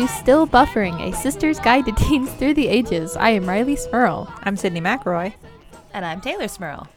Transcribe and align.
Hello, 0.00 0.08
and 0.08 0.18
to 0.18 0.22
Still 0.22 0.46
Buffering, 0.46 1.12
a 1.12 1.14
sister's 1.14 1.60
guide 1.60 1.84
to 1.84 1.92
teens 1.92 2.30
through 2.32 2.54
the 2.54 2.68
ages. 2.68 3.16
I 3.16 3.30
am 3.30 3.44
Rileigh 3.44 3.76
Smirl. 3.76 4.32
I'm 4.44 4.56
Sydnee 4.56 4.80
McElroy. 4.80 5.34
And 5.92 6.06
I'm 6.06 6.22
Teylor 6.22 6.48
Smirl. 6.48 6.88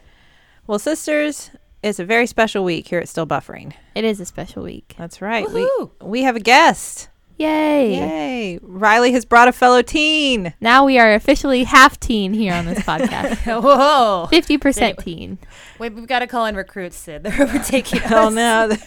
Well, 0.67 0.79
sisters, 0.79 1.51
it's 1.81 1.99
a 1.99 2.05
very 2.05 2.27
special 2.27 2.63
week 2.63 2.87
here 2.87 2.99
at 2.99 3.09
Still 3.09 3.27
Buffering. 3.27 3.73
It 3.93 4.05
is 4.05 4.21
a 4.21 4.25
special 4.25 4.63
week. 4.63 4.95
That's 4.97 5.21
right. 5.21 5.45
Woohoo. 5.45 5.91
We 5.99 6.07
we 6.07 6.23
have 6.23 6.37
a 6.37 6.39
guest. 6.39 7.09
Yay! 7.37 7.95
Yay! 7.95 8.59
Rileigh 8.63 9.11
has 9.11 9.25
brought 9.25 9.49
a 9.49 9.51
fellow 9.51 9.81
teen. 9.81 10.53
Now 10.61 10.85
we 10.85 10.97
are 10.97 11.13
officially 11.13 11.65
half 11.65 11.99
teen 11.99 12.33
here 12.33 12.53
on 12.53 12.65
this 12.65 12.79
podcast. 12.85 13.43
Whoa. 13.63 14.29
50% 14.31 15.03
teen. 15.03 15.39
Wait, 15.77 15.93
we've 15.93 16.07
got 16.07 16.19
to 16.19 16.27
call 16.27 16.45
in 16.45 16.55
recruits, 16.55 16.95
Sid. 16.95 17.23
They're 17.23 17.41
overtaking 17.41 18.01
oh, 18.03 18.05
us. 18.05 18.13
Oh 18.13 18.29
no, 18.29 18.77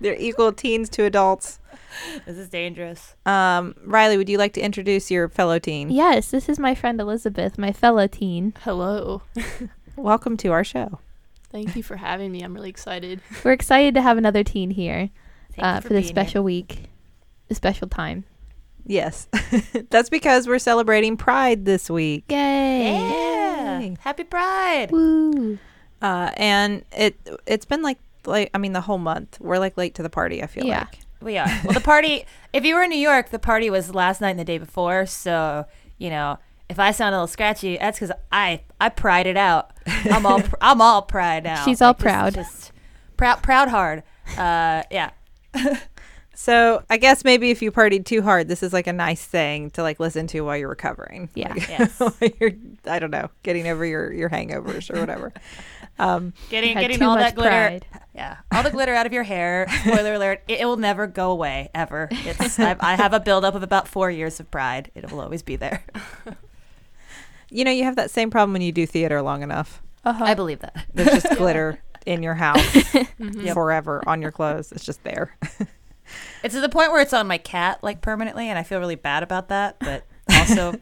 they're 0.00 0.16
equal 0.20 0.52
teens 0.52 0.88
to 0.90 1.04
adults. 1.04 1.58
This 2.26 2.36
is 2.38 2.48
dangerous. 2.48 3.14
Um, 3.24 3.74
Rileigh, 3.86 4.16
would 4.16 4.28
you 4.28 4.38
like 4.38 4.52
to 4.54 4.60
introduce 4.60 5.10
your 5.10 5.28
fellow 5.28 5.58
teen? 5.58 5.90
Yes, 5.90 6.30
this 6.30 6.48
is 6.48 6.58
my 6.58 6.74
friend 6.74 7.00
Elizabeth, 7.00 7.58
my 7.58 7.72
fellow 7.72 8.06
teen. 8.06 8.54
Hello. 8.62 9.22
Welcome 9.96 10.36
to 10.38 10.48
our 10.52 10.64
show. 10.64 10.98
Thank 11.50 11.76
you 11.76 11.82
for 11.82 11.96
having 11.96 12.32
me. 12.32 12.42
I'm 12.42 12.54
really 12.54 12.68
excited. 12.70 13.20
We're 13.44 13.52
excited 13.52 13.94
to 13.94 14.02
have 14.02 14.18
another 14.18 14.42
teen 14.44 14.70
here 14.70 15.10
uh, 15.58 15.80
for, 15.80 15.88
for 15.88 15.94
this 15.94 16.04
being 16.06 16.14
special 16.14 16.44
week, 16.44 16.84
a 17.50 17.54
special 17.54 17.88
time. 17.88 18.24
Yes, 18.88 19.26
that's 19.90 20.08
because 20.10 20.46
we're 20.46 20.60
celebrating 20.60 21.16
Pride 21.16 21.64
this 21.64 21.90
week. 21.90 22.24
Yay! 22.28 22.92
Yeah. 23.00 23.80
Yay. 23.80 23.96
Happy 23.98 24.22
Pride. 24.22 24.92
Woo! 24.92 25.58
Uh, 26.00 26.30
and 26.36 26.84
it 26.96 27.16
it's 27.46 27.64
been 27.64 27.82
like 27.82 27.98
like 28.26 28.48
I 28.54 28.58
mean 28.58 28.74
the 28.74 28.80
whole 28.82 28.98
month. 28.98 29.38
We're 29.40 29.58
like 29.58 29.76
late 29.76 29.96
to 29.96 30.04
the 30.04 30.10
party. 30.10 30.40
I 30.42 30.46
feel 30.46 30.64
Yeah. 30.66 30.80
like. 30.80 30.98
We 31.20 31.38
are. 31.38 31.46
Well, 31.64 31.72
the 31.74 31.80
party, 31.80 32.24
if 32.52 32.64
you 32.64 32.74
were 32.74 32.82
in 32.82 32.90
New 32.90 32.98
York, 32.98 33.30
the 33.30 33.38
party 33.38 33.70
was 33.70 33.94
last 33.94 34.20
night 34.20 34.30
and 34.30 34.38
the 34.38 34.44
day 34.44 34.58
before. 34.58 35.06
So, 35.06 35.64
you 35.98 36.10
know, 36.10 36.38
if 36.68 36.78
I 36.78 36.90
sound 36.90 37.14
a 37.14 37.18
little 37.18 37.26
scratchy, 37.26 37.76
that's 37.78 37.98
because 37.98 38.14
I 38.32 38.60
I 38.80 38.88
pried 38.90 39.26
it 39.26 39.36
out. 39.36 39.70
I'm 39.86 40.26
all 40.26 40.42
pr- 40.42 40.56
I'm 40.60 40.80
all 40.80 41.02
pride 41.02 41.44
now. 41.44 41.64
She's 41.64 41.80
all 41.80 41.94
just- 41.94 42.02
proud. 42.02 42.34
Just, 42.34 42.72
proud, 43.16 43.42
proud 43.42 43.68
hard. 43.68 44.02
Uh, 44.36 44.82
yeah. 44.90 45.10
So 46.38 46.82
I 46.90 46.98
guess 46.98 47.24
maybe 47.24 47.50
if 47.50 47.62
you 47.62 47.72
partied 47.72 48.04
too 48.04 48.20
hard, 48.20 48.46
this 48.46 48.62
is 48.62 48.70
like 48.74 48.86
a 48.86 48.92
nice 48.92 49.24
thing 49.24 49.70
to 49.70 49.82
like 49.82 49.98
listen 49.98 50.26
to 50.28 50.42
while 50.42 50.54
you're 50.54 50.68
recovering. 50.68 51.30
Yeah. 51.34 51.48
Like, 51.54 51.68
Yes. 51.70 52.02
you're 52.38 52.50
I 52.86 52.98
don't 52.98 53.10
know, 53.10 53.30
getting 53.42 53.66
over 53.68 53.86
your 53.86 54.12
your 54.12 54.28
hangovers 54.28 54.94
or 54.94 55.00
whatever. 55.00 55.32
Um, 55.98 56.34
Getting 56.50 56.76
getting 56.76 57.00
all 57.02 57.16
that 57.16 57.34
glitter. 57.34 57.48
pride. 57.48 57.86
Yeah, 58.16 58.38
all 58.50 58.62
the 58.62 58.70
glitter 58.70 58.94
out 58.94 59.04
of 59.04 59.12
your 59.12 59.24
hair. 59.24 59.66
Spoiler 59.84 60.14
alert: 60.14 60.42
it, 60.48 60.60
it 60.60 60.64
will 60.64 60.78
never 60.78 61.06
go 61.06 61.30
away 61.30 61.68
ever. 61.74 62.08
It's 62.10 62.58
I, 62.58 62.74
I 62.80 62.94
have 62.96 63.12
a 63.12 63.20
buildup 63.20 63.54
of 63.54 63.62
about 63.62 63.86
four 63.86 64.10
years 64.10 64.40
of 64.40 64.50
pride. 64.50 64.90
It 64.94 65.12
will 65.12 65.20
always 65.20 65.42
be 65.42 65.56
there. 65.56 65.84
you 67.50 67.62
know, 67.64 67.70
you 67.70 67.84
have 67.84 67.96
that 67.96 68.10
same 68.10 68.30
problem 68.30 68.52
when 68.54 68.62
you 68.62 68.72
do 68.72 68.86
theater 68.86 69.20
long 69.22 69.42
enough. 69.42 69.82
Uh-huh. 70.04 70.24
I 70.24 70.34
believe 70.34 70.60
that. 70.60 70.86
There's 70.94 71.22
just 71.22 71.28
glitter 71.36 71.78
in 72.06 72.22
your 72.22 72.34
house 72.34 72.60
Mhm. 73.20 73.52
forever 73.52 74.02
on 74.06 74.22
your 74.22 74.30
clothes. 74.32 74.72
It's 74.72 74.84
just 74.84 75.02
there. 75.04 75.36
It's 76.42 76.54
to 76.54 76.60
the 76.60 76.68
point 76.68 76.92
where 76.92 77.02
it's 77.02 77.12
on 77.12 77.26
my 77.26 77.36
cat 77.38 77.80
like 77.82 78.00
permanently, 78.00 78.48
and 78.48 78.58
I 78.58 78.62
feel 78.62 78.78
really 78.78 78.94
bad 78.94 79.22
about 79.24 79.48
that, 79.48 79.76
but 79.80 80.04
also 80.30 80.74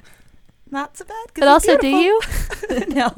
not 0.70 0.96
so 0.96 1.04
bad. 1.04 1.26
but 1.34 1.42
he's 1.42 1.48
also, 1.48 1.78
do 1.78 1.88
you? 1.88 2.20
no, 2.90 3.12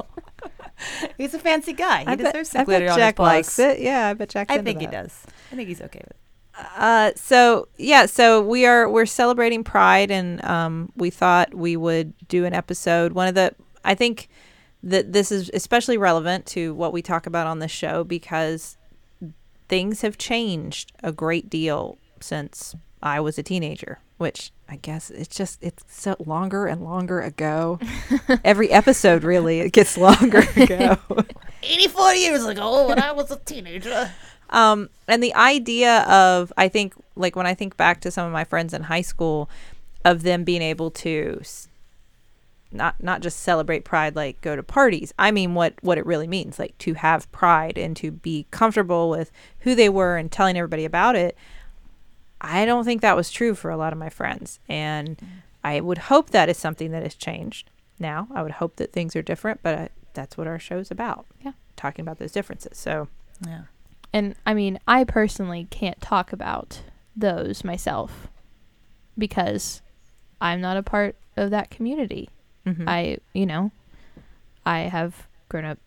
he's 1.17 1.33
a 1.33 1.39
fancy 1.39 1.73
guy. 1.73 1.99
He 2.01 2.07
I 2.07 2.15
bet, 2.15 2.33
deserves 2.33 2.49
I 2.55 2.59
some 2.59 2.65
glitter 2.65 2.85
bet 2.85 2.93
on 2.93 2.99
Jack 2.99 3.13
his 3.13 3.17
paws. 3.17 3.27
likes 3.27 3.59
it. 3.59 3.79
Yeah, 3.79 4.07
I 4.07 4.13
bet 4.13 4.29
Jack. 4.29 4.51
I 4.51 4.61
think 4.61 4.79
he 4.79 4.87
does. 4.87 5.23
I 5.51 5.55
think 5.55 5.67
he's 5.69 5.81
okay 5.81 5.99
with 5.99 6.11
it. 6.11 6.17
Uh, 6.75 7.11
so 7.15 7.67
yeah, 7.77 8.05
so 8.05 8.41
we 8.41 8.65
are 8.65 8.89
we're 8.89 9.05
celebrating 9.05 9.63
Pride, 9.63 10.09
and 10.09 10.43
um, 10.43 10.91
we 10.95 11.09
thought 11.09 11.53
we 11.53 11.77
would 11.77 12.13
do 12.27 12.45
an 12.45 12.53
episode. 12.53 13.13
One 13.13 13.27
of 13.27 13.35
the 13.35 13.53
I 13.83 13.95
think 13.95 14.27
that 14.83 15.13
this 15.13 15.31
is 15.31 15.51
especially 15.53 15.97
relevant 15.97 16.45
to 16.47 16.73
what 16.73 16.93
we 16.93 17.01
talk 17.01 17.27
about 17.27 17.47
on 17.47 17.59
this 17.59 17.71
show 17.71 18.03
because 18.03 18.77
things 19.67 20.01
have 20.01 20.17
changed 20.17 20.91
a 21.03 21.11
great 21.11 21.49
deal 21.49 21.97
since 22.21 22.75
I 23.01 23.19
was 23.19 23.37
a 23.37 23.43
teenager. 23.43 23.99
Which 24.17 24.51
I 24.69 24.75
guess 24.75 25.09
it's 25.09 25.35
just 25.35 25.63
it's 25.63 25.83
so 25.87 26.15
longer 26.25 26.67
and 26.67 26.83
longer 26.83 27.21
ago. 27.21 27.79
Every 28.43 28.69
episode 28.69 29.23
really 29.23 29.59
it 29.61 29.71
gets 29.71 29.97
longer 29.97 30.39
ago. 30.55 30.97
84 31.63 32.13
years 32.15 32.45
ago, 32.45 32.87
when 32.87 32.99
I 32.99 33.11
was 33.11 33.31
a 33.31 33.37
teenager. 33.37 34.11
Um, 34.49 34.89
and 35.07 35.21
the 35.21 35.33
idea 35.35 36.03
of, 36.03 36.53
I 36.57 36.69
think, 36.69 36.93
like 37.15 37.35
when 37.35 37.45
I 37.45 37.53
think 37.53 37.75
back 37.75 38.01
to 38.01 38.11
some 38.11 38.25
of 38.25 38.31
my 38.31 38.43
friends 38.43 38.73
in 38.73 38.83
high 38.83 39.01
school, 39.01 39.49
of 40.05 40.23
them 40.23 40.43
being 40.43 40.61
able 40.61 40.89
to 40.89 41.41
not 42.71 43.01
not 43.01 43.21
just 43.21 43.39
celebrate 43.39 43.85
pride, 43.85 44.15
like 44.15 44.39
go 44.41 44.55
to 44.55 44.63
parties. 44.63 45.13
I 45.17 45.31
mean, 45.31 45.53
what 45.53 45.73
what 45.81 45.97
it 45.97 46.05
really 46.05 46.27
means, 46.27 46.59
like 46.59 46.77
to 46.79 46.93
have 46.95 47.31
pride 47.31 47.77
and 47.77 47.95
to 47.97 48.11
be 48.11 48.45
comfortable 48.51 49.09
with 49.09 49.31
who 49.59 49.75
they 49.75 49.89
were 49.89 50.17
and 50.17 50.31
telling 50.31 50.57
everybody 50.57 50.85
about 50.85 51.15
it. 51.15 51.37
I 52.41 52.65
don't 52.65 52.83
think 52.85 53.01
that 53.01 53.15
was 53.15 53.31
true 53.31 53.55
for 53.55 53.71
a 53.71 53.77
lot 53.77 53.93
of 53.93 53.99
my 53.99 54.09
friends, 54.09 54.59
and 54.69 55.19
I 55.63 55.79
would 55.79 55.97
hope 55.97 56.29
that 56.31 56.49
is 56.49 56.57
something 56.57 56.91
that 56.91 57.03
has 57.03 57.15
changed 57.15 57.69
now. 57.99 58.27
I 58.33 58.43
would 58.43 58.53
hope 58.53 58.75
that 58.77 58.93
things 58.93 59.15
are 59.15 59.21
different, 59.21 59.61
but 59.63 59.75
I, 59.77 59.89
that's 60.13 60.37
what 60.37 60.47
our 60.47 60.59
show's 60.59 60.91
about. 60.91 61.25
Yeah. 61.43 61.53
talking 61.75 62.03
about 62.03 62.19
those 62.19 62.31
differences. 62.31 62.77
So. 62.77 63.07
Yeah. 63.45 63.63
And 64.13 64.35
I 64.45 64.53
mean, 64.53 64.79
I 64.87 65.03
personally 65.03 65.67
can't 65.69 65.99
talk 66.01 66.31
about 66.33 66.81
those 67.15 67.63
myself 67.63 68.27
because 69.17 69.81
I'm 70.41 70.61
not 70.61 70.77
a 70.77 70.83
part 70.83 71.15
of 71.35 71.49
that 71.51 71.69
community. 71.69 72.29
mhm. 72.65 72.85
I, 72.87 73.17
you 73.33 73.45
know, 73.45 73.71
I 74.65 74.81
have 74.81 75.27
grown 75.49 75.65
up 75.65 75.77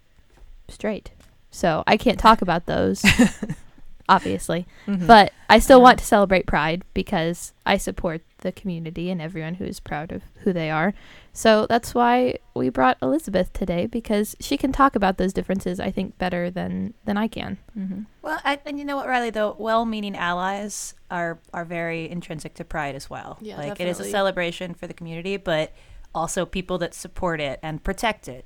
straight. 0.69 1.11
So 1.50 1.82
I 1.87 1.97
can't 1.97 2.19
talk 2.19 2.43
about 2.43 2.67
those, 2.67 3.03
obviously. 4.09 4.66
Mhm. 4.87 5.06
But 5.06 5.33
I 5.49 5.59
still 5.59 5.78
Yeah. 5.78 5.84
want 5.84 5.99
to 5.99 6.05
celebrate 6.05 6.47
Pride 6.47 6.83
because 6.94 7.53
I 7.66 7.77
support 7.77 8.22
the 8.38 8.53
community 8.53 9.11
and 9.11 9.21
everyone 9.21 9.55
who 9.55 9.65
is 9.65 9.81
proud 9.81 10.12
of 10.12 10.22
who 10.44 10.53
they 10.53 10.71
are. 10.71 10.94
So 11.33 11.66
that's 11.66 11.94
why 11.94 12.38
we 12.55 12.71
brought 12.71 12.97
Elizabeth 13.03 13.53
today 13.53 13.87
because 13.87 14.34
she 14.41 14.56
can 14.56 14.72
talk 14.72 14.97
about 14.97 15.19
those 15.19 15.33
differences, 15.33 15.78
I 15.78 15.91
think, 15.91 16.16
better 16.19 16.50
than, 16.50 16.94
than 17.05 17.16
I 17.16 17.28
can. 17.28 17.59
Mhm. 17.78 18.06
Well, 18.22 18.41
I, 18.44 18.59
and 18.66 18.78
you 18.78 18.84
know 18.84 18.97
what, 18.97 19.06
Rileigh? 19.06 19.33
Though 19.33 19.55
well-meaning 19.59 20.17
allies 20.17 20.94
are 21.11 21.38
are 21.53 21.65
very 21.65 22.09
intrinsic 22.11 22.55
to 22.55 22.65
pride 22.65 22.94
as 22.94 23.11
well. 23.11 23.37
Yeah, 23.41 23.56
like 23.59 23.81
it 23.81 23.87
is 23.88 24.00
a 24.00 24.05
celebration 24.05 24.75
for 24.75 24.87
the 24.87 24.94
community, 24.94 25.37
but 25.37 25.72
also 26.15 26.44
people 26.47 26.78
that 26.78 26.94
support 26.94 27.41
it 27.41 27.61
and 27.62 27.82
protect 27.84 28.27
it. 28.28 28.44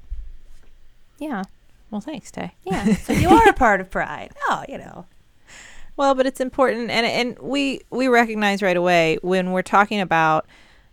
Yeah. 1.18 1.44
Well, 1.90 2.00
thanks, 2.00 2.30
Tay. 2.30 2.54
Yeah. 2.64 2.94
So 2.96 3.12
you 3.12 3.28
are 3.28 3.48
a 3.48 3.52
part 3.52 3.80
of 3.80 3.88
pride. 3.90 4.32
Oh, 4.48 4.64
you 4.68 4.78
know. 4.78 5.06
Well, 5.96 6.14
but 6.14 6.26
it's 6.26 6.40
important, 6.40 6.90
and 6.90 7.06
and 7.06 7.38
we 7.38 7.80
we 7.90 8.08
recognize 8.08 8.62
right 8.62 8.76
away 8.76 9.18
when 9.22 9.52
we're 9.52 9.62
talking 9.62 10.00
about 10.00 10.46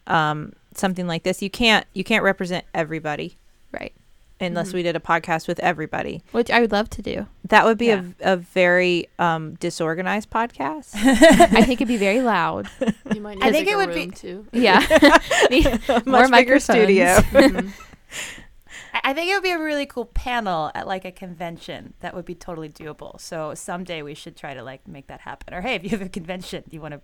um, 0.08 0.54
something 0.76 1.08
like 1.08 1.24
this, 1.24 1.42
you 1.42 1.50
can't 1.50 1.86
you 1.94 2.04
can't 2.04 2.24
represent 2.24 2.66
everybody 2.74 3.38
right. 3.72 3.94
unless 4.40 4.70
Mhm. 4.72 4.74
we 4.76 4.84
did 4.84 4.96
a 4.96 5.00
podcast 5.00 5.48
with 5.48 5.60
everybody. 5.60 6.22
Which 6.32 6.50
I 6.52 6.60
would 6.62 6.72
love 6.72 6.90
to 6.92 7.02
do. 7.02 7.28
That 7.50 7.66
would 7.66 7.78
be 7.78 7.88
Yeah. 7.88 8.04
a, 8.22 8.34
a 8.34 8.38
very 8.38 9.08
um, 9.20 9.56
disorganized 9.56 10.30
podcast. 10.30 10.92
I 10.96 11.62
think 11.64 11.82
it'd 11.82 11.88
be 11.88 11.98
very 11.98 12.22
loud. 12.22 12.68
You 13.14 13.22
might 13.22 13.36
need 13.40 13.44
I 13.44 13.52
think 13.52 13.68
a 13.68 13.72
it 13.72 13.74
bigger 13.74 13.78
would 13.78 13.94
be- 13.94 14.02
room 14.02 14.12
too. 14.12 14.48
Yeah. 14.52 14.80
Need 15.52 15.66
Much 15.88 16.06
more 16.06 16.24
bigger 16.24 16.28
microphones. 16.30 16.64
studio. 16.64 17.06
Mhm. 17.18 17.72
I 18.94 19.02
I 19.12 19.14
think 19.14 19.30
it 19.30 19.34
would 19.36 19.44
be 19.44 19.52
a 19.52 19.60
really 19.60 19.86
cool 19.86 20.06
panel 20.06 20.72
at 20.76 20.88
like 20.88 21.06
a 21.06 21.12
convention. 21.12 21.94
That 22.02 22.14
would 22.16 22.26
be 22.26 22.36
totally 22.36 22.70
doable. 22.70 23.20
So 23.20 23.54
someday 23.54 24.02
we 24.02 24.14
should 24.14 24.36
try 24.38 24.54
to 24.54 24.64
like 24.64 24.88
make 24.88 25.08
that 25.08 25.22
happen. 25.22 25.54
Or 25.54 25.62
hey, 25.62 25.76
if 25.76 25.84
you 25.84 25.90
have 25.90 26.02
a 26.02 26.10
convention, 26.10 26.64
you 26.70 26.82
want 26.82 26.94
to 26.94 27.02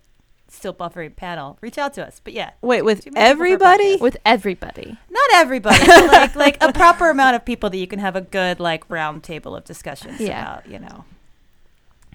still 0.50 0.72
buffering 0.72 1.14
panel, 1.14 1.58
reach 1.60 1.76
out 1.76 1.92
to 1.94 2.06
us. 2.06 2.20
But 2.24 2.32
yeah, 2.32 2.52
Wait, 2.62 2.80
with 2.82 3.04
Too 3.04 3.10
many 3.10 3.22
people 3.34 3.36
for 3.36 3.44
a 3.44 3.50
everybody? 3.50 3.96
With 3.96 4.16
everybody. 4.24 4.96
not 5.10 5.30
everybody, 5.34 5.84
but 5.86 6.06
like 6.12 6.34
like 6.46 6.62
a 6.62 6.72
proper 6.72 7.10
amount 7.10 7.36
of 7.36 7.44
people 7.44 7.68
that 7.70 7.76
you 7.76 7.86
can 7.86 7.98
have 7.98 8.16
a 8.16 8.22
good 8.22 8.58
like 8.58 8.88
round 8.88 9.22
table 9.22 9.54
of 9.54 9.64
discussions 9.64 10.20
Yeah. 10.20 10.40
about. 10.42 10.66
You 10.68 10.78
know. 10.78 11.04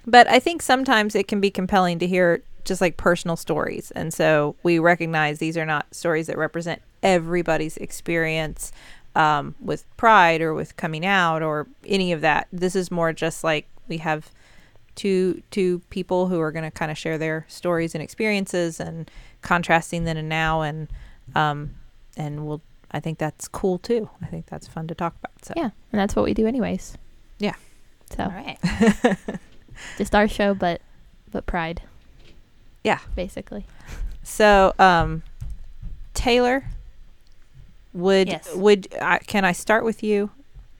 But 0.05 0.27
I 0.27 0.39
think 0.39 0.61
sometimes 0.61 1.15
it 1.15 1.27
can 1.27 1.39
be 1.39 1.49
compelling 1.51 1.99
to 1.99 2.07
hear 2.07 2.43
just 2.65 2.81
like 2.81 2.97
personal 2.97 3.35
stories. 3.35 3.91
And 3.91 4.13
so 4.13 4.55
we 4.63 4.79
recognize 4.79 5.39
these 5.39 5.57
are 5.57 5.65
not 5.65 5.93
stories 5.93 6.27
that 6.27 6.37
represent 6.37 6.81
everybody's 7.01 7.77
experience 7.77 8.71
um, 9.15 9.55
with 9.59 9.85
pride 9.97 10.41
or 10.41 10.53
with 10.53 10.75
coming 10.77 11.05
out 11.05 11.41
or 11.41 11.67
any 11.85 12.11
of 12.11 12.21
that. 12.21 12.47
This 12.51 12.75
is 12.75 12.91
more 12.91 13.13
just 13.13 13.43
like 13.43 13.67
we 13.87 13.97
have 13.97 14.31
two 14.95 15.41
two 15.51 15.79
people 15.89 16.27
who 16.27 16.39
are 16.39 16.51
going 16.51 16.63
to 16.63 16.71
kind 16.71 16.91
of 16.91 16.97
share 16.97 17.17
their 17.17 17.45
stories 17.47 17.95
and 17.95 18.03
experiences 18.03 18.79
and 18.79 19.09
contrasting 19.41 20.03
then 20.03 20.17
and 20.17 20.29
now 20.29 20.61
and 20.61 20.87
um, 21.35 21.71
and 22.15 22.45
we'll 22.45 22.61
I 22.91 22.99
think 22.99 23.17
that's 23.17 23.47
cool 23.47 23.79
too. 23.79 24.09
I 24.21 24.27
think 24.27 24.45
that's 24.45 24.67
fun 24.67 24.87
to 24.87 24.95
talk 24.95 25.15
about. 25.19 25.43
So 25.43 25.53
Yeah. 25.57 25.71
And 25.91 25.99
that's 25.99 26.15
what 26.15 26.25
we 26.25 26.33
do 26.33 26.45
anyways. 26.45 26.97
Yeah. 27.39 27.55
So 28.15 28.23
All 28.23 28.29
right. 28.29 28.59
just 29.97 30.13
our 30.13 30.27
show 30.27 30.53
but 30.53 30.81
but 31.31 31.45
pride. 31.45 31.81
Yeah. 32.83 32.99
Basically. 33.15 33.65
So, 34.23 34.73
um, 34.79 35.23
Teylor, 36.13 36.63
would 37.93 38.27
Yes. 38.27 38.53
would 38.55 38.87
I, 39.01 39.19
can 39.19 39.45
I 39.45 39.51
start 39.51 39.83
with 39.83 40.03
you? 40.03 40.31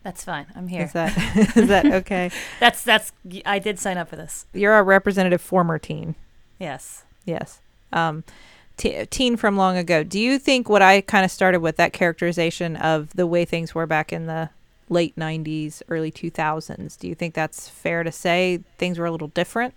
That's 0.03 0.23
fine. 0.23 0.47
I'm 0.55 0.67
here. 0.67 0.83
Is 0.83 0.93
that 0.93 1.17
is 1.57 1.67
that 1.69 1.85
okay? 1.85 2.29
That's 2.59 2.83
that's. 2.83 3.11
I 3.45 3.59
did 3.59 3.79
sign 3.79 3.97
up 3.97 4.09
for 4.09 4.15
this. 4.17 4.45
You're 4.53 4.77
a 4.77 4.83
representative 4.83 5.41
former 5.41 5.79
teen. 5.79 6.15
Yes. 6.59 7.03
Yes. 7.25 7.61
Um, 7.93 8.23
te- 8.75 9.05
teen 9.05 9.37
from 9.37 9.55
long 9.55 9.77
ago. 9.77 10.03
Do 10.03 10.19
you 10.19 10.37
think 10.39 10.67
what 10.67 10.81
I 10.81 11.01
kind 11.01 11.23
of 11.23 11.31
started 11.31 11.59
with 11.61 11.77
that 11.77 11.93
characterization 11.93 12.75
of 12.75 13.13
the 13.15 13.25
way 13.25 13.45
things 13.45 13.73
were 13.73 13.85
back 13.85 14.11
in 14.11 14.25
the 14.25 14.49
late 14.89 15.15
90s, 15.15 15.81
early 15.87 16.11
2000s, 16.11 16.99
do 16.99 17.07
you 17.07 17.15
think 17.15 17.33
that's 17.33 17.69
fair 17.69 18.03
to 18.03 18.11
say 18.11 18.59
things 18.77 18.99
were 18.99 19.05
a 19.05 19.11
little 19.11 19.29
different? 19.29 19.73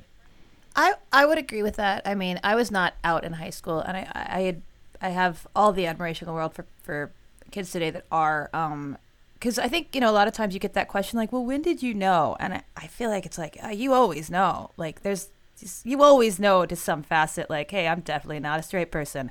I 0.74 0.94
I 1.12 1.24
would 1.24 1.38
agree 1.38 1.62
with 1.62 1.76
that. 1.76 2.02
I 2.04 2.14
mean, 2.14 2.40
I 2.42 2.54
was 2.56 2.70
not 2.70 2.94
out 3.04 3.22
in 3.24 3.34
high 3.34 3.50
school, 3.50 3.78
and 3.80 3.96
I 3.96 4.08
I 4.12 4.40
had 4.40 4.62
I 5.00 5.10
have 5.10 5.46
all 5.54 5.72
the 5.72 5.86
admiration 5.86 6.26
in 6.26 6.32
the 6.32 6.34
world 6.34 6.52
for 6.54 6.66
for 6.82 7.12
kids 7.50 7.70
today 7.70 7.90
that 7.90 8.04
are. 8.10 8.50
Um, 8.52 8.98
because 9.34 9.58
I 9.58 9.68
think 9.68 9.94
you 9.94 10.00
know 10.00 10.10
a 10.10 10.12
lot 10.12 10.28
of 10.28 10.34
times 10.34 10.54
you 10.54 10.60
get 10.60 10.72
that 10.74 10.88
question 10.88 11.18
like, 11.18 11.30
well, 11.30 11.44
when 11.44 11.62
did 11.62 11.82
you 11.82 11.92
know? 11.92 12.36
And 12.40 12.54
I, 12.54 12.62
I 12.76 12.86
feel 12.86 13.10
like 13.10 13.26
it's 13.26 13.38
like 13.38 13.58
uh, 13.62 13.68
you 13.68 13.92
always 13.92 14.30
know. 14.30 14.70
Like 14.76 15.02
there's 15.02 15.28
just, 15.58 15.84
you 15.84 16.02
always 16.02 16.38
know 16.38 16.66
to 16.66 16.76
some 16.76 17.02
facet. 17.02 17.50
Like, 17.50 17.70
hey, 17.70 17.86
I'm 17.86 18.00
definitely 18.00 18.40
not 18.40 18.60
a 18.60 18.62
straight 18.62 18.90
person. 18.90 19.30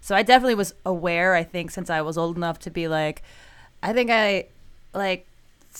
So 0.00 0.14
I 0.14 0.22
definitely 0.22 0.56
was 0.56 0.74
aware. 0.84 1.34
I 1.34 1.44
think 1.44 1.70
since 1.70 1.88
I 1.88 2.02
was 2.02 2.18
old 2.18 2.36
enough 2.36 2.58
to 2.60 2.70
be 2.70 2.88
like, 2.88 3.22
I 3.82 3.92
think 3.92 4.10
I 4.10 4.48
like 4.92 5.26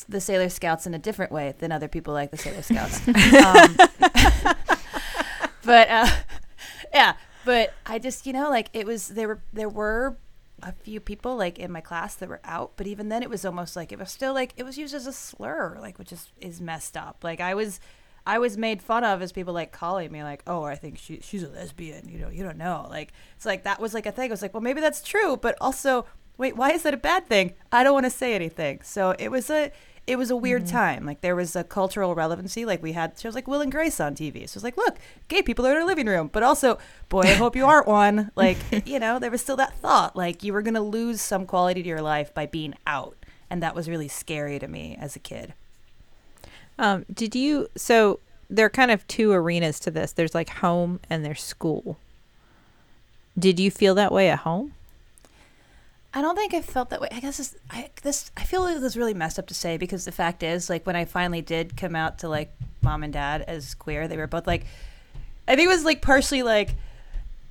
the 0.08 0.20
Sailor 0.20 0.48
Scouts 0.48 0.86
in 0.86 0.94
a 0.94 0.98
different 0.98 1.30
way 1.30 1.54
than 1.58 1.70
other 1.72 1.88
people 1.88 2.14
like 2.14 2.30
the 2.30 2.38
Sailor 2.38 2.62
Scouts. 2.62 3.06
um, 3.08 3.76
but 5.64 5.88
uh, 5.88 6.08
yeah, 6.94 7.14
but 7.44 7.74
I 7.86 7.98
just 7.98 8.26
you 8.26 8.32
know 8.32 8.50
like 8.50 8.70
it 8.72 8.86
was 8.86 9.08
there 9.08 9.28
were 9.28 9.40
there 9.52 9.68
were 9.68 10.16
a 10.64 10.72
few 10.72 10.98
people 10.98 11.36
like 11.36 11.58
in 11.58 11.70
my 11.70 11.80
class 11.80 12.14
that 12.16 12.28
were 12.28 12.40
out, 12.42 12.72
but 12.76 12.86
even 12.86 13.08
then 13.08 13.22
it 13.22 13.30
was 13.30 13.44
almost 13.44 13.76
like 13.76 13.92
it 13.92 13.98
was 13.98 14.10
still 14.10 14.34
like 14.34 14.52
it 14.56 14.64
was 14.64 14.76
used 14.78 14.94
as 14.94 15.06
a 15.06 15.12
slur, 15.12 15.78
like 15.80 15.98
which 15.98 16.12
is 16.12 16.32
is 16.40 16.60
messed 16.60 16.96
up. 16.96 17.22
Like 17.22 17.40
I 17.40 17.54
was. 17.54 17.80
I 18.26 18.38
was 18.38 18.56
made 18.56 18.80
fun 18.80 19.04
of 19.04 19.20
as 19.20 19.32
people 19.32 19.52
like 19.52 19.70
calling 19.70 20.10
me 20.10 20.22
like, 20.22 20.42
"Oh, 20.46 20.62
I 20.62 20.76
think 20.76 20.96
she 20.96 21.20
she's 21.20 21.42
a 21.42 21.48
lesbian." 21.50 22.08
You 22.08 22.18
know, 22.20 22.30
you 22.30 22.42
don't 22.42 22.56
know. 22.56 22.86
Like 22.88 23.12
it's 23.36 23.44
like 23.44 23.64
that 23.64 23.78
was 23.78 23.92
like 23.92 24.06
a 24.06 24.12
thing. 24.12 24.30
I 24.30 24.32
was 24.32 24.40
like, 24.40 24.54
"Well, 24.54 24.62
maybe 24.62 24.80
that's 24.80 25.02
true, 25.02 25.36
but 25.36 25.56
also, 25.60 26.06
wait, 26.38 26.56
why 26.56 26.70
is 26.70 26.84
that 26.84 26.94
a 26.94 26.96
bad 26.96 27.26
thing?" 27.26 27.52
I 27.70 27.84
don't 27.84 27.92
want 27.92 28.06
to 28.06 28.10
say 28.10 28.34
anything. 28.34 28.80
So 28.82 29.14
it 29.18 29.30
was 29.30 29.50
a 29.50 29.70
it 30.06 30.16
was 30.16 30.30
a 30.30 30.36
weird 30.36 30.66
time. 30.66 31.06
Like 31.06 31.20
there 31.20 31.36
was 31.36 31.56
a 31.56 31.64
cultural 31.64 32.14
relevancy. 32.14 32.64
Like 32.64 32.82
we 32.82 32.92
had 32.92 33.18
shows 33.18 33.34
like 33.34 33.48
Will 33.48 33.60
and 33.60 33.72
Grace 33.72 34.00
on 34.00 34.14
TV. 34.14 34.48
So 34.48 34.58
it's 34.58 34.64
like, 34.64 34.76
look, 34.76 34.98
gay 35.28 35.42
people 35.42 35.66
are 35.66 35.70
in 35.70 35.76
our 35.78 35.86
living 35.86 36.06
room. 36.06 36.28
But 36.32 36.42
also, 36.42 36.78
boy, 37.08 37.22
I 37.22 37.34
hope 37.34 37.56
you 37.56 37.66
aren't 37.66 37.86
one. 37.86 38.30
Like 38.36 38.58
you 38.86 38.98
know, 38.98 39.18
there 39.18 39.30
was 39.30 39.40
still 39.40 39.56
that 39.56 39.74
thought 39.78 40.16
like 40.16 40.42
you 40.42 40.52
were 40.52 40.60
gonna 40.60 40.82
lose 40.82 41.20
some 41.20 41.46
quality 41.46 41.82
to 41.82 41.88
your 41.88 42.02
life 42.02 42.34
by 42.34 42.46
being 42.46 42.74
out, 42.86 43.16
and 43.48 43.62
that 43.62 43.74
was 43.74 43.88
really 43.88 44.08
scary 44.08 44.58
to 44.58 44.68
me 44.68 44.96
as 45.00 45.16
a 45.16 45.18
kid. 45.18 45.54
Um, 46.78 47.06
did 47.12 47.34
you 47.34 47.68
so 47.76 48.20
there 48.50 48.66
are 48.66 48.70
kind 48.70 48.90
of 48.90 49.06
two 49.06 49.32
arenas 49.32 49.80
to 49.80 49.90
this. 49.90 50.12
There's 50.12 50.34
like 50.34 50.48
home 50.50 51.00
and 51.08 51.24
there's 51.24 51.42
school. 51.42 51.98
Did 53.38 53.58
you 53.58 53.70
feel 53.70 53.94
that 53.94 54.12
way 54.12 54.30
at 54.30 54.40
home? 54.40 54.74
I 56.16 56.22
don't 56.22 56.36
think 56.36 56.54
I 56.54 56.62
felt 56.62 56.90
that 56.90 57.00
way. 57.00 57.08
I 57.10 57.18
guess 57.18 57.38
this, 57.38 57.56
I 57.70 57.90
this 58.02 58.30
I 58.36 58.44
feel 58.44 58.62
like 58.62 58.76
this 58.76 58.84
is 58.84 58.96
really 58.96 59.14
messed 59.14 59.38
up 59.38 59.48
to 59.48 59.54
say 59.54 59.76
because 59.76 60.04
the 60.04 60.12
fact 60.12 60.44
is, 60.44 60.70
like, 60.70 60.86
when 60.86 60.94
I 60.94 61.04
finally 61.04 61.42
did 61.42 61.76
come 61.76 61.96
out 61.96 62.18
to 62.20 62.28
like 62.28 62.54
mom 62.82 63.02
and 63.02 63.12
dad 63.12 63.42
as 63.42 63.74
queer, 63.74 64.06
they 64.06 64.16
were 64.16 64.28
both 64.28 64.46
like, 64.46 64.64
I 65.48 65.56
think 65.56 65.66
it 65.66 65.72
was 65.72 65.84
like 65.84 66.02
partially 66.02 66.44
like, 66.44 66.76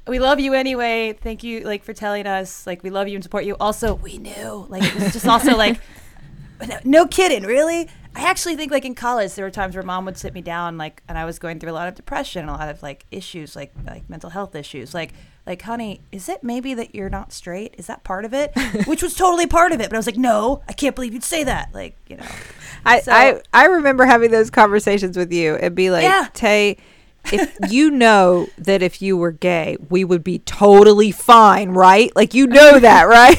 we 0.07 0.19
love 0.19 0.39
you 0.39 0.53
anyway. 0.53 1.13
Thank 1.13 1.43
you, 1.43 1.61
like, 1.61 1.83
for 1.83 1.93
telling 1.93 2.27
us. 2.27 2.67
Like, 2.67 2.83
we 2.83 2.89
love 2.89 3.07
you 3.07 3.15
and 3.15 3.23
support 3.23 3.45
you. 3.45 3.55
Also, 3.59 3.95
we 3.95 4.17
knew. 4.17 4.65
Like, 4.69 4.83
it 4.83 4.95
was 4.95 5.13
just 5.13 5.27
also 5.27 5.55
like, 5.55 5.79
no, 6.67 6.79
no 6.83 7.07
kidding, 7.07 7.43
really. 7.43 7.89
I 8.15 8.29
actually 8.29 8.55
think 8.55 8.71
like 8.71 8.85
in 8.85 8.95
college 8.95 9.33
there 9.35 9.45
were 9.45 9.51
times 9.51 9.75
where 9.75 9.83
mom 9.83 10.05
would 10.05 10.17
sit 10.17 10.33
me 10.33 10.41
down 10.41 10.77
like 10.77 11.01
and 11.07 11.17
I 11.17 11.25
was 11.25 11.39
going 11.39 11.59
through 11.59 11.71
a 11.71 11.73
lot 11.73 11.87
of 11.87 11.95
depression 11.95 12.41
and 12.41 12.49
a 12.49 12.53
lot 12.53 12.69
of 12.69 12.81
like 12.83 13.05
issues 13.11 13.55
like 13.55 13.73
like 13.85 14.09
mental 14.09 14.29
health 14.29 14.55
issues 14.55 14.93
like 14.93 15.13
like 15.47 15.61
honey 15.63 16.01
is 16.11 16.29
it 16.29 16.43
maybe 16.43 16.73
that 16.75 16.93
you're 16.93 17.09
not 17.09 17.33
straight 17.33 17.75
is 17.77 17.87
that 17.87 18.03
part 18.03 18.23
of 18.25 18.33
it 18.33 18.51
which 18.87 19.01
was 19.01 19.15
totally 19.15 19.47
part 19.47 19.71
of 19.71 19.81
it 19.81 19.89
but 19.89 19.95
I 19.95 19.99
was 19.99 20.05
like 20.05 20.17
no 20.17 20.61
I 20.69 20.73
can't 20.73 20.95
believe 20.95 21.13
you'd 21.13 21.23
say 21.23 21.43
that 21.43 21.73
like 21.73 21.97
you 22.07 22.17
know 22.17 22.25
I, 22.85 22.99
So- 23.01 23.11
I 23.11 23.41
I 23.53 23.65
remember 23.65 24.05
having 24.05 24.31
those 24.31 24.49
conversations 24.49 25.17
with 25.17 25.31
you 25.31 25.55
and 25.55 25.73
be 25.75 25.89
like, 25.89 26.03
Yeah. 26.03 26.27
Tay, 26.33 26.77
if 27.31 27.57
you 27.71 27.89
know 27.89 28.47
that 28.57 28.81
if 28.81 29.01
you 29.01 29.15
were 29.15 29.31
gay, 29.31 29.77
we 29.89 30.03
would 30.03 30.25
be 30.25 30.39
totally 30.39 31.09
fine, 31.11 31.69
right? 31.69 32.13
Like 32.17 32.33
you 32.33 32.45
know 32.47 32.79
that, 32.79 33.03
right? 33.07 33.37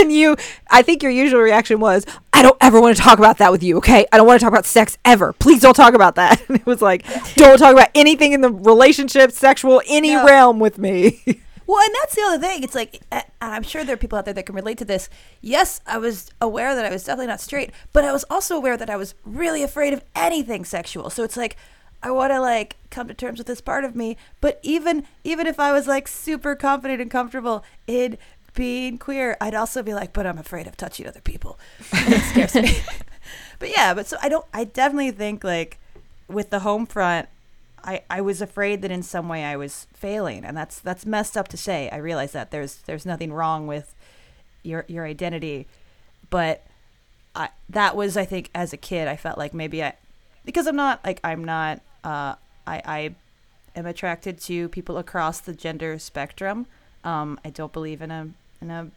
and 0.00 0.12
you 0.12 0.36
I 0.68 0.82
think 0.82 1.02
your 1.04 1.12
usual 1.12 1.40
reaction 1.40 1.78
was, 1.78 2.04
I 2.36 2.42
don't 2.42 2.56
ever 2.60 2.80
want 2.82 2.94
to 2.96 3.02
talk 3.02 3.18
about 3.18 3.38
that 3.38 3.50
with 3.50 3.62
you, 3.62 3.78
okay? 3.78 4.06
I 4.12 4.18
don't 4.18 4.26
want 4.26 4.38
to 4.38 4.44
talk 4.44 4.52
about 4.52 4.66
sex 4.66 4.98
ever. 5.06 5.32
Please 5.32 5.62
don't 5.62 5.72
talk 5.74 5.94
about 5.94 6.16
that. 6.16 6.42
And 6.48 6.58
it 6.58 6.66
was 6.66 6.82
like, 6.82 7.04
don't 7.34 7.56
talk 7.58 7.72
about 7.72 7.88
anything 7.94 8.32
in 8.32 8.42
the 8.42 8.50
relationship, 8.52 9.32
sexual, 9.32 9.80
any 9.88 10.10
No. 10.14 10.24
realm 10.26 10.58
with 10.60 10.78
me. 10.78 11.22
Well, 11.68 11.84
and 11.84 11.92
that's 12.00 12.14
the 12.14 12.22
other 12.22 12.38
thing. 12.38 12.62
It's 12.62 12.76
like, 12.76 13.00
and 13.10 13.24
I'm 13.40 13.64
sure 13.64 13.82
there 13.82 13.94
are 13.94 13.96
people 13.96 14.16
out 14.16 14.24
there 14.24 14.34
that 14.34 14.46
can 14.46 14.54
relate 14.54 14.78
to 14.78 14.84
this. 14.84 15.08
Yes, 15.40 15.80
I 15.84 15.98
was 15.98 16.30
aware 16.40 16.76
that 16.76 16.84
I 16.84 16.90
was 16.90 17.02
definitely 17.02 17.26
not 17.26 17.40
straight, 17.40 17.72
but 17.92 18.04
I 18.04 18.12
was 18.12 18.22
also 18.30 18.56
aware 18.56 18.76
that 18.76 18.88
I 18.88 18.94
was 18.94 19.16
really 19.24 19.64
afraid 19.64 19.92
of 19.92 20.04
anything 20.14 20.64
sexual. 20.64 21.10
So 21.10 21.24
it's 21.24 21.36
like, 21.36 21.56
I 22.04 22.12
want 22.12 22.30
to 22.30 22.40
like 22.40 22.76
come 22.90 23.08
to 23.08 23.14
terms 23.14 23.38
with 23.38 23.48
this 23.48 23.60
part 23.60 23.82
of 23.84 23.96
me. 23.96 24.16
But 24.40 24.60
even 24.62 25.08
even 25.24 25.48
if 25.48 25.58
I 25.58 25.72
was 25.72 25.88
like 25.88 26.06
super 26.06 26.54
confident 26.54 27.00
and 27.00 27.10
comfortable 27.10 27.64
in 27.88 28.16
being 28.56 28.98
queer, 28.98 29.36
I'd 29.40 29.54
also 29.54 29.84
be 29.84 29.94
like, 29.94 30.12
but 30.12 30.26
I'm 30.26 30.38
afraid 30.38 30.66
of 30.66 30.76
touching 30.76 31.06
other 31.06 31.20
people. 31.20 31.60
It 31.92 32.20
scares 32.22 32.54
me. 32.56 32.78
but 33.60 33.70
yeah, 33.70 33.94
but 33.94 34.08
so 34.08 34.16
I 34.20 34.28
don't. 34.28 34.44
I 34.52 34.64
definitely 34.64 35.12
think 35.12 35.44
like 35.44 35.78
with 36.28 36.50
the 36.50 36.60
home 36.60 36.86
front, 36.86 37.28
I, 37.84 38.02
I 38.10 38.20
was 38.20 38.42
afraid 38.42 38.82
that 38.82 38.90
in 38.90 39.04
some 39.04 39.28
way 39.28 39.44
I 39.44 39.56
was 39.56 39.86
failing, 39.94 40.44
and 40.44 40.56
that's 40.56 40.80
that's 40.80 41.06
messed 41.06 41.36
up 41.36 41.46
to 41.48 41.56
say. 41.56 41.88
I 41.90 41.98
realize 41.98 42.32
that 42.32 42.50
there's 42.50 42.78
there's 42.78 43.06
nothing 43.06 43.32
wrong 43.32 43.68
with 43.68 43.94
your 44.64 44.84
your 44.88 45.06
identity, 45.06 45.68
but 46.30 46.66
I 47.36 47.50
that 47.68 47.94
was 47.94 48.16
I 48.16 48.24
think 48.24 48.50
as 48.54 48.72
a 48.72 48.76
kid 48.76 49.06
I 49.06 49.14
felt 49.16 49.38
like 49.38 49.54
maybe 49.54 49.84
I 49.84 49.94
because 50.44 50.66
I'm 50.66 50.76
not 50.76 51.04
like 51.04 51.20
I'm 51.22 51.44
not 51.44 51.80
uh 52.02 52.34
I 52.66 52.82
I 52.84 53.14
am 53.76 53.86
attracted 53.86 54.40
to 54.40 54.68
people 54.70 54.98
across 54.98 55.40
the 55.40 55.54
gender 55.54 55.98
spectrum. 55.98 56.66
Um, 57.04 57.38
I 57.44 57.50
don't 57.50 57.72
believe 57.72 58.02
in 58.02 58.10
a 58.10 58.30
in 58.60 58.70
a 58.70 58.90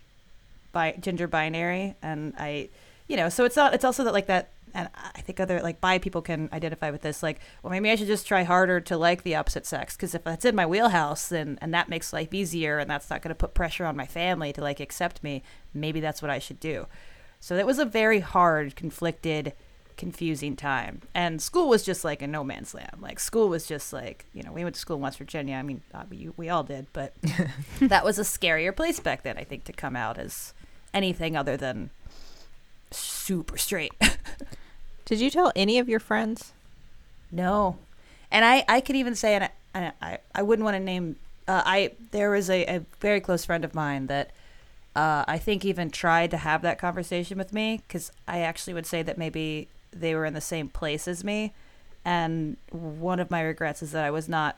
bi- 0.71 0.95
gender 0.99 1.27
binary, 1.27 1.95
and 2.01 2.33
I 2.37 2.69
you 3.07 3.17
know 3.17 3.29
so 3.29 3.45
it's 3.45 3.55
not 3.55 3.73
it's 3.73 3.85
also 3.85 4.03
that 4.03 4.13
like 4.13 4.27
that 4.27 4.49
and 4.73 4.89
I 4.95 5.21
think 5.21 5.39
other 5.39 5.61
like 5.61 5.81
bi 5.81 5.97
people 5.97 6.21
can 6.21 6.49
identify 6.53 6.91
with 6.91 7.01
this. 7.01 7.23
Like, 7.23 7.39
well, 7.63 7.71
maybe 7.71 7.89
I 7.89 7.95
should 7.95 8.07
just 8.07 8.27
try 8.27 8.43
harder 8.43 8.79
to 8.81 8.97
like 8.97 9.23
the 9.23 9.35
opposite 9.35 9.65
sex 9.65 9.95
because 9.95 10.13
if 10.13 10.23
that's 10.23 10.45
in 10.45 10.55
my 10.55 10.65
wheelhouse, 10.65 11.27
then 11.27 11.57
and 11.61 11.73
that 11.73 11.89
makes 11.89 12.13
life 12.13 12.33
easier, 12.33 12.79
and 12.79 12.89
that's 12.89 13.09
not 13.09 13.21
going 13.21 13.29
to 13.29 13.35
put 13.35 13.53
pressure 13.53 13.85
on 13.85 13.95
my 13.95 14.05
family 14.05 14.53
to 14.53 14.61
like 14.61 14.79
accept 14.79 15.23
me. 15.23 15.43
Maybe 15.73 15.99
that's 15.99 16.21
what 16.21 16.31
I 16.31 16.39
should 16.39 16.59
do. 16.59 16.87
So 17.39 17.55
that 17.55 17.65
was 17.65 17.79
a 17.79 17.85
very 17.85 18.19
hard, 18.19 18.75
conflicted, 18.75 19.53
confusing 19.99 20.55
time. 20.55 21.01
And 21.13 21.41
school 21.41 21.67
was 21.67 21.83
just 21.83 22.05
like 22.05 22.21
a 22.21 22.27
no 22.27 22.41
man's 22.41 22.73
land. 22.73 22.97
Like 23.01 23.19
school 23.19 23.49
was 23.49 23.67
just 23.67 23.91
like 23.91 24.25
you 24.33 24.41
know 24.41 24.51
we 24.51 24.63
went 24.63 24.75
to 24.75 24.81
school 24.81 24.95
in 24.95 25.03
West 25.03 25.17
Virginia. 25.19 25.57
I 25.57 25.61
mean, 25.61 25.81
we 26.09 26.29
we 26.37 26.49
all 26.49 26.63
did, 26.63 26.87
but 26.93 27.13
that 27.81 28.05
was 28.05 28.17
a 28.17 28.23
scarier 28.23 28.75
place 28.75 28.99
back 28.99 29.23
then. 29.23 29.37
I 29.37 29.43
think 29.43 29.65
to 29.65 29.73
come 29.73 29.95
out 29.95 30.17
as 30.17 30.53
anything 30.93 31.35
other 31.35 31.57
than 31.57 31.91
super 32.89 33.57
straight. 33.57 33.91
Did 35.05 35.19
you 35.19 35.29
tell 35.29 35.51
any 35.55 35.79
of 35.79 35.89
your 35.89 35.99
friends? 35.99 36.53
No, 37.29 37.77
and 38.31 38.45
I 38.45 38.63
I 38.69 38.79
could 38.79 38.95
even 38.95 39.15
say, 39.15 39.35
and 39.35 39.49
I 39.75 39.91
I, 40.01 40.17
I 40.33 40.41
wouldn't 40.41 40.63
want 40.63 40.75
to 40.75 40.79
name. 40.79 41.17
Uh, 41.45 41.61
I 41.65 41.91
there 42.11 42.31
was 42.31 42.49
a, 42.49 42.63
a 42.65 42.85
very 43.01 43.19
close 43.19 43.43
friend 43.43 43.65
of 43.65 43.75
mine 43.75 44.07
that 44.07 44.31
uh, 44.95 45.25
I 45.27 45.37
think 45.39 45.65
even 45.65 45.91
tried 45.91 46.31
to 46.31 46.37
have 46.37 46.61
that 46.61 46.79
conversation 46.79 47.37
with 47.37 47.51
me 47.51 47.81
because 47.85 48.13
I 48.27 48.39
actually 48.39 48.73
would 48.75 48.85
say 48.85 49.03
that 49.03 49.17
maybe 49.17 49.67
they 49.91 50.15
were 50.15 50.25
in 50.25 50.33
the 50.33 50.41
same 50.41 50.69
place 50.69 51.07
as 51.07 51.23
me, 51.23 51.53
and 52.05 52.57
one 52.71 53.19
of 53.19 53.29
my 53.31 53.41
regrets 53.41 53.81
is 53.81 53.91
that 53.91 54.03
I 54.05 54.11
was 54.11 54.27
not 54.29 54.57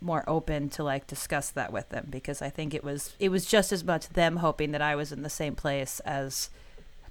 more 0.00 0.24
open 0.26 0.68
to 0.68 0.82
like 0.82 1.06
discuss 1.06 1.48
that 1.50 1.72
with 1.72 1.88
them 1.90 2.08
because 2.10 2.42
I 2.42 2.50
think 2.50 2.74
it 2.74 2.82
was 2.82 3.14
it 3.20 3.28
was 3.28 3.46
just 3.46 3.70
as 3.72 3.84
much 3.84 4.08
them 4.08 4.38
hoping 4.38 4.72
that 4.72 4.82
I 4.82 4.96
was 4.96 5.12
in 5.12 5.22
the 5.22 5.30
same 5.30 5.54
place 5.54 6.00
as 6.00 6.50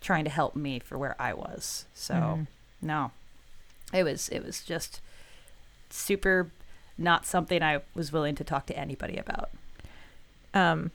trying 0.02 0.26
to 0.26 0.30
help 0.30 0.56
me 0.58 0.80
for 0.80 0.98
where 0.98 1.16
I 1.20 1.34
was. 1.34 1.86
So 1.94 2.14
Mhm. 2.16 2.48
no, 2.82 3.12
it 3.94 4.04
was 4.04 4.28
it 4.30 4.44
was 4.44 4.62
just 4.64 5.00
super 5.90 6.50
not 6.98 7.26
something 7.26 7.64
I 7.64 7.80
was 7.96 8.12
willing 8.12 8.36
to 8.36 8.44
talk 8.44 8.66
to 8.68 8.78
anybody 8.78 9.18
about. 9.18 9.50
Um, 10.54 10.92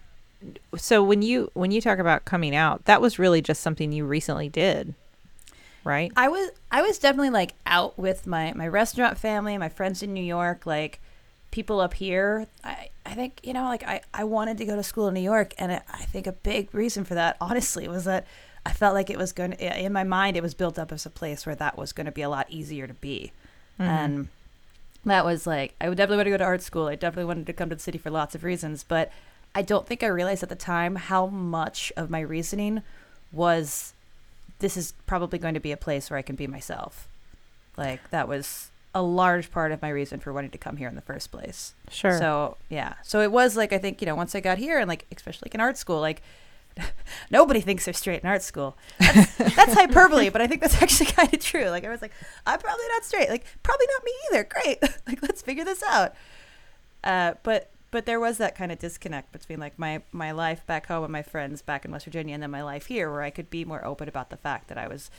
so 0.77 1.03
when 1.03 1.23
you 1.23 1.51
when 1.55 1.71
you 1.71 1.81
talk 1.81 1.99
about 1.99 2.25
coming 2.27 2.55
out, 2.55 2.85
that 2.85 3.01
was 3.01 3.19
really 3.19 3.41
just 3.41 3.63
something 3.63 3.91
you 3.91 4.05
recently 4.05 4.49
did, 4.51 4.95
right? 5.87 6.13
I 6.17 6.29
was 6.29 6.51
I 6.71 6.83
was 6.83 6.99
definitely 6.99 7.31
like 7.31 7.55
out 7.65 7.99
with 7.99 8.27
my 8.27 8.53
my 8.55 8.67
restaurant 8.69 9.17
family, 9.19 9.57
my 9.57 9.69
friends 9.69 10.03
in 10.03 10.13
New 10.13 10.25
York, 10.25 10.67
like 10.67 11.01
people 11.51 11.81
up 11.81 11.95
here. 11.95 12.47
I 12.65 12.89
I 13.07 13.15
think 13.15 13.41
you 13.45 13.53
know, 13.53 13.65
like 13.65 13.85
I 13.85 14.01
I 14.13 14.25
wanted 14.25 14.59
to 14.59 14.65
go 14.67 14.77
to 14.77 14.83
school 14.83 15.09
in 15.09 15.15
New 15.15 15.21
York, 15.21 15.55
and 15.59 15.73
I 15.73 15.83
I 15.91 16.05
think 16.05 16.27
a 16.27 16.33
big 16.33 16.75
reason 16.75 17.05
for 17.05 17.15
that, 17.15 17.37
honestly, 17.41 17.89
was 17.89 18.05
that 18.05 18.27
I 18.67 18.73
felt 18.73 18.95
like 18.95 19.11
it 19.11 19.17
was 19.19 19.33
going 19.33 19.53
to 19.53 19.81
in 19.81 19.93
my 19.93 20.05
mind 20.05 20.37
it 20.37 20.43
was 20.43 20.55
built 20.55 20.79
up 20.79 20.91
as 20.93 21.07
a 21.07 21.11
place 21.11 21.47
where 21.47 21.55
that 21.55 21.79
was 21.79 21.93
going 21.93 22.07
to 22.07 22.13
be 22.13 22.23
a 22.23 22.29
lot 22.29 22.47
easier 22.51 22.87
to 22.89 22.95
be, 22.95 23.33
Mhm. 23.79 23.85
and 23.87 24.29
that 25.05 25.25
was 25.25 25.47
like 25.47 25.75
I 25.81 25.89
would 25.89 25.97
definitely 25.97 26.17
want 26.19 26.27
to 26.27 26.31
go 26.33 26.37
to 26.39 26.45
art 26.45 26.63
school. 26.63 26.89
I 26.89 26.97
definitely 26.97 27.27
wanted 27.27 27.47
to 27.47 27.53
come 27.53 27.69
to 27.71 27.77
the 27.77 27.83
city 27.83 27.99
for 27.99 28.11
lots 28.11 28.35
of 28.35 28.43
reasons, 28.43 28.83
but 28.83 29.13
I 29.55 29.63
don't 29.63 29.87
think 29.87 30.03
I 30.03 30.09
realized 30.09 30.43
at 30.43 30.49
the 30.51 30.57
time 30.57 30.97
how 30.97 31.29
much 31.29 31.93
of 31.97 32.11
my 32.11 32.21
reasoning 32.21 32.83
was 33.33 33.95
this 34.59 34.77
is 34.77 34.93
probably 35.07 35.39
going 35.39 35.55
to 35.55 35.61
be 35.61 35.73
a 35.73 35.77
place 35.77 36.11
where 36.11 36.19
I 36.19 36.23
can 36.23 36.37
be 36.37 36.47
myself. 36.47 37.09
Like 37.77 38.11
that 38.11 38.29
was 38.29 38.71
a 38.95 39.03
large 39.03 39.51
part 39.51 39.73
of 39.73 39.83
my 39.83 39.91
reason 39.91 40.21
for 40.21 40.33
wanting 40.33 40.51
to 40.51 40.59
come 40.59 40.79
here 40.79 40.89
in 40.89 40.95
the 40.95 41.03
first 41.03 41.31
place. 41.31 41.75
sure. 41.91 42.19
So 42.19 42.57
yeah, 42.71 42.95
so 43.03 43.21
it 43.21 43.31
was 43.31 43.57
like 43.57 43.73
I 43.73 43.79
think 43.79 44.01
you 44.01 44.07
know 44.07 44.15
once 44.15 44.35
I 44.35 44.41
got 44.41 44.59
here 44.59 44.79
and 44.79 44.89
like 44.89 45.07
especially 45.15 45.49
like 45.49 45.55
in 45.55 45.61
art 45.61 45.77
school, 45.77 46.01
like 46.01 46.23
nobody 47.31 47.61
thinks 47.61 47.85
they're 47.85 47.95
straight 47.95 48.23
in 48.23 48.29
art 48.29 48.43
school. 48.43 48.77
That's, 48.99 49.37
that's 49.57 49.75
hyperbole, 49.75 50.31
but 50.31 50.41
I 50.41 50.47
think 50.47 50.63
that's 50.63 50.81
actually 50.83 51.07
kind 51.13 51.33
of 51.33 51.41
true. 51.41 51.69
Like 51.69 51.85
I 51.85 51.91
was 51.91 52.01
like, 52.01 52.13
I'm 52.47 52.59
probably 52.59 52.87
not 52.89 53.05
straight. 53.05 53.29
Like 53.29 53.45
probably 53.63 53.87
not 53.93 54.05
me 54.05 54.13
either. 54.31 54.45
Great. 54.45 54.83
like 55.07 55.23
let's 55.23 55.43
figure 55.43 55.65
this 55.65 55.83
out. 55.83 56.15
Uh, 57.05 57.35
but 57.43 57.71
but 57.91 58.07
there 58.07 58.21
was 58.21 58.39
that 58.39 58.57
kind 58.57 58.73
of 58.73 58.79
disconnect 58.79 59.33
between 59.33 59.61
like 59.61 59.79
my 59.79 60.03
my 60.13 60.33
life 60.33 60.67
back 60.67 60.87
home 60.87 61.05
and 61.05 61.13
my 61.13 61.23
friends 61.23 61.63
back 61.63 61.85
in 61.85 61.91
West 61.91 62.05
Virginia, 62.05 62.35
and 62.35 62.43
then 62.43 62.51
my 62.51 62.63
life 62.63 62.87
here, 62.87 63.11
where 63.11 63.23
I 63.23 63.31
could 63.31 63.51
be 63.51 63.65
more 63.65 63.85
open 63.85 64.09
about 64.09 64.31
the 64.31 64.37
fact 64.37 64.69
that 64.69 64.79
I 64.79 64.89
was. 64.89 65.11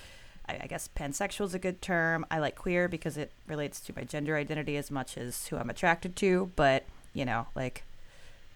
I 0.48 0.60
I 0.64 0.68
guess 0.68 0.90
pansexual 0.96 1.46
is 1.46 1.54
a 1.54 1.60
good 1.60 1.82
term. 1.82 2.26
I 2.32 2.40
like 2.40 2.56
queer 2.56 2.88
because 2.88 3.18
it 3.18 3.32
relates 3.48 3.80
to 3.82 3.94
my 3.96 4.04
gender 4.04 4.38
identity 4.38 4.78
as 4.78 4.90
much 4.90 5.18
as 5.18 5.48
who 5.48 5.58
I'm 5.58 5.70
attracted 5.70 6.16
to. 6.18 6.52
But 6.56 6.86
you 7.14 7.26
know, 7.26 7.48
like, 7.56 7.84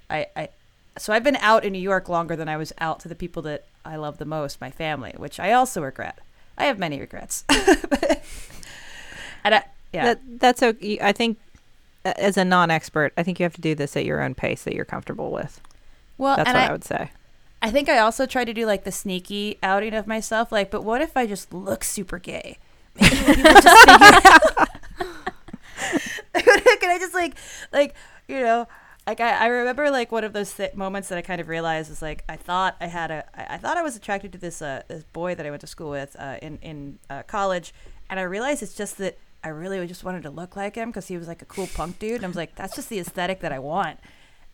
I, 0.10 0.28
I, 0.36 0.50
so 0.98 1.14
I've 1.14 1.24
been 1.24 1.38
out 1.38 1.66
in 1.66 1.74
New 1.74 1.80
York 1.80 2.08
longer 2.08 2.36
than 2.36 2.48
I 2.48 2.58
was 2.58 2.72
out 2.80 3.00
to 3.02 3.08
the 3.08 3.16
people 3.16 3.42
that 3.44 3.66
I 3.84 3.96
love 3.96 4.20
the 4.20 4.26
most, 4.26 4.62
my 4.62 4.70
family, 4.70 5.14
which 5.18 5.40
I 5.40 5.52
also 5.52 5.82
regret. 5.82 6.20
I 6.58 6.66
have 6.66 6.78
many 6.78 7.00
regrets. 7.00 7.44
and 7.50 7.66
I, 9.56 9.64
yeah, 9.92 10.06
That, 10.06 10.40
that's 10.40 10.64
okay. 10.64 11.00
I 11.02 11.12
think 11.12 11.40
as 12.04 12.38
a 12.38 12.46
non-expert, 12.46 13.14
I 13.18 13.24
think 13.24 13.40
you 13.40 13.44
have 13.44 13.56
to 13.56 13.62
do 13.62 13.76
this 13.76 13.96
at 13.96 14.06
your 14.06 14.22
own 14.22 14.36
pace 14.36 14.64
that 14.64 14.74
you're 14.74 14.86
comfortable 14.86 15.32
with. 15.32 15.62
well, 16.18 16.38
That's 16.38 16.48
what 16.48 16.56
I, 16.56 16.68
I 16.68 16.72
would 16.72 16.84
say. 16.84 17.12
I 17.62 17.70
think 17.70 17.90
I 17.90 18.00
also 18.00 18.26
try 18.26 18.44
to 18.44 18.54
do 18.54 18.66
like 18.66 18.84
the 18.86 18.92
sneaky 18.92 19.60
outing 19.62 19.94
of 19.94 20.08
myself. 20.08 20.52
Like, 20.52 20.72
but 20.72 20.84
what 20.84 21.02
if 21.02 21.16
I 21.16 21.28
just 21.28 21.54
look 21.54 21.84
super 21.84 22.18
gay? 22.18 22.58
Maybe 23.02 23.16
people 23.16 23.34
just 23.62 23.78
figure 23.78 23.98
out. 24.26 24.70
Can 26.80 26.90
I 26.90 26.98
just 27.00 27.14
like, 27.14 27.36
like, 27.72 27.96
you 28.28 28.40
know, 28.40 28.68
like 29.06 29.20
I, 29.20 29.32
I 29.32 29.46
remember 29.48 29.90
like 29.92 30.12
one 30.12 30.24
of 30.24 30.34
those 30.34 30.54
th- 30.54 30.74
moments 30.74 31.10
that 31.10 31.18
I 31.18 31.22
kind 31.22 31.42
of 31.42 31.48
realized 31.48 31.90
was 31.90 32.02
like 32.02 32.24
I 32.30 32.36
thought 32.36 32.76
I 32.80 32.88
had 32.88 33.12
a 33.12 33.26
I, 33.36 33.56
I 33.56 33.58
thought 33.58 33.78
I 33.78 33.84
was 33.84 33.96
attracted 33.96 34.32
to 34.34 34.38
this 34.38 34.62
uh 34.62 34.84
this 34.88 35.04
boy 35.04 35.36
that 35.36 35.46
I 35.46 35.50
went 35.50 35.62
to 35.62 35.68
school 35.68 35.90
with 35.90 36.16
uh, 36.20 36.38
in 36.42 36.60
in 36.62 37.00
uh, 37.10 37.24
college, 37.24 37.74
and 38.10 38.20
I 38.20 38.24
realized 38.24 38.62
it's 38.64 38.76
just 38.76 38.98
that 39.00 39.18
I 39.44 39.50
really 39.50 39.86
just 39.88 40.04
wanted 40.04 40.24
to 40.24 40.30
look 40.30 40.56
like 40.56 40.76
him 40.76 40.90
because 40.90 41.08
he 41.08 41.18
was 41.18 41.28
like 41.28 41.42
a 41.42 41.46
cool 41.46 41.68
punk 41.68 42.00
dude, 42.00 42.18
and 42.18 42.26
I 42.26 42.28
was 42.28 42.36
like 42.38 42.56
that's 42.56 42.76
just 42.76 42.90
the 42.90 43.00
aesthetic 43.00 43.40
that 43.42 43.52
I 43.52 43.60
want, 43.60 44.00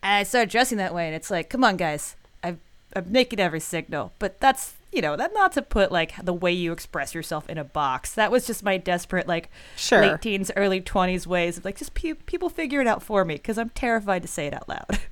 and 0.02 0.14
I 0.14 0.22
started 0.22 0.50
dressing 0.50 0.78
that 0.78 0.94
way, 0.94 1.06
and 1.06 1.14
it's 1.14 1.30
like 1.30 1.50
come 1.50 1.64
on 1.64 1.76
guys, 1.76 2.16
I've 2.42 2.58
I'm 2.96 3.10
making 3.12 3.38
every 3.40 3.60
signal, 3.60 4.12
but 4.18 4.40
that's 4.40 4.74
you 4.92 5.02
know 5.02 5.16
that 5.16 5.34
not 5.34 5.52
to 5.52 5.62
put 5.62 5.92
like 5.92 6.14
the 6.24 6.32
way 6.32 6.52
you 6.52 6.72
express 6.72 7.14
yourself 7.14 7.48
in 7.50 7.58
a 7.58 7.64
box. 7.64 8.14
That 8.14 8.30
was 8.30 8.46
just 8.46 8.62
my 8.64 8.78
desperate 8.78 9.28
like 9.28 9.50
Sure. 9.76 10.00
late 10.00 10.22
teens, 10.22 10.50
early 10.56 10.80
twenties 10.80 11.26
ways 11.26 11.58
of 11.58 11.64
like 11.66 11.76
just 11.76 11.92
pe- 11.92 12.14
people 12.14 12.48
figure 12.48 12.80
it 12.80 12.86
out 12.86 13.02
for 13.02 13.24
me 13.26 13.34
because 13.34 13.58
I'm 13.58 13.68
terrified 13.70 14.22
to 14.22 14.28
say 14.28 14.46
it 14.46 14.54
out 14.54 14.68
loud. 14.68 14.98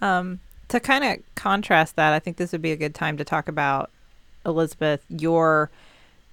Um, 0.00 0.40
to 0.68 0.78
kind 0.80 1.04
of 1.04 1.18
contrast 1.34 1.96
that, 1.96 2.12
I 2.12 2.18
think 2.18 2.36
this 2.36 2.52
would 2.52 2.62
be 2.62 2.72
a 2.72 2.76
good 2.76 2.94
time 2.94 3.16
to 3.16 3.24
talk 3.24 3.48
about 3.48 3.90
Elizabeth 4.46 5.04
your 5.08 5.70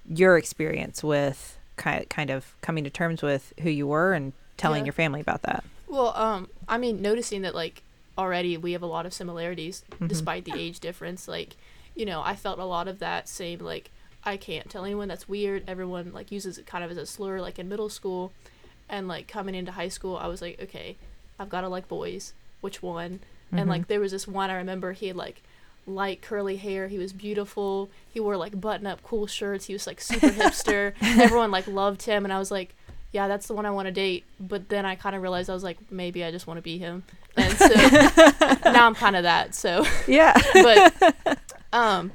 your 0.08 0.38
experience 0.38 1.02
with 1.02 1.55
kind 1.76 2.08
kind 2.08 2.30
of 2.30 2.54
coming 2.60 2.84
to 2.84 2.90
terms 2.90 3.22
with 3.22 3.52
who 3.60 3.70
you 3.70 3.86
were 3.86 4.12
and 4.14 4.32
telling 4.56 4.80
Yeah. 4.82 4.86
your 4.86 4.92
family 4.92 5.20
about 5.20 5.42
that. 5.42 5.64
Well, 5.88 6.16
um, 6.16 6.48
I 6.68 6.78
mean, 6.78 7.00
noticing 7.02 7.42
that 7.42 7.54
like 7.54 7.82
already 8.18 8.56
we 8.56 8.72
have 8.72 8.82
a 8.82 8.86
lot 8.86 9.06
of 9.06 9.12
similarities 9.12 9.84
Mhm. 10.00 10.08
despite 10.08 10.44
the 10.44 10.54
age 10.58 10.80
difference. 10.80 11.28
Like, 11.28 11.56
you 11.94 12.06
know, 12.06 12.22
I 12.24 12.34
felt 12.34 12.58
a 12.58 12.64
lot 12.64 12.88
of 12.88 12.98
that 13.00 13.28
same 13.28 13.60
like 13.60 13.90
I 14.24 14.36
can't 14.36 14.68
tell 14.68 14.84
anyone 14.84 15.06
that's 15.08 15.28
weird. 15.28 15.62
Everyone 15.68 16.12
like 16.12 16.32
uses 16.32 16.58
it 16.58 16.66
kind 16.66 16.82
of 16.82 16.90
as 16.90 16.96
a 16.96 17.06
slur 17.06 17.40
like 17.40 17.58
in 17.58 17.68
middle 17.68 17.88
school, 17.88 18.32
and 18.88 19.06
like 19.06 19.28
coming 19.28 19.54
into 19.54 19.72
high 19.72 19.88
school, 19.88 20.16
I 20.16 20.26
was 20.26 20.42
like, 20.42 20.60
okay, 20.60 20.96
I've 21.38 21.48
got 21.50 21.60
to 21.60 21.68
like 21.68 21.86
boys. 21.88 22.32
Which 22.60 22.82
one? 22.82 23.20
And 23.52 23.66
Mhm. 23.66 23.68
like 23.68 23.86
there 23.86 24.00
was 24.00 24.10
this 24.12 24.26
one 24.26 24.50
I 24.50 24.54
remember 24.56 24.92
he 24.92 25.06
had 25.08 25.16
like 25.16 25.42
light 25.86 26.20
curly 26.22 26.56
hair. 26.56 26.88
He 26.88 26.98
was 26.98 27.12
beautiful. 27.12 27.88
He 28.12 28.20
wore 28.20 28.36
like 28.36 28.60
button 28.60 28.86
up 28.86 29.02
cool 29.02 29.26
shirts. 29.26 29.66
He 29.66 29.72
was 29.72 29.86
like 29.86 30.00
super 30.00 30.28
hipster. 30.28 30.94
Everyone 31.02 31.50
like 31.50 31.66
loved 31.66 32.02
him, 32.02 32.24
and 32.24 32.32
I 32.32 32.38
was 32.38 32.50
like, 32.50 32.74
yeah, 33.12 33.28
that's 33.28 33.46
the 33.46 33.54
one 33.54 33.64
I 33.66 33.70
want 33.70 33.86
to 33.86 33.92
date. 33.92 34.24
But 34.40 34.68
then 34.68 34.84
I 34.84 34.94
kind 34.96 35.14
of 35.16 35.22
realized 35.22 35.48
I 35.48 35.54
was 35.54 35.64
like, 35.64 35.78
maybe 35.90 36.24
I 36.24 36.30
just 36.30 36.46
want 36.46 36.58
to 36.58 36.62
be 36.62 36.78
him. 36.78 37.04
And 37.36 37.56
so 37.56 37.66
now 38.70 38.86
I'm 38.86 38.94
kind 38.94 39.16
of 39.16 39.22
that. 39.22 39.54
So, 39.54 39.86
yeah. 40.06 40.34
but 40.54 41.38
um, 41.72 42.12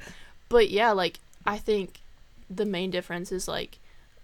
but 0.48 0.70
yeah, 0.70 0.90
like 0.92 1.18
I 1.46 1.58
think 1.58 2.00
the 2.50 2.66
main 2.66 2.90
difference 2.90 3.32
is 3.32 3.48
like 3.48 3.78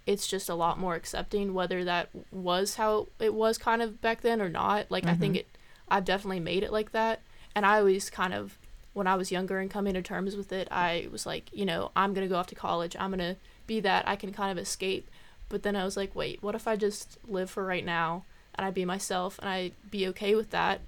it's 0.07 0.27
just 0.27 0.49
a 0.49 0.55
lot 0.55 0.79
more 0.79 0.95
accepting 0.95 1.53
whether 1.55 1.85
that 1.85 2.09
was 2.33 2.77
how 2.77 3.09
it 3.21 3.35
was 3.35 3.59
kind 3.59 3.83
of 3.83 4.01
back 4.01 4.21
then 4.23 4.41
or 4.41 4.49
not. 4.49 4.91
Like 4.91 5.05
I 5.07 5.15
think 5.15 5.35
Mhm. 5.35 5.41
it, 5.41 5.49
I've 5.91 6.05
definitely 6.05 6.41
made 6.41 6.63
it 6.63 6.73
like 6.73 6.93
that, 6.93 7.21
and 7.55 7.65
I 7.67 7.79
always 7.79 8.09
kind 8.11 8.33
of 8.35 8.57
when 8.95 9.07
I 9.07 9.15
was 9.15 9.31
younger 9.31 9.59
and 9.59 9.71
coming 9.71 9.95
to 9.95 10.03
terms 10.03 10.35
with 10.37 10.53
it, 10.53 10.69
I 10.71 11.09
was 11.13 11.25
like, 11.27 11.51
you 11.53 11.65
know, 11.65 11.91
I'm 11.95 12.15
gonna 12.15 12.29
go 12.29 12.37
off 12.37 12.47
to 12.49 12.55
college. 12.55 12.97
I'm 12.99 13.11
gonna 13.11 13.37
be 13.67 13.81
that. 13.81 14.09
I 14.09 14.17
can 14.17 14.33
kind 14.33 14.51
of 14.51 14.59
escape. 14.63 15.09
But 15.49 15.63
then 15.63 15.77
I 15.77 15.85
was 15.85 15.97
like, 15.97 16.15
wait, 16.15 16.43
what 16.43 16.55
if 16.55 16.67
I 16.69 16.77
just 16.77 17.19
live 17.27 17.51
for 17.51 17.65
right 17.65 17.85
now 17.85 18.25
and 18.55 18.67
I 18.67 18.71
be 18.71 18.85
myself 18.85 19.39
and 19.39 19.49
I 19.49 19.73
be 19.91 20.07
okay 20.09 20.35
with 20.35 20.51
that? 20.51 20.81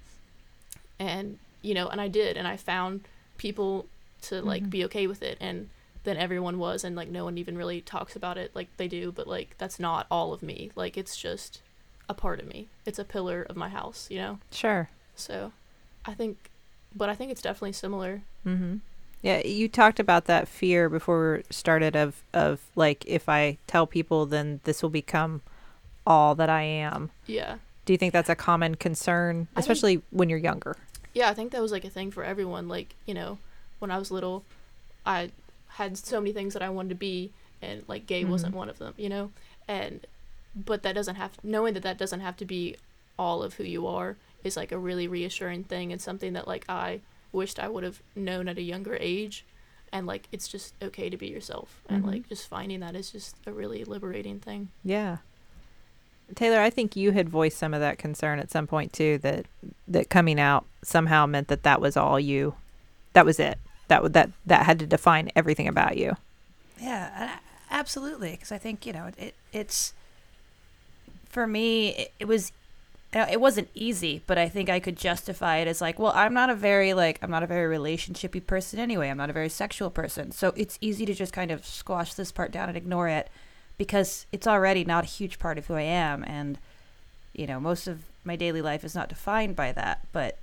And 0.99 1.39
you 1.61 1.73
know, 1.73 1.87
and 1.87 2.01
I 2.01 2.07
did, 2.07 2.37
and 2.37 2.47
I 2.47 2.57
found 2.57 3.01
people 3.37 3.85
to 4.23 4.41
like 4.41 4.63
Mhm. 4.63 4.69
be 4.69 4.85
okay 4.85 5.07
with 5.07 5.21
it, 5.23 5.37
and 5.39 5.69
then 6.03 6.17
everyone 6.17 6.57
was, 6.59 6.83
and 6.83 6.95
like 6.95 7.07
no 7.09 7.23
one 7.23 7.37
even 7.37 7.57
really 7.57 7.81
talks 7.81 8.15
about 8.15 8.37
it 8.37 8.51
like 8.55 8.67
they 8.77 8.87
do, 8.87 9.11
but 9.11 9.27
like 9.27 9.55
that's 9.59 9.79
not 9.79 10.07
all 10.09 10.33
of 10.33 10.41
me. 10.43 10.71
Like 10.75 10.97
it's 10.97 11.15
just 11.17 11.61
a 12.09 12.13
part 12.13 12.39
of 12.39 12.47
me. 12.47 12.67
It's 12.85 12.99
a 12.99 13.03
pillar 13.05 13.43
of 13.43 13.55
my 13.55 13.69
house, 13.69 14.07
you 14.09 14.17
know. 14.17 14.39
Sure. 14.51 14.89
So, 15.15 15.53
I 16.05 16.13
think, 16.15 16.49
but 16.95 17.09
I 17.09 17.15
think 17.15 17.31
it's 17.31 17.41
definitely 17.41 17.73
similar. 17.73 18.21
Mm-hmm. 18.45 18.77
Yeah, 19.21 19.45
you 19.45 19.67
talked 19.69 19.99
about 19.99 20.25
that 20.25 20.47
fear 20.47 20.89
before 20.89 21.37
we 21.37 21.43
started 21.51 21.95
of 21.95 22.23
of 22.33 22.61
like 22.75 23.03
if 23.05 23.29
I 23.29 23.57
tell 23.67 23.85
people, 23.85 24.25
then 24.25 24.61
this 24.63 24.81
will 24.81 24.89
become 24.89 25.41
all 26.07 26.33
that 26.35 26.49
I 26.49 26.63
am. 26.63 27.11
Yeah. 27.27 27.57
Do 27.85 27.93
you 27.93 27.97
think 27.97 28.13
that's 28.13 28.29
a 28.29 28.35
common 28.35 28.75
concern, 28.75 29.47
I 29.55 29.55
think- 29.55 29.59
especially 29.59 30.01
when 30.11 30.29
you're 30.29 30.39
younger? 30.39 30.75
Yeah, 31.13 31.29
I 31.29 31.33
think 31.33 31.51
that 31.51 31.61
was 31.61 31.71
like 31.71 31.83
a 31.85 31.89
thing 31.89 32.09
for 32.11 32.23
everyone. 32.23 32.67
Like, 32.67 32.95
you 33.05 33.13
know, 33.13 33.37
when 33.79 33.91
I 33.91 33.97
was 33.97 34.11
little, 34.11 34.43
I 35.05 35.31
had 35.67 35.97
so 35.97 36.19
many 36.19 36.31
things 36.31 36.53
that 36.53 36.61
I 36.61 36.69
wanted 36.69 36.89
to 36.89 36.95
be, 36.95 37.31
and 37.61 37.83
like 37.87 38.07
gay 38.07 38.23
wasn't 38.23 38.53
Mhm. 38.53 38.57
one 38.57 38.69
of 38.69 38.77
them, 38.79 38.93
you 38.97 39.09
know? 39.09 39.31
And, 39.67 40.05
but 40.55 40.83
that 40.83 40.95
doesn't 40.95 41.15
have, 41.15 41.31
knowing 41.43 41.73
that 41.73 41.83
that 41.83 41.97
doesn't 41.97 42.21
have 42.21 42.37
to 42.37 42.45
be 42.45 42.75
all 43.19 43.43
of 43.43 43.55
who 43.55 43.63
you 43.63 43.85
are 43.87 44.15
is 44.43 44.57
like 44.57 44.71
a 44.71 44.77
really 44.77 45.07
reassuring 45.07 45.63
thing 45.65 45.91
and 45.91 46.01
something 46.01 46.33
that 46.33 46.47
like 46.47 46.65
I 46.69 47.01
wished 47.31 47.59
I 47.59 47.67
would 47.67 47.83
have 47.83 48.01
known 48.15 48.47
at 48.47 48.57
a 48.57 48.61
younger 48.61 48.97
age. 48.99 49.45
And 49.93 50.07
like, 50.07 50.27
it's 50.31 50.47
just 50.47 50.73
okay 50.81 51.09
to 51.09 51.17
be 51.17 51.27
yourself. 51.27 51.81
And 51.89 52.03
Mhm. 52.03 52.07
like, 52.07 52.29
just 52.29 52.47
finding 52.47 52.79
that 52.79 52.95
is 52.95 53.11
just 53.11 53.35
a 53.45 53.51
really 53.51 53.83
liberating 53.83 54.39
thing. 54.39 54.69
Yeah. 54.85 55.17
Teylor, 56.33 56.59
I 56.59 56.69
think 56.69 56.95
you 56.95 57.11
had 57.11 57.27
voiced 57.27 57.57
some 57.57 57.73
of 57.73 57.81
that 57.81 57.97
concern 57.97 58.39
at 58.39 58.49
some 58.51 58.67
point 58.67 58.93
too 58.93 59.17
that 59.17 59.47
that 59.89 60.09
coming 60.09 60.39
out 60.39 60.65
somehow 60.81 61.25
meant 61.25 61.49
that 61.49 61.63
that 61.63 61.81
was 61.81 61.97
all 61.97 62.19
you. 62.19 62.55
That 63.13 63.25
was 63.25 63.37
it. 63.37 63.57
That 63.89 64.13
that 64.13 64.29
that 64.45 64.65
had 64.65 64.79
to 64.79 64.85
define 64.87 65.29
everything 65.35 65.67
about 65.67 65.97
you. 65.97 66.15
Yeah, 66.79 67.37
absolutely. 67.69 68.31
Because 68.31 68.53
I 68.53 68.57
think 68.57 68.85
you 68.85 68.93
know 68.93 69.07
it, 69.07 69.15
it. 69.17 69.35
It's 69.51 69.93
for 71.27 71.45
me. 71.45 71.89
It, 71.89 72.13
it 72.19 72.25
was. 72.29 72.53
It 73.13 73.41
wasn't 73.41 73.67
easy, 73.73 74.21
but 74.25 74.37
I 74.37 74.47
think 74.47 74.69
I 74.69 74.79
could 74.79 74.95
justify 74.95 75.57
it 75.57 75.67
as 75.67 75.81
like, 75.81 75.99
well, 75.99 76.13
I'm 76.15 76.33
not 76.33 76.49
a 76.49 76.55
very 76.55 76.93
like 76.93 77.19
I'm 77.21 77.29
not 77.29 77.43
a 77.43 77.47
very 77.47 77.77
relationshipy 77.77 78.47
person 78.47 78.79
anyway. 78.79 79.09
I'm 79.09 79.17
not 79.17 79.29
a 79.29 79.33
very 79.33 79.49
sexual 79.49 79.89
person, 79.89 80.31
so 80.31 80.53
it's 80.55 80.77
easy 80.79 81.05
to 81.05 81.13
just 81.13 81.33
kind 81.33 81.51
of 81.51 81.65
squash 81.65 82.13
this 82.13 82.31
part 82.31 82.51
down 82.51 82.69
and 82.69 82.77
ignore 82.77 83.09
it 83.09 83.29
because 83.77 84.27
it's 84.31 84.47
already 84.47 84.85
not 84.85 85.03
a 85.03 85.07
huge 85.07 85.39
part 85.39 85.57
of 85.57 85.67
who 85.67 85.73
I 85.73 85.81
am, 85.81 86.23
and 86.23 86.57
you 87.33 87.47
know, 87.47 87.59
most 87.59 87.85
of 87.87 88.03
my 88.23 88.37
daily 88.37 88.61
life 88.61 88.83
is 88.85 88.95
not 88.95 89.09
defined 89.09 89.57
by 89.57 89.73
that. 89.73 90.07
But 90.13 90.37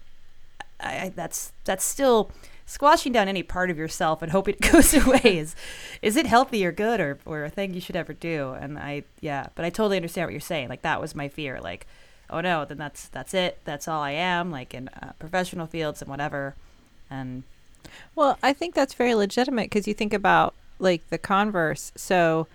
I, 0.78 0.98
I 0.98 1.12
that's 1.14 1.52
that's 1.64 1.84
still 1.84 2.30
squashing 2.66 3.12
down 3.12 3.28
any 3.28 3.42
part 3.42 3.70
of 3.70 3.78
yourself 3.78 4.20
and 4.20 4.30
hoping 4.30 4.56
it 4.60 4.60
goes 4.72 4.92
away 4.92 5.38
is 5.38 5.56
is 6.02 6.16
it 6.16 6.26
healthy 6.26 6.66
or 6.66 6.72
good 6.72 7.00
or, 7.00 7.18
or 7.24 7.44
a 7.44 7.50
thing 7.50 7.72
you 7.72 7.80
should 7.80 7.96
ever 7.96 8.12
do? 8.12 8.52
And 8.60 8.78
i 8.78 9.04
yeah 9.20 9.46
but 9.54 9.64
i 9.64 9.70
totally 9.70 9.96
understand 9.96 10.26
what 10.26 10.32
you're 10.32 10.40
saying. 10.40 10.68
Like 10.68 10.82
that 10.82 11.00
was 11.00 11.14
my 11.14 11.28
fear. 11.28 11.60
Like 11.60 11.86
oh 12.30 12.40
no, 12.40 12.64
then 12.64 12.78
that's 12.78 13.08
that's 13.08 13.34
it. 13.34 13.58
That's 13.64 13.88
all 13.88 14.02
I 14.02 14.12
am, 14.12 14.50
like 14.50 14.74
in 14.74 14.88
uh, 14.88 15.12
professional 15.18 15.66
fields 15.66 16.00
and 16.02 16.10
whatever. 16.10 16.54
And 17.10 17.42
Well, 18.14 18.38
I 18.42 18.52
think 18.52 18.74
that's 18.74 18.94
very 18.94 19.14
legitimate 19.14 19.64
because 19.66 19.88
you 19.88 19.94
think 19.94 20.12
about 20.12 20.54
like 20.78 21.08
the 21.10 21.18
converse. 21.18 21.92
So 21.96 22.46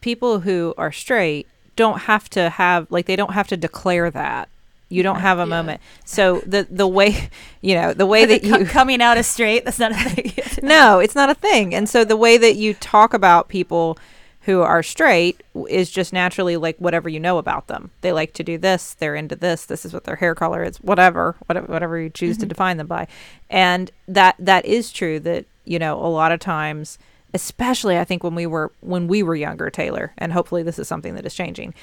people 0.00 0.40
who 0.40 0.74
are 0.78 0.92
straight 0.92 1.46
don't 1.74 2.00
have 2.02 2.28
to 2.30 2.50
have 2.50 2.86
like 2.90 3.06
they 3.06 3.16
don't 3.16 3.32
have 3.34 3.48
to 3.48 3.56
declare 3.56 4.10
that. 4.10 4.48
You 4.88 5.02
don't 5.02 5.18
have 5.18 5.38
a 5.38 5.42
Yeah. 5.42 5.46
moment. 5.46 5.80
So 6.04 6.40
the 6.46 6.66
the 6.70 6.86
way 6.86 7.28
you 7.60 7.74
know 7.74 7.92
the 7.92 8.06
way 8.06 8.24
that 8.24 8.44
you 8.44 8.64
coming 8.66 9.02
out 9.02 9.18
as 9.18 9.26
straight, 9.26 9.64
that's 9.64 9.78
not 9.78 9.92
a 9.92 9.94
thing. 9.96 10.32
no, 10.62 11.00
it's 11.00 11.14
not 11.16 11.28
a 11.30 11.34
thing. 11.34 11.74
And 11.74 11.88
so 11.88 12.04
the 12.04 12.16
way 12.16 12.36
that 12.38 12.54
you 12.56 12.74
talk 12.74 13.12
about 13.12 13.48
people 13.48 13.98
who 14.46 14.62
are 14.62 14.82
straight 14.82 15.42
is 15.68 15.90
just 15.90 16.12
naturally 16.12 16.56
like 16.56 16.76
whatever 16.78 17.08
you 17.08 17.20
know 17.20 17.38
about 17.38 17.66
them. 17.66 17.90
They 18.00 18.12
like 18.12 18.32
to 18.34 18.42
do 18.42 18.56
this, 18.58 18.94
they're 18.94 19.14
into 19.14 19.36
this, 19.36 19.66
this 19.66 19.84
is 19.84 19.92
what 19.92 20.04
their 20.04 20.16
hair 20.16 20.34
color 20.34 20.62
is, 20.64 20.78
whatever, 20.78 21.36
whatever, 21.46 21.66
whatever 21.66 22.00
you 22.00 22.10
choose 22.10 22.36
to 22.38 22.42
mm-hmm. 22.42 22.48
define 22.48 22.76
them 22.76 22.86
by. 22.86 23.08
And 23.50 23.90
that 24.08 24.36
that 24.38 24.64
is 24.64 24.92
true 24.92 25.20
that, 25.20 25.46
you 25.64 25.78
know, 25.78 25.98
a 25.98 26.06
lot 26.06 26.32
of 26.32 26.40
times 26.40 26.98
especially 27.34 27.98
I 27.98 28.04
think 28.04 28.24
when 28.24 28.34
we 28.34 28.46
were 28.46 28.72
when 28.80 29.08
we 29.08 29.22
were 29.22 29.34
younger, 29.34 29.70
Teylor, 29.70 30.10
and 30.16 30.32
hopefully 30.32 30.62
this 30.62 30.78
is 30.78 30.88
something 30.88 31.14
that 31.16 31.26
is 31.26 31.34
changing, 31.34 31.74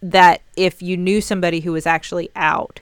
that 0.00 0.40
if 0.56 0.80
you 0.80 0.96
knew 0.96 1.20
somebody 1.20 1.60
who 1.60 1.72
was 1.72 1.86
actually 1.86 2.30
out, 2.34 2.80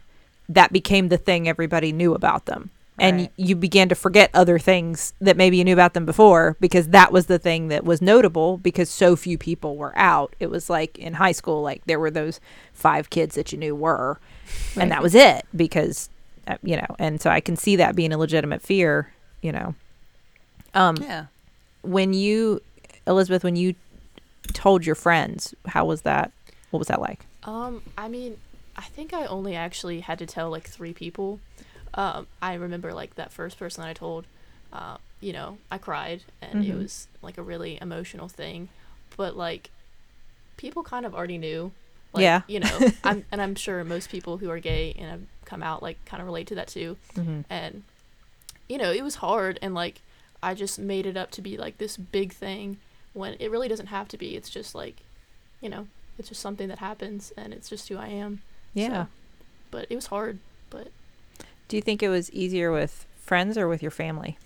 that 0.49 0.73
became 0.73 1.09
the 1.09 1.19
thing 1.19 1.49
everybody 1.49 1.93
knew 1.93 2.15
about 2.15 2.47
them. 2.47 2.71
And 3.01 3.17
Right. 3.21 3.33
you 3.37 3.57
began 3.57 3.89
to 3.89 3.95
forget 3.95 4.31
other 4.35 4.59
things 4.59 5.15
that 5.23 5.37
maybe 5.37 5.57
you 5.57 5.65
knew 5.65 5.73
about 5.73 5.95
them 5.95 6.05
before 6.05 6.57
because 6.61 6.89
that 6.89 7.11
was 7.13 7.27
the 7.27 7.39
thing 7.39 7.69
that 7.69 7.83
was 7.83 8.03
notable 8.03 8.59
because 8.59 8.91
so 8.91 9.17
few 9.17 9.39
people 9.39 9.77
were 9.77 9.97
out. 9.97 10.37
It 10.39 10.51
was 10.51 10.69
like 10.69 10.99
in 10.99 11.15
high 11.15 11.33
school, 11.33 11.63
like 11.63 11.83
there 11.87 11.99
were 11.99 12.11
those 12.11 12.41
five 12.75 13.09
kids 13.09 13.35
that 13.37 13.53
you 13.53 13.59
knew 13.59 13.75
were, 13.75 14.21
and 14.77 14.91
that 14.91 15.03
was 15.03 15.15
it 15.15 15.47
because, 15.57 16.11
uh, 16.47 16.57
you 16.63 16.77
know, 16.77 16.95
and 16.99 17.21
so 17.23 17.31
I 17.31 17.41
can 17.41 17.57
see 17.57 17.75
that 17.77 17.97
being 17.97 18.13
a 18.13 18.19
legitimate 18.19 18.61
fear, 18.61 19.13
you 19.41 19.53
know. 19.53 19.75
Um, 20.75 20.97
yeah. 21.01 21.27
when 21.83 22.13
you, 22.13 22.61
Elizabeth, 23.07 23.43
when 23.43 23.57
you 23.57 23.75
told 24.53 24.85
your 24.85 24.95
friends, 24.95 25.55
how 25.67 25.87
was 25.87 26.03
that? 26.03 26.33
What 26.71 26.79
was 26.81 26.89
that 26.89 27.01
like? 27.01 27.25
Um, 27.45 27.81
I 27.97 28.09
mean, 28.09 28.37
I 28.77 28.83
think 28.83 29.13
I 29.15 29.25
only 29.25 29.57
actually 29.57 30.01
had 30.01 30.19
to 30.19 30.27
tell 30.27 30.51
like 30.51 30.69
three 30.69 30.93
people. 30.93 31.41
Um, 31.95 32.27
I 32.41 32.55
remember 32.55 32.93
like 32.93 33.15
that 33.17 33.33
first 33.33 33.59
person 33.59 33.83
I 33.85 33.93
told, 33.93 34.25
uh, 34.73 34.97
you 35.21 35.33
know, 35.33 35.59
I 35.71 35.79
cried 35.79 36.23
and 36.41 36.65
it 36.65 36.73
Mhm. 36.75 36.79
was 36.83 37.09
like 37.23 37.37
a 37.39 37.43
really 37.43 37.79
emotional 37.81 38.29
thing, 38.29 38.69
but 39.17 39.37
like 39.37 39.71
people 40.57 40.83
kind 40.83 41.05
of 41.05 41.15
already 41.15 41.39
knew. 41.39 41.73
Like, 42.13 42.23
Yeah. 42.23 42.43
You 42.47 42.61
know, 42.61 42.79
I'm, 43.05 43.25
and 43.33 43.41
I'm 43.43 43.55
sure 43.55 43.83
most 43.85 44.11
people 44.11 44.39
who 44.39 44.51
are 44.51 44.59
gay 44.61 44.95
and 44.99 45.11
have 45.11 45.21
come 45.45 45.63
out 45.63 45.83
like 45.83 46.03
kind 46.05 46.21
of 46.21 46.27
relate 46.27 46.47
to 46.49 46.55
that 46.57 46.69
too. 46.69 46.97
Mm-hmm. 47.15 47.41
And, 47.51 47.83
you 48.69 48.79
know, 48.79 48.93
it 48.93 49.03
was 49.03 49.17
hard 49.17 49.59
and 49.63 49.75
like 49.75 50.01
I 50.43 50.55
just 50.55 50.79
made 50.79 51.07
it 51.07 51.17
up 51.17 51.31
to 51.33 51.43
be 51.43 51.57
like 51.57 51.79
this 51.79 51.97
big 51.97 52.33
thing 52.33 52.79
when 53.13 53.35
it 53.41 53.51
really 53.51 53.69
doesn't 53.69 53.87
have 53.89 54.07
to 54.09 54.17
be. 54.17 54.37
It's 54.37 54.49
just 54.49 54.75
like, 54.75 54.97
you 55.61 55.69
know, 55.69 55.89
it's 56.19 56.29
just 56.29 56.41
something 56.41 56.69
that 56.69 56.79
happens 56.79 57.33
and 57.37 57.53
it's 57.53 57.69
just 57.69 57.89
who 57.89 57.97
I 57.99 58.09
am. 58.09 58.43
Yeah. 58.75 59.05
So, 59.05 59.09
but 59.71 59.87
it 59.91 59.97
was 59.97 60.07
hard, 60.07 60.39
but 60.71 60.89
Do 61.71 61.77
you 61.77 61.83
think 61.83 62.03
it 62.03 62.09
was 62.09 62.33
easier 62.33 62.73
with 62.73 63.07
friends 63.21 63.57
or 63.57 63.69
with 63.69 63.81
your 63.81 63.93
family? 63.93 64.37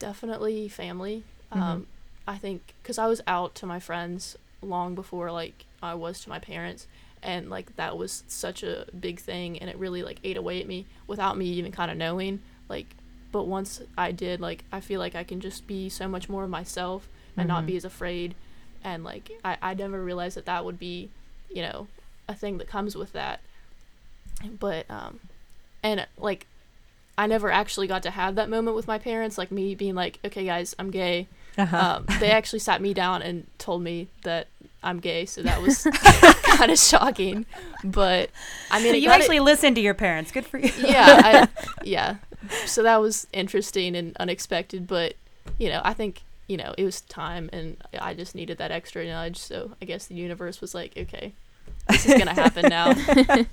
definitely 0.00 0.66
family. 0.68 1.22
Mhm. 1.54 1.60
Um, 1.60 1.86
I 2.26 2.38
think 2.38 2.74
because 2.82 2.98
I 2.98 3.06
was 3.06 3.20
out 3.26 3.54
to 3.56 3.66
my 3.66 3.78
friends 3.78 4.36
long 4.62 4.94
before 4.94 5.30
like 5.30 5.66
I 5.82 5.94
was 5.94 6.22
to 6.22 6.28
my 6.28 6.38
parents, 6.38 6.86
and 7.22 7.50
like 7.50 7.76
that 7.76 7.96
was 7.96 8.24
such 8.26 8.62
a 8.62 8.86
big 8.98 9.20
thing, 9.20 9.58
and 9.58 9.68
it 9.70 9.76
really 9.76 10.02
like 10.02 10.18
ate 10.24 10.36
away 10.36 10.60
at 10.60 10.66
me 10.66 10.86
without 11.06 11.36
me 11.36 11.46
even 11.46 11.70
kind 11.70 11.90
of 11.90 11.96
knowing. 11.96 12.40
Like, 12.68 12.86
but 13.30 13.44
once 13.46 13.80
I 13.96 14.10
did, 14.10 14.40
like 14.40 14.64
I 14.72 14.80
feel 14.80 14.98
like 15.00 15.14
I 15.14 15.22
can 15.22 15.38
just 15.40 15.66
be 15.68 15.88
so 15.88 16.08
much 16.08 16.28
more 16.28 16.44
of 16.44 16.50
myself 16.50 17.06
and 17.36 17.46
not 17.46 17.62
Mhm. 17.64 17.66
be 17.66 17.76
as 17.76 17.84
afraid, 17.84 18.34
and 18.82 19.04
like 19.04 19.30
I 19.44 19.56
I 19.62 19.74
never 19.74 20.02
realized 20.02 20.36
that 20.36 20.46
that 20.46 20.64
would 20.64 20.78
be, 20.80 21.10
you 21.48 21.62
know, 21.62 21.86
a 22.26 22.34
thing 22.34 22.58
that 22.58 22.66
comes 22.68 22.96
with 22.96 23.12
that. 23.12 23.40
But 24.58 24.90
um, 24.90 25.20
and 25.82 26.06
like 26.18 26.46
I 27.18 27.26
never 27.26 27.50
actually 27.50 27.86
got 27.86 28.02
to 28.04 28.10
have 28.10 28.36
that 28.36 28.48
moment 28.48 28.76
with 28.76 28.86
my 28.86 28.98
parents, 28.98 29.36
like 29.36 29.50
me 29.50 29.74
being 29.74 29.94
like, 29.94 30.18
okay, 30.24 30.44
guys, 30.44 30.74
I'm 30.78 30.90
gay. 30.90 31.28
Uh-huh. 31.58 31.76
Um, 31.76 32.06
they 32.20 32.30
actually 32.30 32.60
sat 32.60 32.80
me 32.80 32.94
down 32.94 33.22
and 33.22 33.46
told 33.58 33.82
me 33.82 34.08
that 34.22 34.46
I'm 34.82 35.00
gay, 35.00 35.26
so 35.26 35.42
that 35.42 35.60
was 35.60 35.82
kind 36.44 36.70
of 36.70 36.78
shocking. 36.78 37.44
But 37.84 38.30
I 38.70 38.82
mean, 38.82 38.94
it 38.94 39.02
you 39.02 39.08
got 39.08 39.18
it- 39.18 39.22
actually 39.22 39.40
listened 39.40 39.76
to 39.76 39.82
your 39.82 39.94
parents. 39.94 40.32
Good 40.32 40.46
for 40.46 40.58
you. 40.58 40.72
yeah, 40.78 41.20
I, 41.22 41.48
yeah. 41.84 42.16
So 42.64 42.82
that 42.82 43.00
was 43.00 43.26
interesting 43.32 43.94
and 43.96 44.16
unexpected, 44.16 44.86
but 44.86 45.14
you 45.58 45.68
know, 45.68 45.82
I 45.84 45.92
think 45.92 46.22
you 46.46 46.56
know 46.56 46.74
it 46.78 46.84
was 46.84 47.02
time, 47.02 47.50
and 47.52 47.76
I 48.00 48.14
just 48.14 48.34
needed 48.34 48.56
that 48.58 48.70
extra 48.70 49.04
nudge. 49.04 49.36
So 49.36 49.72
I 49.82 49.84
guess 49.84 50.06
the 50.06 50.14
universe 50.14 50.60
was 50.62 50.74
like, 50.74 50.96
okay, 50.96 51.34
this 51.88 52.06
is 52.06 52.14
gonna 52.16 52.32
happen 52.34 52.68
now. 52.70 52.94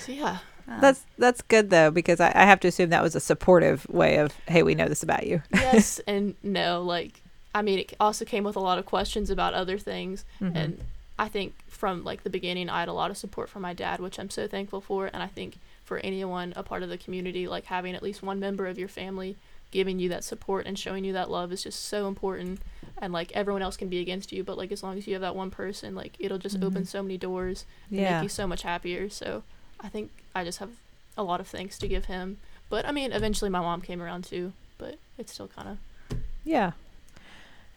so 0.00 0.12
yeah, 0.12 0.38
That's 0.68 1.04
that's 1.18 1.42
good 1.42 1.70
though 1.70 1.90
because 1.90 2.20
I, 2.20 2.32
I 2.34 2.44
have 2.44 2.60
to 2.60 2.68
assume 2.68 2.90
that 2.90 3.02
was 3.02 3.14
a 3.14 3.20
supportive 3.20 3.88
way 3.88 4.16
of 4.18 4.32
hey 4.48 4.62
we 4.62 4.74
know 4.74 4.86
this 4.88 5.02
about 5.02 5.26
you. 5.26 5.42
yes 5.54 6.00
and 6.06 6.34
no. 6.42 6.82
Like, 6.82 7.22
I 7.54 7.62
mean, 7.62 7.78
it 7.80 7.94
also 8.00 8.24
came 8.24 8.44
with 8.44 8.56
a 8.56 8.60
lot 8.60 8.78
of 8.78 8.84
questions 8.86 9.30
about 9.30 9.54
other 9.54 9.78
things, 9.78 10.24
Mhm. 10.40 10.52
and 10.56 10.84
I 11.18 11.28
think 11.28 11.54
from 11.68 12.04
like 12.04 12.24
the 12.24 12.30
beginning, 12.30 12.68
I 12.68 12.80
had 12.80 12.88
a 12.88 12.92
lot 12.92 13.10
of 13.10 13.16
support 13.16 13.48
from 13.48 13.62
my 13.62 13.72
dad, 13.72 14.00
which 14.00 14.18
I'm 14.18 14.28
so 14.28 14.46
thankful 14.46 14.80
for. 14.82 15.06
And 15.06 15.22
I 15.22 15.28
think 15.28 15.58
for 15.84 15.98
anyone 15.98 16.52
a 16.56 16.62
part 16.62 16.82
of 16.82 16.88
the 16.90 16.98
community, 16.98 17.48
like 17.48 17.64
having 17.66 17.94
at 17.94 18.02
least 18.02 18.22
one 18.22 18.38
member 18.40 18.66
of 18.66 18.78
your 18.78 18.88
family 18.88 19.36
giving 19.72 19.98
you 19.98 20.08
that 20.10 20.22
support 20.24 20.64
and 20.66 20.78
showing 20.78 21.04
you 21.04 21.12
that 21.12 21.30
love 21.30 21.52
is 21.52 21.62
just 21.62 21.84
so 21.86 22.06
important. 22.06 22.60
And 22.98 23.12
like 23.12 23.32
everyone 23.32 23.62
else 23.62 23.76
can 23.76 23.88
be 23.88 23.98
against 24.00 24.30
you, 24.32 24.44
but 24.44 24.56
like 24.58 24.70
as 24.72 24.82
long 24.82 24.96
as 24.98 25.06
you 25.06 25.14
have 25.14 25.22
that 25.22 25.34
one 25.36 25.50
person, 25.50 25.94
like 25.94 26.16
it'll 26.18 26.38
just 26.38 26.56
open 26.62 26.82
Mhm. 26.82 26.86
so 26.86 27.02
many 27.02 27.16
doors 27.18 27.64
and 27.90 27.98
yeah 28.00 28.14
make 28.16 28.24
you 28.24 28.28
so 28.28 28.46
much 28.46 28.62
happier. 28.62 29.08
So 29.08 29.42
I 29.80 29.88
think 29.88 30.10
I 30.34 30.44
just 30.44 30.58
have 30.58 30.70
a 31.16 31.22
lot 31.22 31.40
of 31.40 31.46
thanks 31.46 31.78
to 31.78 31.88
give 31.88 32.06
him. 32.06 32.38
But 32.68 32.86
I 32.86 32.92
mean, 32.92 33.12
eventually 33.12 33.50
my 33.50 33.60
mom 33.60 33.80
came 33.80 34.02
around 34.02 34.24
too, 34.24 34.52
but 34.78 34.98
it's 35.18 35.32
still 35.32 35.48
kind 35.48 35.68
of 35.68 36.18
yeah, 36.44 36.72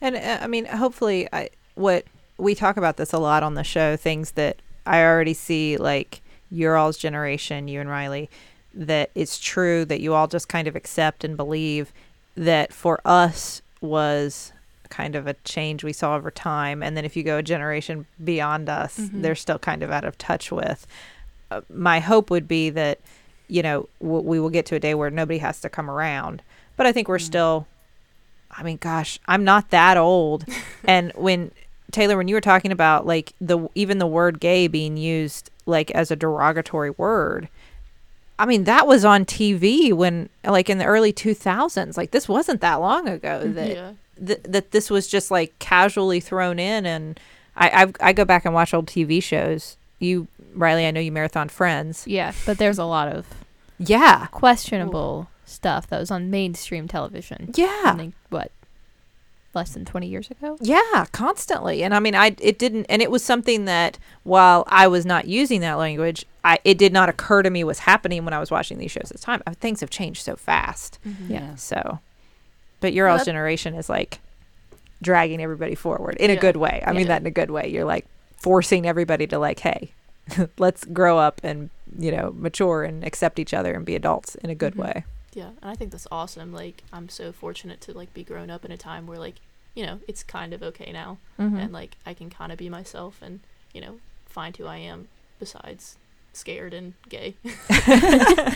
and 0.01 0.15
uh, 0.15 0.39
I 0.41 0.47
mean 0.47 0.65
hopefully 0.65 1.27
I 1.33 1.49
what 1.75 2.05
we 2.37 2.55
talk 2.55 2.77
about 2.77 2.97
this 2.97 3.13
a 3.13 3.17
lot 3.19 3.43
on 3.43 3.55
the 3.55 3.63
show 3.63 3.95
things 3.95 4.31
that 4.31 4.57
I 4.85 5.01
already 5.03 5.33
see 5.33 5.77
like 5.77 6.21
your 6.51 6.77
all's 6.77 6.97
generation 6.97 7.67
you 7.67 7.79
and 7.81 7.89
Rileigh 7.89 8.27
that 8.73 9.09
it's 9.15 9.39
true 9.39 9.85
that 9.85 9.99
you 10.01 10.13
all 10.13 10.27
just 10.27 10.47
kind 10.47 10.67
of 10.67 10.75
accept 10.75 11.23
and 11.23 11.35
believe 11.35 11.91
that 12.35 12.71
for 12.71 12.99
us 13.03 13.61
was 13.81 14.53
kind 14.89 15.15
of 15.15 15.27
a 15.27 15.33
change 15.43 15.83
we 15.83 15.93
saw 15.93 16.15
over 16.15 16.31
time 16.31 16.81
and 16.83 16.95
then 16.95 17.05
if 17.05 17.15
you 17.17 17.23
go 17.23 17.37
a 17.39 17.43
generation 17.43 18.05
beyond 18.23 18.69
us 18.69 18.97
Mhm. 18.99 19.21
they're 19.21 19.35
still 19.35 19.59
kind 19.59 19.83
of 19.83 19.91
out 19.91 20.05
of 20.05 20.17
touch 20.17 20.51
with 20.51 20.85
my 21.73 21.99
hope 21.99 22.29
would 22.29 22.47
be 22.47 22.69
that 22.69 22.99
you 23.47 23.61
know 23.63 23.87
w- 24.01 24.21
we 24.21 24.39
will 24.39 24.49
get 24.49 24.65
to 24.67 24.75
a 24.75 24.79
day 24.79 24.93
where 24.93 25.09
nobody 25.09 25.39
has 25.39 25.59
to 25.61 25.69
come 25.69 25.89
around 25.89 26.41
but 26.77 26.85
i 26.85 26.91
think 26.91 27.07
we're 27.07 27.17
Mm. 27.17 27.21
still 27.21 27.67
i 28.51 28.63
mean 28.63 28.77
gosh 28.77 29.19
i'm 29.27 29.43
not 29.43 29.69
that 29.71 29.97
old 29.97 30.45
and 30.83 31.11
when 31.15 31.51
teylor 31.91 32.15
when 32.17 32.27
you 32.27 32.35
were 32.35 32.41
talking 32.41 32.71
about 32.71 33.05
like 33.07 33.33
the 33.41 33.67
even 33.75 33.97
the 33.97 34.07
word 34.07 34.39
gay 34.39 34.67
being 34.67 34.95
used 34.97 35.49
like 35.65 35.89
as 35.91 36.11
a 36.11 36.15
derogatory 36.15 36.91
word 36.91 37.49
i 38.37 38.45
mean 38.45 38.65
that 38.65 38.85
was 38.85 39.03
on 39.03 39.25
tv 39.25 39.91
when 39.93 40.29
like 40.45 40.69
in 40.69 40.77
the 40.77 40.85
early 40.85 41.11
2000s 41.11 41.97
like 41.97 42.11
this 42.11 42.27
wasn't 42.29 42.61
that 42.61 42.75
long 42.75 43.07
ago 43.07 43.47
that 43.47 43.69
yeah. 43.69 43.91
th- 44.23 44.43
that 44.43 44.71
this 44.71 44.89
was 44.91 45.07
just 45.07 45.31
like 45.31 45.57
casually 45.59 46.19
thrown 46.19 46.59
in 46.59 46.85
and 46.85 47.19
I, 47.61 47.81
I've, 47.81 47.95
I 47.99 48.13
go 48.13 48.23
back 48.23 48.45
and 48.45 48.53
watch 48.53 48.73
old 48.73 48.85
TV 48.87 49.21
shows. 49.21 49.75
You, 49.97 50.27
Rileigh, 50.55 50.87
I 50.87 50.91
know 50.91 50.99
you 50.99 51.11
marathon 51.11 51.49
Friends. 51.49 52.05
Yeah, 52.07 52.33
but 52.45 52.57
there's 52.57 52.77
a 52.77 52.85
lot 52.85 53.07
of 53.07 53.25
Yeah, 53.77 54.27
questionable 54.27 55.29
stuff 55.45 55.87
that 55.87 55.99
was 55.99 56.11
on 56.11 56.29
mainstream 56.29 56.87
television. 56.87 57.49
I 57.49 57.61
yeah, 57.61 57.95
think 57.95 58.13
what 58.29 58.51
less 59.55 59.71
than 59.73 59.83
20 59.83 60.05
years 60.07 60.29
ago. 60.29 60.57
yeah, 60.61 61.05
constantly. 61.11 61.81
And 61.83 61.93
I 61.93 61.99
mean, 61.99 62.13
I 62.13 62.35
it 62.39 62.59
didn't, 62.59 62.85
and 62.87 63.01
it 63.01 63.09
was 63.09 63.23
something 63.23 63.65
that 63.65 63.97
while 64.23 64.63
I 64.67 64.87
was 64.87 65.05
not 65.07 65.27
using 65.27 65.61
that 65.61 65.73
language, 65.79 66.23
I 66.43 66.59
it 66.63 66.77
did 66.77 66.93
not 66.93 67.09
occur 67.09 67.41
to 67.41 67.49
me 67.49 67.63
was 67.63 67.79
happening 67.79 68.25
when 68.25 68.33
I 68.33 68.39
was 68.39 68.51
watching 68.51 68.77
these 68.77 68.91
shows 68.91 69.09
at 69.11 69.17
the 69.17 69.23
time. 69.23 69.41
Uh, 69.47 69.53
Things 69.53 69.79
have 69.81 69.89
changed 69.89 70.21
so 70.23 70.35
fast. 70.35 70.99
Yeah. 71.27 71.55
So, 71.55 71.99
but 72.79 72.93
your 72.93 73.07
Well, 73.07 73.13
all's 73.13 73.21
that- 73.21 73.31
generation 73.31 73.73
is 73.73 73.89
like 73.89 74.19
dragging 75.01 75.41
everybody 75.41 75.75
forward 75.75 76.15
in 76.17 76.29
a 76.29 76.35
good 76.35 76.57
way. 76.57 76.83
I 76.85 76.91
mean 76.93 77.07
that 77.07 77.21
in 77.21 77.27
a 77.27 77.31
good 77.31 77.49
way. 77.49 77.69
You're 77.69 77.85
like 77.85 78.05
forcing 78.37 78.85
everybody 78.85 79.25
to 79.27 79.39
like, 79.39 79.59
hey, 79.59 79.91
let's 80.57 80.85
grow 80.85 81.17
up 81.17 81.41
and 81.43 81.69
you 81.97 82.11
know 82.11 82.33
mature 82.37 82.83
and 82.83 83.03
accept 83.03 83.39
each 83.39 83.53
other 83.53 83.73
and 83.73 83.85
be 83.85 83.95
adults 83.95 84.35
in 84.35 84.49
a 84.49 84.55
good 84.55 84.73
Mhm. 84.75 84.83
way. 84.83 85.03
Yeah, 85.33 85.49
and 85.61 85.69
I 85.71 85.75
think 85.75 85.91
that's 85.91 86.07
awesome. 86.11 86.51
Like 86.53 86.83
I'm 86.91 87.09
so 87.09 87.31
fortunate 87.31 87.81
to 87.81 87.93
like 87.93 88.13
be 88.13 88.23
grown 88.23 88.49
up 88.49 88.65
in 88.65 88.71
a 88.71 88.77
time 88.77 89.05
where 89.07 89.17
like, 89.19 89.35
you 89.75 89.85
know, 89.85 89.99
it's 90.07 90.23
kind 90.23 90.53
of 90.53 90.61
okay 90.63 90.91
now 90.91 91.17
Mm-hmm. 91.39 91.57
and 91.57 91.73
like 91.73 91.95
I 92.05 92.13
can 92.13 92.29
kind 92.29 92.51
of 92.51 92.57
be 92.57 92.69
myself 92.69 93.19
and, 93.21 93.39
you 93.73 93.81
know, 93.81 93.99
find 94.25 94.55
who 94.57 94.65
I 94.65 94.77
am 94.77 95.07
besides 95.39 95.97
scared 96.33 96.73
and 96.73 96.93
gay. 97.09 97.35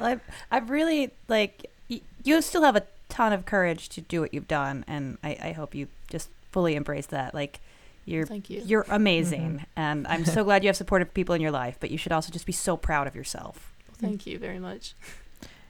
I've, 0.00 0.20
I've 0.50 0.70
really 0.70 1.10
like 1.28 1.66
y- 1.90 2.00
you 2.22 2.40
still 2.42 2.62
have 2.62 2.76
a 2.76 2.82
ton 3.08 3.32
of 3.32 3.44
courage 3.46 3.88
to 3.90 4.00
do 4.00 4.20
what 4.20 4.32
you've 4.34 4.48
done, 4.48 4.84
and 4.86 5.18
I, 5.22 5.36
I 5.42 5.52
hope 5.52 5.74
you 5.74 5.88
just 6.08 6.28
fully 6.52 6.74
embrace 6.74 7.06
that. 7.06 7.34
Like 7.34 7.60
you're 8.04 8.26
Thank 8.26 8.50
you. 8.50 8.62
you're 8.64 8.86
amazing, 8.88 9.64
and 9.76 10.06
I'm 10.06 10.24
so 10.24 10.44
glad 10.44 10.62
you 10.62 10.68
have 10.68 10.76
supportive 10.76 11.12
people 11.14 11.34
in 11.34 11.40
your 11.40 11.50
life. 11.50 11.76
But 11.80 11.90
you 11.90 11.98
should 11.98 12.12
also 12.12 12.32
just 12.32 12.46
be 12.46 12.52
so 12.52 12.76
proud 12.76 13.06
of 13.06 13.14
yourself. 13.14 13.72
Thank 13.98 14.26
you 14.26 14.38
very 14.38 14.58
much. 14.58 14.94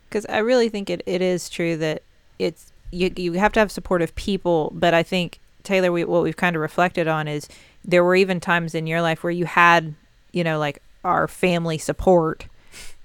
because 0.09 0.27
I 0.27 0.39
really 0.39 0.69
think 0.69 0.91
it, 0.91 1.03
it 1.07 1.23
is 1.23 1.49
true 1.49 1.77
that 1.79 2.03
it's 2.39 2.73
you 2.91 3.13
you 3.17 3.33
have 3.35 3.53
to 3.55 3.61
have 3.61 3.73
supportive 3.73 4.15
people, 4.15 4.71
but 4.75 4.95
I 4.95 5.03
think 5.03 5.41
Teylor, 5.65 5.93
we, 5.93 6.05
what 6.05 6.23
we've 6.23 6.37
kind 6.37 6.55
of 6.55 6.63
reflected 6.63 7.09
on 7.09 7.27
is 7.27 7.49
there 7.85 8.05
were 8.05 8.15
even 8.15 8.39
times 8.39 8.75
in 8.75 8.87
your 8.87 9.03
life 9.03 9.25
where 9.25 9.31
you 9.33 9.47
had 9.47 9.95
you 10.33 10.45
know 10.45 10.59
like 10.59 10.81
our 11.05 11.27
family 11.29 11.79
support, 11.79 12.47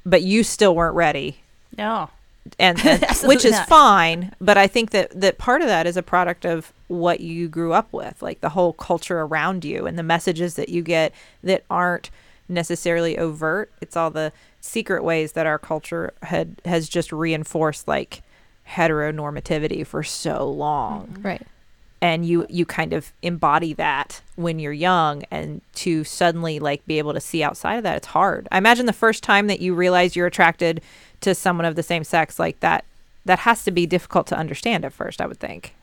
but 0.06 0.22
you 0.22 0.44
still 0.44 0.76
weren't 0.76 0.96
ready, 0.96 1.42
No, 1.78 2.10
and, 2.58 2.80
and- 2.86 3.06
which 3.26 3.46
is 3.46 3.52
not. 3.54 3.68
fine. 3.70 4.34
But 4.42 4.58
I 4.58 4.68
think 4.68 4.92
that 4.92 5.12
that 5.20 5.38
part 5.38 5.62
of 5.62 5.68
that 5.68 5.86
is 5.88 5.98
a 5.98 6.04
product 6.04 6.46
of 6.46 6.74
what 6.88 7.20
you 7.20 7.48
grew 7.48 7.74
up 7.74 7.92
with, 7.94 8.22
like 8.22 8.42
the 8.42 8.50
whole 8.50 8.74
culture 8.74 9.20
around 9.22 9.64
you 9.66 9.86
and 9.86 9.98
the 9.98 10.04
messages 10.04 10.56
that 10.56 10.70
you 10.70 10.82
get 10.82 11.14
that 11.44 11.64
aren't 11.70 12.10
necessarily 12.48 13.18
overt. 13.18 13.72
It's 13.82 13.96
all 13.96 14.10
the 14.10 14.32
secret 14.62 15.04
ways 15.04 15.34
that 15.34 15.46
our 15.46 15.60
culture 15.60 16.14
had 16.24 16.62
has 16.66 16.90
just 16.90 17.12
reinforced 17.12 17.88
like 17.88 18.24
heteronormativity 18.68 19.86
for 19.86 20.04
so 20.04 20.48
long 20.50 21.18
Right. 21.22 21.46
And 22.02 22.26
you 22.26 22.46
you 22.50 22.66
kind 22.66 22.94
of 22.94 23.12
embody 23.22 23.74
that 23.74 24.22
when 24.36 24.58
you're 24.60 24.72
young 24.74 25.24
and 25.32 25.62
to 25.76 26.04
suddenly 26.04 26.60
like 26.60 26.86
be 26.86 26.98
able 26.98 27.14
to 27.14 27.20
see 27.20 27.44
outside 27.44 27.76
of 27.76 27.84
that 27.84 27.98
it's 27.98 28.08
hard 28.08 28.48
i 28.52 28.58
imagine 28.58 28.86
the 28.86 28.94
first 28.94 29.24
time 29.24 29.48
that 29.48 29.60
you 29.60 29.74
realize 29.76 30.16
you're 30.16 30.28
attracted 30.28 30.82
to 31.22 31.36
someone 31.36 31.66
of 31.66 31.76
the 31.76 31.84
same 31.84 32.04
sex 32.04 32.40
like 32.40 32.60
that 32.62 32.86
that 33.26 33.40
has 33.40 33.64
to 33.64 33.72
be 33.72 33.86
difficult 33.86 34.28
to 34.28 34.38
understand 34.38 34.86
at 34.86 34.94
first 34.94 35.20
i 35.22 35.26
would 35.28 35.40
think 35.40 35.74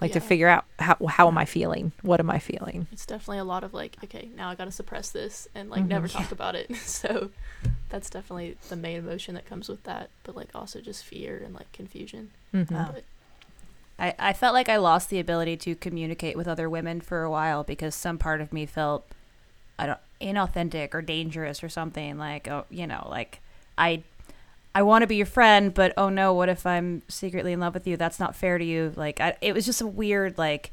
like 0.00 0.12
to 0.12 0.20
figure 0.20 0.46
out 0.48 0.64
how, 0.78 0.96
how 1.08 1.26
am 1.26 1.36
i 1.38 1.44
feeling 1.44 1.90
what 2.02 2.20
am 2.20 2.30
i 2.30 2.38
feeling 2.38 2.86
It's 2.92 3.06
definitely 3.06 3.38
a 3.38 3.44
lot 3.44 3.64
of 3.64 3.74
like, 3.74 3.96
okay, 4.04 4.28
now 4.36 4.48
I 4.50 4.54
got 4.54 4.66
to 4.66 4.70
suppress 4.70 5.10
this 5.10 5.48
and 5.56 5.70
like 5.70 5.84
never 5.84 6.06
Mhm. 6.06 6.12
talk 6.12 6.30
about 6.30 6.54
it. 6.54 6.76
so 7.00 7.30
that's 7.88 8.08
definitely 8.10 8.56
the 8.68 8.76
main 8.76 8.98
emotion 8.98 9.34
that 9.34 9.44
comes 9.46 9.68
with 9.68 9.82
that. 9.84 10.10
But 10.22 10.36
like 10.36 10.50
also 10.54 10.80
just 10.80 11.04
fear 11.04 11.42
and 11.44 11.52
like 11.52 11.72
confusion. 11.72 12.30
Mhm. 12.54 12.68
Oh. 12.70 12.92
But 12.92 13.04
I, 13.98 14.14
I 14.18 14.32
felt 14.32 14.54
like 14.54 14.68
I 14.68 14.76
lost 14.76 15.10
the 15.10 15.18
ability 15.18 15.56
to 15.58 15.74
communicate 15.74 16.36
with 16.36 16.46
other 16.46 16.70
women 16.70 17.00
for 17.00 17.22
a 17.22 17.30
while 17.30 17.64
because 17.64 17.94
some 17.94 18.18
part 18.18 18.40
of 18.40 18.52
me 18.52 18.64
felt 18.64 19.06
I 19.78 19.86
don't 19.86 19.98
inauthentic 20.20 20.94
or 20.94 21.02
dangerous 21.02 21.62
or 21.62 21.68
something 21.68 22.18
like 22.18 22.48
oh 22.48 22.64
you 22.70 22.86
know 22.86 23.06
like 23.08 23.40
I 23.76 24.02
I 24.74 24.82
want 24.82 25.02
to 25.02 25.06
be 25.06 25.16
your 25.16 25.26
friend 25.26 25.72
but 25.72 25.92
oh 25.96 26.08
no 26.08 26.32
what 26.32 26.48
if 26.48 26.66
I'm 26.66 27.02
secretly 27.08 27.52
in 27.52 27.60
love 27.60 27.74
with 27.74 27.86
you? 27.86 27.96
That's 27.96 28.20
not 28.20 28.36
fair 28.36 28.58
to 28.58 28.64
you. 28.64 28.92
Like 28.96 29.20
I, 29.20 29.36
it 29.40 29.54
was 29.54 29.66
just 29.66 29.80
a 29.80 29.86
weird 29.86 30.38
like 30.38 30.72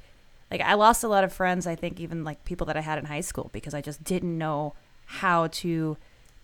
like 0.52 0.62
I 0.62 0.76
lost 0.76 1.04
a 1.04 1.08
lot 1.08 1.24
of 1.24 1.34
friends 1.34 1.66
I 1.66 1.76
think 1.76 2.00
even 2.00 2.24
like 2.24 2.46
people 2.46 2.68
that 2.68 2.78
I 2.78 2.82
had 2.82 3.00
in 3.00 3.06
high 3.06 3.22
school 3.22 3.50
because 3.54 3.74
I 3.74 3.82
just 3.82 4.04
didn't 4.04 4.38
know 4.38 4.74
how 5.06 5.48
to 5.48 5.98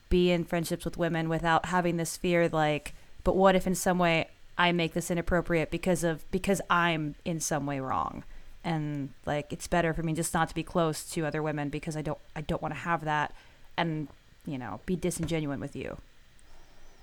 be 0.10 0.32
in 0.32 0.44
friendships 0.44 0.86
with 0.86 0.98
women 0.98 1.30
without 1.30 1.68
having 1.68 1.98
this 1.98 2.18
fear 2.18 2.50
like 2.50 2.94
but 3.24 3.36
what 3.36 3.56
if 3.56 3.68
in 3.68 3.76
some 3.76 4.00
way 4.00 4.28
I 4.66 4.72
make 4.82 4.92
this 4.94 5.10
inappropriate 5.14 5.70
because 5.78 6.02
of 6.04 6.16
because 6.38 6.60
I'm 6.70 7.04
in 7.32 7.40
some 7.40 7.66
way 7.72 7.80
wrong 7.80 8.24
and 8.64 9.10
like 9.26 9.48
it's 9.56 9.68
better 9.76 9.92
for 9.94 10.04
me 10.04 10.14
just 10.14 10.34
not 10.38 10.48
to 10.50 10.56
be 10.62 10.64
close 10.74 10.98
to 11.14 11.26
other 11.26 11.42
women 11.50 11.70
because 11.78 11.96
I 11.98 12.04
don't 12.08 12.20
I 12.40 12.42
don't 12.50 12.62
want 12.62 12.74
to 12.76 12.82
have 12.90 13.02
that 13.06 13.34
and 13.80 14.08
you 14.46 14.58
know 14.64 14.74
be 14.86 14.96
disingenuous 14.96 15.60
with 15.60 15.76
you 15.76 15.92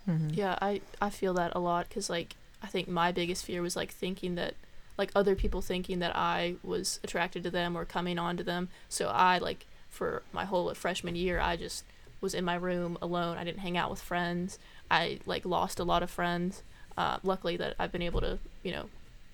Mhm. 0.09 0.37
yeah, 0.37 0.57
I 0.63 0.81
I 1.01 1.11
feel 1.11 1.35
that 1.35 1.53
a 1.55 1.59
lot 1.59 1.89
because 1.89 2.09
like 2.09 2.31
I 2.63 2.67
think 2.67 2.89
my 2.89 3.13
biggest 3.13 3.45
fear 3.45 3.61
was 3.63 3.77
like 3.77 3.91
thinking 3.91 4.35
that 4.37 4.55
like 4.97 5.11
other 5.15 5.35
people 5.35 5.61
thinking 5.61 5.99
that 6.01 6.17
I 6.17 6.57
was 6.63 6.99
attracted 7.05 7.43
to 7.45 7.51
them 7.51 7.77
or 7.77 7.85
coming 7.85 8.19
on 8.19 8.37
to 8.39 8.43
them. 8.43 8.69
So 8.89 9.09
I 9.09 9.39
like 9.39 9.67
for 9.91 10.23
my 10.33 10.45
whole 10.45 10.73
freshman 10.75 11.15
year, 11.15 11.41
I 11.41 11.57
just 11.57 11.85
was 12.21 12.35
in 12.35 12.45
my 12.45 12.55
room 12.57 12.99
alone. 13.01 13.37
I 13.37 13.45
didn't 13.45 13.61
hang 13.61 13.77
out 13.77 13.91
with 13.91 14.01
friends. 14.01 14.59
I 14.91 15.21
like 15.27 15.45
lost 15.45 15.79
a 15.79 15.85
lot 15.85 16.03
of 16.03 16.11
friends. 16.11 16.63
Uh, 16.99 17.19
luckily 17.23 17.57
that 17.57 17.75
I've 17.79 17.93
been 17.93 18.03
able 18.03 18.21
to 18.23 18.39
you 18.65 18.73
know 18.73 18.87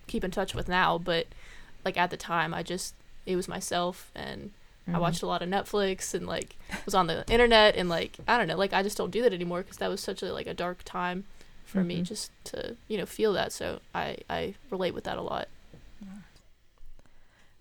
keep 0.07 0.23
in 0.23 0.31
touch 0.31 0.55
with 0.55 0.69
now, 0.69 0.99
but 0.99 1.27
like 1.85 1.97
at 1.97 2.11
the 2.11 2.17
time, 2.19 2.53
I 2.53 2.63
just 2.63 2.95
it 3.27 3.37
was 3.37 3.49
myself 3.49 4.11
and 4.15 4.51
I 4.87 4.93
Mhm. 4.93 5.01
watched 5.01 5.23
a 5.23 5.27
lot 5.27 5.41
of 5.43 5.49
Netflix 5.49 6.13
and 6.13 6.27
like 6.27 6.57
was 6.85 6.95
on 6.95 7.07
the 7.07 7.25
internet 7.31 7.75
and 7.75 7.89
like 7.89 8.13
I 8.29 8.37
don't 8.37 8.49
know, 8.49 8.57
like 8.65 8.75
I 8.75 8.83
just 8.83 8.99
don't 8.99 9.11
do 9.11 9.23
that 9.23 9.33
anymore 9.33 9.63
because 9.63 9.79
that 9.79 9.89
was 9.89 10.03
such 10.03 10.23
a 10.23 10.31
like 10.33 10.47
a 10.47 10.53
dark 10.55 10.83
time 10.85 11.25
for 11.65 11.83
me 11.83 12.01
Mhm. 12.03 12.05
just 12.07 12.31
to 12.51 12.77
you 12.87 12.99
know 12.99 13.07
feel 13.07 13.33
that. 13.33 13.51
So 13.53 13.81
I 13.95 14.19
I 14.29 14.55
relate 14.71 14.93
with 14.95 15.05
that 15.05 15.17
a 15.17 15.23
lot. 15.23 15.49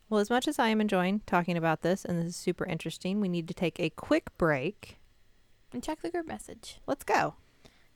well 0.10 0.20
as 0.20 0.30
much 0.30 0.48
as 0.48 0.60
i 0.60 0.68
am 0.68 0.80
enjoying 0.82 1.22
talking 1.26 1.58
about 1.58 1.82
this 1.82 2.06
and 2.06 2.20
this 2.20 2.28
is 2.28 2.36
super 2.36 2.66
interesting 2.66 3.20
we 3.20 3.28
need 3.30 3.48
to 3.48 3.54
take 3.54 3.80
a 3.80 3.90
quick 3.90 4.26
break 4.38 4.98
And 5.72 5.82
check 5.82 6.02
the 6.04 6.12
group 6.12 6.28
message. 6.28 6.78
let's 6.86 7.04
go 7.04 7.34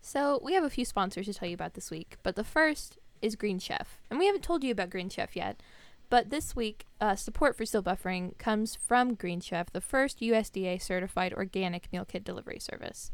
So 0.08 0.40
we 0.42 0.54
have 0.54 0.64
a 0.64 0.70
few 0.70 0.86
sponsors 0.86 1.26
to 1.26 1.34
tell 1.34 1.50
you 1.50 1.54
about 1.54 1.74
this 1.74 1.92
week, 1.92 2.16
but 2.24 2.38
the 2.38 2.46
first 2.46 2.98
is 3.22 3.36
Green 3.36 3.60
Chef, 3.60 4.00
and 4.10 4.18
we 4.18 4.26
haven't 4.26 4.42
told 4.42 4.64
you 4.64 4.72
about 4.72 4.90
Green 4.90 5.10
Chef 5.10 5.36
yet. 5.36 5.62
But 6.10 6.30
this 6.30 6.56
week, 6.56 6.86
uh, 7.02 7.18
support 7.18 7.58
for 7.58 7.66
still 7.66 7.84
buffering 7.84 8.38
comes 8.38 8.74
from 8.74 9.16
Green 9.16 9.42
Chef, 9.42 9.70
the 9.70 9.82
first 9.82 10.22
USDA 10.22 10.82
certified 10.82 11.34
organic 11.34 11.92
meal 11.92 12.06
kit 12.06 12.24
delivery 12.24 12.58
service. 12.58 13.12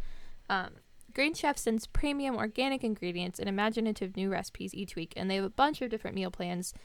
Um, 0.51 0.75
Green 1.15 1.34
Chef 1.34 1.58
sends 1.58 1.88
premium 1.88 2.36
organic 2.36 2.84
ingredients 2.84 3.39
and 3.39 3.49
imaginative 3.49 4.15
new 4.15 4.29
recipes 4.29 4.75
each 4.75 4.95
week, 4.95 5.13
and 5.17 5.32
they 5.32 5.36
have 5.38 5.45
a 5.45 5.49
bunch 5.49 5.82
of 5.82 5.89
different 5.89 6.15
meal 6.15 6.29
plans. 6.29 6.75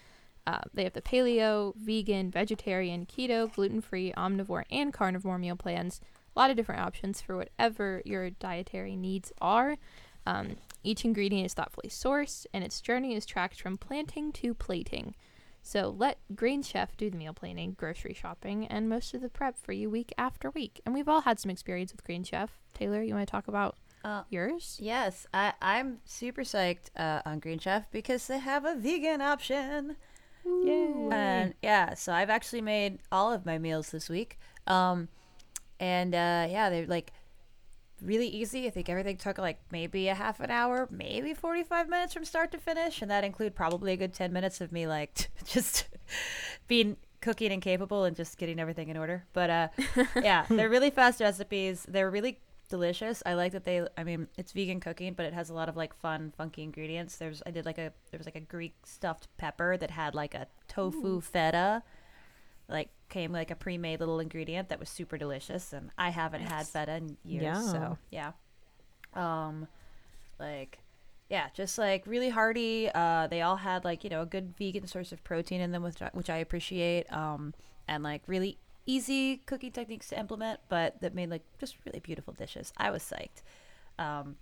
Uh, 0.47 0.61
they 0.73 0.85
have 0.85 0.95
the 0.95 1.03
paleo, 1.03 1.77
vegan, 1.77 2.31
vegetarian, 2.31 3.05
keto, 3.05 3.53
gluten 3.53 3.83
free, 3.83 4.15
omnivore, 4.17 4.65
and 4.71 4.95
carnivore 4.95 5.37
meal 5.37 5.57
plans. 5.57 6.01
A 6.39 6.41
lot 6.41 6.51
of 6.51 6.57
different 6.57 6.83
options 6.83 7.21
for 7.21 7.37
whatever 7.37 8.01
your 8.05 8.31
dietary 8.31 8.95
needs 8.95 9.33
are. 9.41 9.77
Um, 10.25 10.57
each 10.85 11.05
ingredient 11.05 11.47
is 11.47 11.53
thoughtfully 11.55 11.89
sourced, 11.89 12.47
and 12.55 12.63
its 12.63 12.81
journey 12.81 13.17
is 13.17 13.27
tracked 13.27 13.61
from 13.61 13.77
planting 13.77 14.31
to 14.35 14.55
plating. 14.55 15.17
So 15.63 15.89
let 15.99 16.19
Green 16.37 16.63
Chef 16.63 16.97
do 16.97 17.11
the 17.11 17.17
meal 17.17 17.33
planning, 17.33 17.75
grocery 17.77 18.15
shopping, 18.15 18.69
and 18.69 18.89
most 18.89 19.15
of 19.15 19.21
the 19.21 19.29
prep 19.29 19.59
for 19.59 19.73
you 19.73 19.91
week 19.91 20.13
after 20.17 20.49
week. 20.51 20.81
And 20.87 20.95
we've 20.95 21.09
all 21.09 21.23
had 21.23 21.41
some 21.41 21.51
experience 21.51 21.91
with 21.91 22.05
Green 22.05 22.23
Chef. 22.23 22.53
Teylor, 22.79 23.05
you 23.05 23.15
want 23.15 23.27
to 23.27 23.31
talk 23.33 23.49
about 23.49 23.75
Uh, 24.05 24.23
yours? 24.31 24.79
yes 24.81 25.27
I 25.35 25.55
I'm 25.61 25.99
super 26.05 26.43
psyched 26.43 26.91
uh, 26.97 27.21
on 27.27 27.41
Green 27.41 27.59
Chef 27.59 27.91
because 27.91 28.25
they 28.29 28.39
have 28.39 28.65
a 28.65 28.77
vegan 28.77 29.21
option 29.21 29.97
Yay. 30.47 31.09
And 31.11 31.55
yeah, 31.63 31.95
so 31.95 32.13
I've 32.13 32.31
actually 32.31 32.63
made 32.63 33.01
all 33.11 33.33
of 33.33 33.45
my 33.45 33.59
meals 33.59 33.91
this 33.91 34.09
week. 34.09 34.39
Um, 34.69 35.09
and 35.81 36.15
uh, 36.15 36.47
yeah, 36.49 36.71
they're 36.71 36.87
like 36.87 37.13
really 38.03 38.29
easy. 38.29 38.67
I 38.67 38.71
think 38.71 38.89
everything 38.89 39.17
took 39.17 39.39
like 39.39 39.61
maybe 39.71 40.09
a 40.09 40.15
half 40.15 40.41
an 40.41 40.51
hour, 40.51 40.89
maybe 40.91 41.35
45 41.35 41.89
minutes 41.89 42.15
from 42.15 42.25
start 42.25 42.53
to 42.53 42.59
finish. 42.59 43.03
And 43.03 43.11
that 43.11 43.25
include 43.25 43.55
probably 43.55 43.93
a 43.93 43.97
good 43.97 44.15
10 44.15 44.33
minutes 44.33 44.61
of 44.61 44.73
me 44.73 44.87
like 44.87 45.29
just 45.45 45.89
being 46.67 46.97
cooking 47.21 47.53
and 47.53 47.63
capable 47.63 48.05
and 48.05 48.17
just 48.17 48.39
getting 48.39 48.61
everything 48.61 48.89
in 48.89 48.97
order. 48.97 49.25
But 49.33 49.51
uh, 49.51 49.69
yeah, 50.17 50.47
they're 50.49 50.71
really 50.71 50.91
fast 50.91 51.21
recipes. 51.21 51.85
They're 51.89 52.11
really 52.11 52.39
delicious. 52.69 53.23
I 53.27 53.35
like 53.35 53.53
that 53.53 53.65
they. 53.65 53.87
I 53.97 54.05
mean, 54.05 54.29
it's 54.37 54.53
vegan 54.53 54.81
cooking, 54.81 55.15
but 55.15 55.27
it 55.27 55.33
has 55.33 55.51
a 55.51 55.55
lot 55.55 55.69
of 55.69 55.77
like 55.77 55.95
fun, 55.95 56.33
funky 56.37 56.63
ingredients. 56.63 57.17
There's 57.17 57.43
I 57.47 57.51
did 57.51 57.67
like 57.67 57.79
a 57.79 57.93
there 58.11 58.19
was 58.19 58.27
like 58.27 58.37
a 58.37 58.41
Greek 58.41 58.75
stuffed 58.85 59.29
pepper 59.37 59.77
that 59.77 59.91
had 59.91 60.15
like 60.15 60.35
a 60.35 60.47
tofu 60.69 61.21
feta, 61.21 61.83
like 62.69 62.91
came 63.09 63.33
like 63.33 63.51
a 63.51 63.55
pre-made 63.55 64.01
little 64.01 64.21
ingredient 64.21 64.69
that 64.69 64.79
was 64.79 64.89
super 64.89 65.17
delicious. 65.19 65.73
And 65.73 65.91
I 65.97 66.11
haven't 66.11 66.43
had 66.43 66.67
feta 66.67 66.97
in 66.97 67.17
years, 67.25 67.43
Yeah. 67.45 67.61
so 67.63 67.99
yeah. 68.11 68.33
Um, 69.15 69.69
like. 70.39 70.79
Yeah, 71.31 71.49
just 71.53 71.77
like 71.77 72.07
really 72.07 72.31
hearty. 72.31 72.89
Uh, 72.95 73.27
they 73.27 73.43
all 73.43 73.57
had 73.57 73.85
like 73.85 74.03
you 74.03 74.09
know 74.09 74.23
a 74.23 74.27
good 74.27 74.55
vegan 74.57 74.87
source 74.87 75.13
of 75.13 75.23
protein 75.25 75.61
in 75.61 75.73
them, 75.73 75.83
which 75.83 76.01
I, 76.01 76.09
which 76.15 76.31
I 76.31 76.39
appreciate. 76.39 77.13
Um, 77.13 77.53
and 77.87 78.03
like 78.03 78.23
really 78.27 78.57
easy 78.87 79.37
cooking 79.45 79.71
techniques 79.71 80.09
to 80.09 80.19
implement, 80.19 80.61
but 80.71 80.99
that 81.03 81.15
made 81.15 81.29
like 81.29 81.43
just 81.61 81.77
really 81.85 82.01
beautiful 82.01 82.33
dishes. 82.33 82.73
I 82.79 82.91
was 82.91 83.03
psyched. 83.03 83.43
Um, 84.03 84.37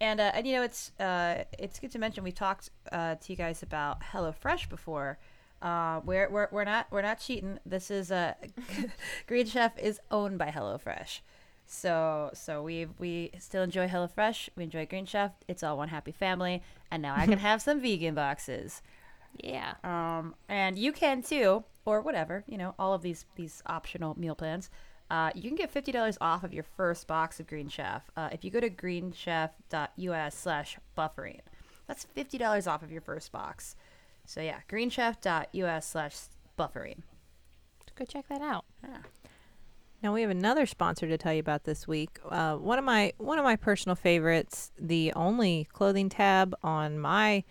and 0.00 0.18
uh, 0.18 0.30
and 0.32 0.46
you 0.46 0.54
know 0.54 0.62
it's 0.62 0.92
uh, 0.98 1.44
it's 1.58 1.78
good 1.78 1.90
to 1.92 1.98
mention 1.98 2.24
we 2.24 2.32
talked 2.32 2.70
uh, 2.90 3.16
to 3.16 3.32
you 3.32 3.36
guys 3.36 3.62
about 3.62 4.00
HelloFresh 4.00 4.70
before. 4.70 5.18
Uh, 5.64 6.00
we're, 6.04 6.28
we're 6.30 6.48
we're 6.52 6.64
not 6.64 6.86
we're 6.92 7.02
not 7.02 7.18
cheating. 7.20 7.58
This 7.66 7.90
is 7.90 8.10
a 8.12 8.36
Green 9.26 9.46
Chef 9.46 9.78
is 9.78 9.98
owned 10.10 10.38
by 10.38 10.48
HelloFresh. 10.50 11.20
So 11.66 12.30
so 12.34 12.62
we 12.62 12.86
we 12.98 13.30
still 13.38 13.62
enjoy 13.62 13.88
HelloFresh. 13.88 14.50
We 14.56 14.64
enjoy 14.64 14.86
Green 14.86 15.06
Chef. 15.06 15.32
It's 15.48 15.62
all 15.62 15.78
one 15.78 15.88
happy 15.88 16.12
family. 16.12 16.62
And 16.90 17.02
now 17.02 17.14
I 17.16 17.26
can 17.26 17.38
have 17.48 17.62
some 17.62 17.80
vegan 17.80 18.14
boxes. 18.14 18.82
Yeah. 19.42 19.74
Um, 19.82 20.34
and 20.48 20.78
you 20.78 20.92
can 20.92 21.22
too, 21.22 21.64
or 21.86 22.02
whatever, 22.02 22.44
you 22.46 22.58
know, 22.58 22.74
all 22.78 22.92
of 22.94 23.02
these 23.02 23.24
these 23.36 23.62
optional 23.66 24.18
meal 24.18 24.34
plans. 24.34 24.70
uh, 25.10 25.30
you 25.34 25.42
can 25.48 25.56
get 25.56 25.70
fifty 25.70 25.92
dollars 25.92 26.18
off 26.20 26.44
of 26.44 26.52
your 26.54 26.64
first 26.64 27.06
box 27.06 27.40
of 27.40 27.46
Green 27.46 27.68
Chef 27.68 28.10
uh, 28.16 28.28
if 28.32 28.44
you 28.44 28.50
go 28.50 28.60
to 28.60 28.70
greenchef.us 28.70 30.34
slash 30.34 30.78
buffering. 30.96 31.40
That's 31.88 32.04
fifty 32.04 32.38
dollars 32.38 32.66
off 32.66 32.82
of 32.82 32.92
your 32.92 33.00
first 33.02 33.32
box. 33.32 33.76
So 34.26 34.40
yeah, 34.40 34.60
greenchef.us 34.68 35.86
slash 35.86 36.16
buffering. 36.58 36.98
Go 37.96 38.04
check 38.04 38.26
that 38.28 38.40
out. 38.42 38.64
Yeah. 38.82 38.96
Now 40.02 40.12
we 40.12 40.22
have 40.22 40.30
another 40.30 40.66
sponsor 40.66 41.06
to 41.08 41.16
tell 41.16 41.32
you 41.32 41.40
about 41.40 41.64
this 41.64 41.86
week. 41.86 42.18
Uh, 42.28 42.56
one 42.56 42.78
of 42.78 42.84
my 42.84 43.12
one 43.18 43.38
of 43.38 43.44
my 43.44 43.54
personal 43.56 43.94
favorites, 43.96 44.72
the 44.78 45.12
only 45.14 45.68
clothing 45.72 46.08
tab 46.08 46.54
on 46.62 46.98
my 46.98 47.44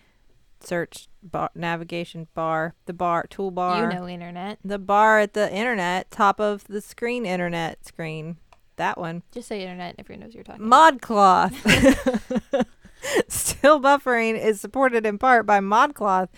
search 0.60 1.08
bar, 1.24 1.50
navigation 1.56 2.28
bar, 2.34 2.76
the 2.86 2.94
bar 2.94 3.26
toolbar, 3.30 3.92
You 3.92 4.00
know, 4.00 4.08
internet. 4.08 4.60
the 4.66 4.80
bar 4.80 5.20
at 5.20 5.34
the 5.34 5.52
internet, 5.54 6.12
top 6.12 6.40
of 6.40 6.66
the 6.66 6.82
screen, 6.82 7.26
internet 7.26 7.86
screen, 7.86 8.38
that 8.76 8.98
one. 8.98 9.24
Just 9.32 9.48
say 9.48 9.62
internet 9.62 9.96
if 9.98 10.02
everyone 10.06 10.22
knows 10.22 10.30
what 10.30 10.36
you're 10.36 10.44
talking. 10.44 10.66
about. 10.68 11.00
ModCloth. 11.02 12.66
Still 13.28 13.82
buffering 13.82 14.40
is 14.42 14.62
supported 14.62 15.06
in 15.06 15.18
part 15.18 15.46
by 15.46 15.60
ModCloth, 15.60 16.30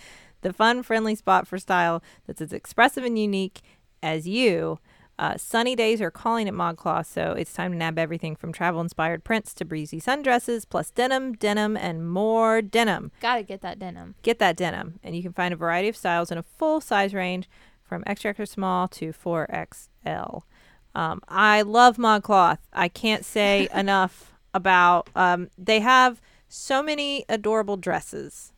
the 0.46 0.54
fun, 0.54 0.84
friendly 0.84 1.16
spot 1.16 1.48
for 1.48 1.58
style 1.58 2.04
that's 2.28 2.40
as 2.40 2.54
expressive 2.54 3.04
and 3.04 3.18
unique 3.18 3.62
as 4.04 4.28
you. 4.28 4.80
Uh, 5.18 5.38
sunny 5.38 5.76
days 5.76 6.02
are 6.02 6.12
calling 6.12 6.48
at 6.48 6.54
ModCloth, 6.54 7.06
so 7.06 7.32
it's 7.32 7.54
time 7.54 7.72
to 7.72 7.78
nab 7.78 7.98
everything 7.98 8.36
from 8.36 8.52
travel-inspired 8.52 9.24
prints 9.24 9.54
to 9.56 9.66
breezy 9.66 10.00
sundresses, 10.00 10.68
plus 10.70 10.92
denim, 10.92 11.34
denim, 11.34 11.76
and 11.76 12.08
more 12.08 12.62
denim. 12.62 13.12
Gotta 13.22 13.42
get 13.42 13.62
that 13.62 13.80
denim. 13.80 14.16
Get 14.24 14.40
that 14.40 14.58
denim, 14.58 15.00
and 15.04 15.16
you 15.16 15.24
can 15.24 15.34
find 15.34 15.54
a 15.54 15.58
variety 15.58 15.88
of 15.88 15.96
styles 15.96 16.32
in 16.32 16.38
a 16.38 16.44
full 16.44 16.80
size 16.80 17.14
range 17.14 17.50
from 17.82 18.04
extra 18.06 18.30
extra 18.30 18.46
small 18.46 18.88
to 18.90 19.14
4XL. 19.14 20.44
Um, 20.94 21.22
I 21.28 21.62
love 21.62 21.98
ModCloth. 21.98 22.60
I 22.74 22.90
can't 22.90 23.26
say 23.26 23.68
enough 23.74 24.34
about. 24.54 25.10
Um, 25.16 25.50
they 25.58 25.80
have 25.80 26.22
so 26.48 26.84
many 26.84 27.26
adorable 27.30 27.78
dresses. 27.78 28.52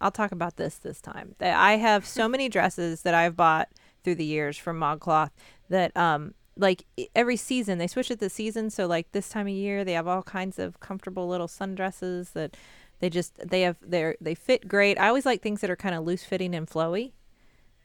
I'll 0.00 0.10
talk 0.10 0.32
about 0.32 0.56
this 0.56 0.76
this 0.76 1.00
time. 1.00 1.34
That 1.38 1.56
I 1.56 1.76
have 1.76 2.06
so 2.06 2.28
many 2.34 2.48
dresses 2.48 3.02
that 3.02 3.14
I've 3.14 3.36
bought 3.36 3.68
through 4.02 4.16
the 4.16 4.24
years 4.24 4.56
from 4.56 4.78
ModCloth 4.78 5.30
that 5.70 5.96
um 5.96 6.34
like 6.56 6.84
every 7.14 7.36
season 7.36 7.78
they 7.78 7.86
switch 7.86 8.12
it 8.12 8.20
the 8.20 8.30
season 8.30 8.70
so 8.70 8.86
like 8.86 9.10
this 9.10 9.28
time 9.28 9.48
of 9.48 9.52
year 9.52 9.84
they 9.84 9.94
have 9.94 10.06
all 10.06 10.22
kinds 10.22 10.56
of 10.58 10.78
comfortable 10.78 11.26
little 11.26 11.48
sundresses 11.48 12.32
that 12.32 12.56
they 13.00 13.10
just 13.10 13.36
they 13.48 13.62
have 13.62 13.76
they're 13.82 14.16
they 14.20 14.34
fit 14.34 14.68
great. 14.68 14.98
I 14.98 15.08
always 15.08 15.26
like 15.26 15.42
things 15.42 15.60
that 15.62 15.70
are 15.70 15.76
kind 15.76 15.94
of 15.94 16.04
loose 16.04 16.24
fitting 16.24 16.54
and 16.54 16.68
flowy 16.68 17.12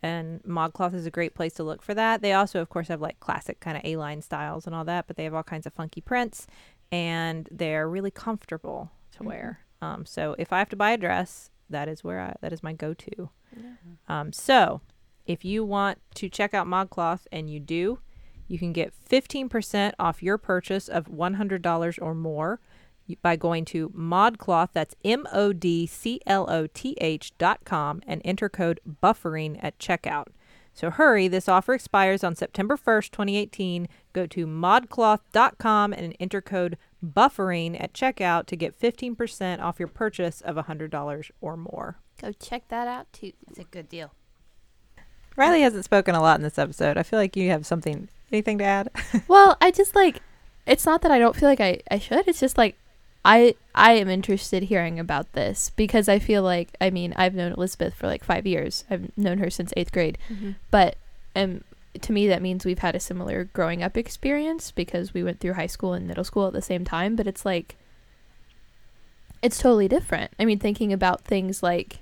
and 0.02 0.42
ModCloth 0.44 0.94
is 0.94 1.06
a 1.06 1.12
great 1.12 1.36
place 1.36 1.54
to 1.56 1.64
look 1.64 1.82
for 1.82 1.94
that. 1.94 2.22
They 2.22 2.34
also, 2.34 2.62
of 2.62 2.70
course, 2.70 2.88
have 2.88 3.02
like 3.02 3.20
classic 3.20 3.60
kind 3.60 3.76
of 3.76 3.84
A-line 3.86 4.22
styles 4.22 4.66
and 4.66 4.76
all 4.76 4.86
that, 4.86 5.08
but 5.08 5.18
they 5.18 5.26
have 5.26 5.34
all 5.34 5.44
kinds 5.44 5.66
of 5.66 5.74
funky 5.74 6.02
prints, 6.02 6.48
and 6.92 7.48
they're 7.52 7.88
really 7.88 8.12
comfortable 8.12 8.92
to 9.18 9.24
wear. 9.24 9.60
Um, 9.82 10.06
so 10.06 10.36
if 10.38 10.54
I 10.54 10.60
have 10.60 10.70
to 10.70 10.76
buy 10.76 10.92
a 10.92 10.98
dress, 10.98 11.50
that 11.70 11.88
is 11.88 12.04
where 12.04 12.20
I, 12.20 12.36
that 12.42 12.54
is 12.54 12.64
my 12.64 12.74
go-to. 12.74 13.30
Um, 14.08 14.34
so 14.34 14.82
if 15.26 15.46
you 15.46 15.64
want 15.64 16.00
to 16.16 16.30
check 16.30 16.54
out 16.54 16.68
ModCloth 16.68 17.22
and 17.32 17.50
you 17.50 17.60
do, 17.60 18.00
you 18.48 18.58
can 18.58 18.74
get 18.74 18.94
15% 19.10 19.94
off 20.00 20.24
your 20.24 20.38
purchase 20.38 20.88
of 20.90 21.06
$100 21.08 22.00
or 22.02 22.16
more 22.16 22.60
by 23.22 23.36
going 23.36 23.66
to 23.66 23.90
modcloth 23.90 24.70
that's 24.74 24.96
m-o-d-c-l-o-t-h 25.04 25.38
dot 27.38 27.60
com 27.66 28.02
and 28.06 28.22
enter 28.24 28.50
code 28.50 28.80
buffering 29.02 29.60
at 29.64 29.80
checkout. 29.80 30.28
So 30.74 30.90
hurry 30.90 31.28
this 31.28 31.50
offer 31.50 31.74
expires 31.74 32.24
on 32.24 32.36
september 32.36 32.78
1st 32.78 33.12
2018 33.12 33.88
go 34.14 34.26
to 34.28 34.46
modcloth.com 34.46 35.94
and 35.94 36.16
enter 36.20 36.42
code 36.42 36.78
buffering 37.06 37.82
at 37.82 37.94
checkout 37.94 38.46
to 38.48 38.56
get 38.56 38.80
15% 38.80 39.62
off 39.62 39.80
your 39.80 39.88
purchase 39.88 40.42
of 40.42 40.56
$100 40.56 41.32
or 41.42 41.58
more 41.58 42.00
Go 42.22 42.34
check 42.34 42.68
that 42.68 42.88
out 42.88 43.12
too. 43.14 43.32
It's 43.50 43.60
a 43.60 43.64
good 43.64 43.88
deal. 43.88 44.12
rileigh 45.38 45.62
hasn't 45.62 45.86
spoken 45.86 46.16
a 46.16 46.22
lot 46.22 46.38
in 46.38 46.44
this 46.44 46.60
episode 46.60 46.98
i 46.98 47.04
feel 47.04 47.18
like 47.18 47.38
you 47.38 47.50
have 47.50 47.66
something 47.66 48.10
anything 48.32 48.58
to 48.58 48.64
add 48.64 48.90
well, 49.28 49.58
I 49.62 49.72
just 49.72 49.96
like 49.96 50.22
it's 50.66 50.86
not 50.86 51.02
that 51.02 51.12
I 51.12 51.18
don't 51.20 51.36
feel 51.36 51.50
like 51.50 51.62
I, 51.62 51.80
I 51.90 51.98
should. 51.98 52.28
It's 52.28 52.40
just 52.40 52.58
like 52.58 52.76
I 53.26 53.56
I 53.74 53.94
am 53.94 54.10
interested 54.10 54.64
hearing 54.64 55.00
about 55.00 55.34
this 55.34 55.72
because 55.72 56.08
I 56.08 56.20
feel 56.20 56.44
like 56.44 56.70
I 56.80 56.90
mean 56.90 57.14
I've 57.16 57.34
known 57.34 57.54
Elizabeth 57.54 57.94
for 57.94 58.08
like 58.08 58.24
five 58.24 58.46
years. 58.46 58.84
I've 58.90 59.16
known 59.18 59.40
her 59.40 59.50
since 59.50 59.74
eighth 59.76 59.92
grade, 59.92 60.18
but 60.72 60.96
um 61.36 61.64
to 62.04 62.14
me 62.14 62.28
that 62.28 62.42
means 62.42 62.66
we've 62.66 62.80
had 62.80 62.96
a 62.96 63.00
similar 63.00 63.46
growing 63.46 63.84
up 63.84 63.98
experience 63.98 64.72
because 64.72 65.14
we 65.14 65.24
went 65.24 65.40
through 65.40 65.54
high 65.54 65.68
school 65.68 65.94
and 65.94 66.08
middle 66.08 66.24
school 66.24 66.48
at 66.48 66.54
the 66.54 66.62
same 66.62 66.86
time. 66.86 67.16
But 67.16 67.28
it's 67.28 67.46
like 67.46 67.76
it's 69.42 69.58
totally 69.58 69.88
different. 69.88 70.32
I 70.40 70.46
mean, 70.46 70.60
thinking 70.60 70.92
about 70.92 71.22
things 71.22 71.64
like 71.64 72.00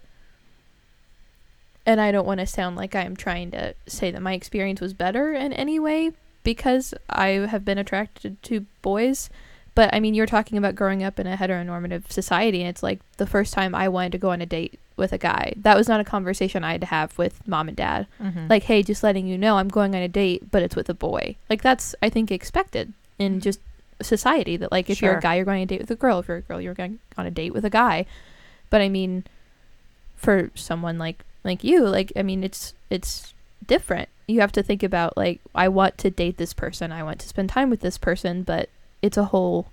and 1.86 2.02
I 2.02 2.12
don't 2.12 2.28
want 2.28 2.42
to 2.42 2.46
sound 2.46 2.76
like 2.76 2.96
I'm 2.96 3.16
trying 3.16 3.52
to 3.52 3.74
say 3.88 4.12
that 4.12 4.22
my 4.22 4.34
experience 4.34 4.82
was 4.82 4.94
better 4.94 5.34
in 5.34 5.54
any 5.54 5.80
way 5.80 6.12
because 6.44 6.94
I 7.10 7.28
have 7.30 7.64
been 7.64 7.78
attracted 7.78 8.44
to 8.44 8.66
boys. 8.82 9.30
But 9.74 9.94
I 9.94 10.02
mean, 10.02 10.14
you're 10.14 10.26
talking 10.26 10.58
about 10.58 10.76
growing 10.76 11.02
up 11.02 11.20
in 11.20 11.28
a 11.28 11.38
heteronormative 11.38 12.12
society, 12.12 12.62
and 12.62 12.70
it's 12.70 12.84
like 12.84 13.00
the 13.18 13.28
first 13.28 13.54
time 13.54 13.74
I 13.74 13.88
wanted 13.88 14.12
to 14.14 14.18
go 14.18 14.32
on 14.32 14.42
a 14.42 14.46
date 14.46 14.80
with 14.98 15.14
a 15.14 15.18
guy. 15.18 15.54
That 15.56 15.78
was 15.78 15.88
not 15.88 16.00
a 16.00 16.04
conversation 16.04 16.64
I 16.64 16.74
had 16.74 16.82
to 16.82 16.88
have 16.88 17.18
with 17.18 17.48
mom 17.48 17.68
and 17.68 17.78
dad. 17.78 18.08
mm-hmm. 18.22 18.48
Like, 18.50 18.64
hey, 18.64 18.84
just 18.84 19.04
letting 19.04 19.28
you 19.28 19.38
know 19.38 19.58
I'm 19.58 19.70
going 19.70 19.96
on 19.96 20.02
a 20.02 20.08
date, 20.08 20.52
but 20.52 20.64
it's 20.64 20.76
with 20.76 20.90
a 20.90 20.94
boy. 20.94 21.36
Like, 21.50 21.62
that's, 21.62 21.96
I 22.02 22.10
think, 22.10 22.32
expected 22.32 22.94
in 23.18 23.40
just 23.40 23.60
society 24.02 24.58
that, 24.58 24.72
like, 24.72 24.90
if 24.90 25.02
you're 25.02 25.18
a 25.18 25.22
guy, 25.22 25.36
you're 25.36 25.46
going 25.46 25.60
on 25.60 25.64
a 25.64 25.68
date 25.68 25.82
with 25.82 25.92
a 25.92 25.96
girl. 25.96 26.20
If 26.20 26.28
you're 26.28 26.38
a 26.38 26.42
girl, 26.42 26.60
you're 26.60 26.74
going 26.74 27.00
on 27.18 27.26
a 27.26 27.32
date 27.32 27.54
with 27.54 27.64
a 27.64 27.70
guy. 27.70 28.06
But 28.70 28.82
I 28.82 28.90
mean, 28.90 29.24
for 30.16 30.52
someone 30.56 30.98
like 30.98 31.24
like 31.44 31.64
you, 31.64 31.88
like 31.88 32.12
I 32.16 32.24
mean, 32.24 32.44
it's 32.44 32.74
it's 32.90 33.34
different. 33.66 34.10
You 34.28 34.42
have 34.42 34.52
to 34.54 34.64
think 34.64 34.84
about 34.84 35.16
like 35.16 35.40
I 35.56 35.70
want 35.70 35.98
to 36.00 36.10
date 36.10 36.38
this 36.38 36.54
person, 36.54 36.92
I 36.92 37.04
want 37.04 37.20
to 37.20 37.28
spend 37.28 37.50
time 37.50 37.70
with 37.70 37.82
this 37.82 37.98
person, 37.98 38.44
but 38.44 38.70
it's 39.02 39.18
a 39.18 39.26
whole 39.26 39.68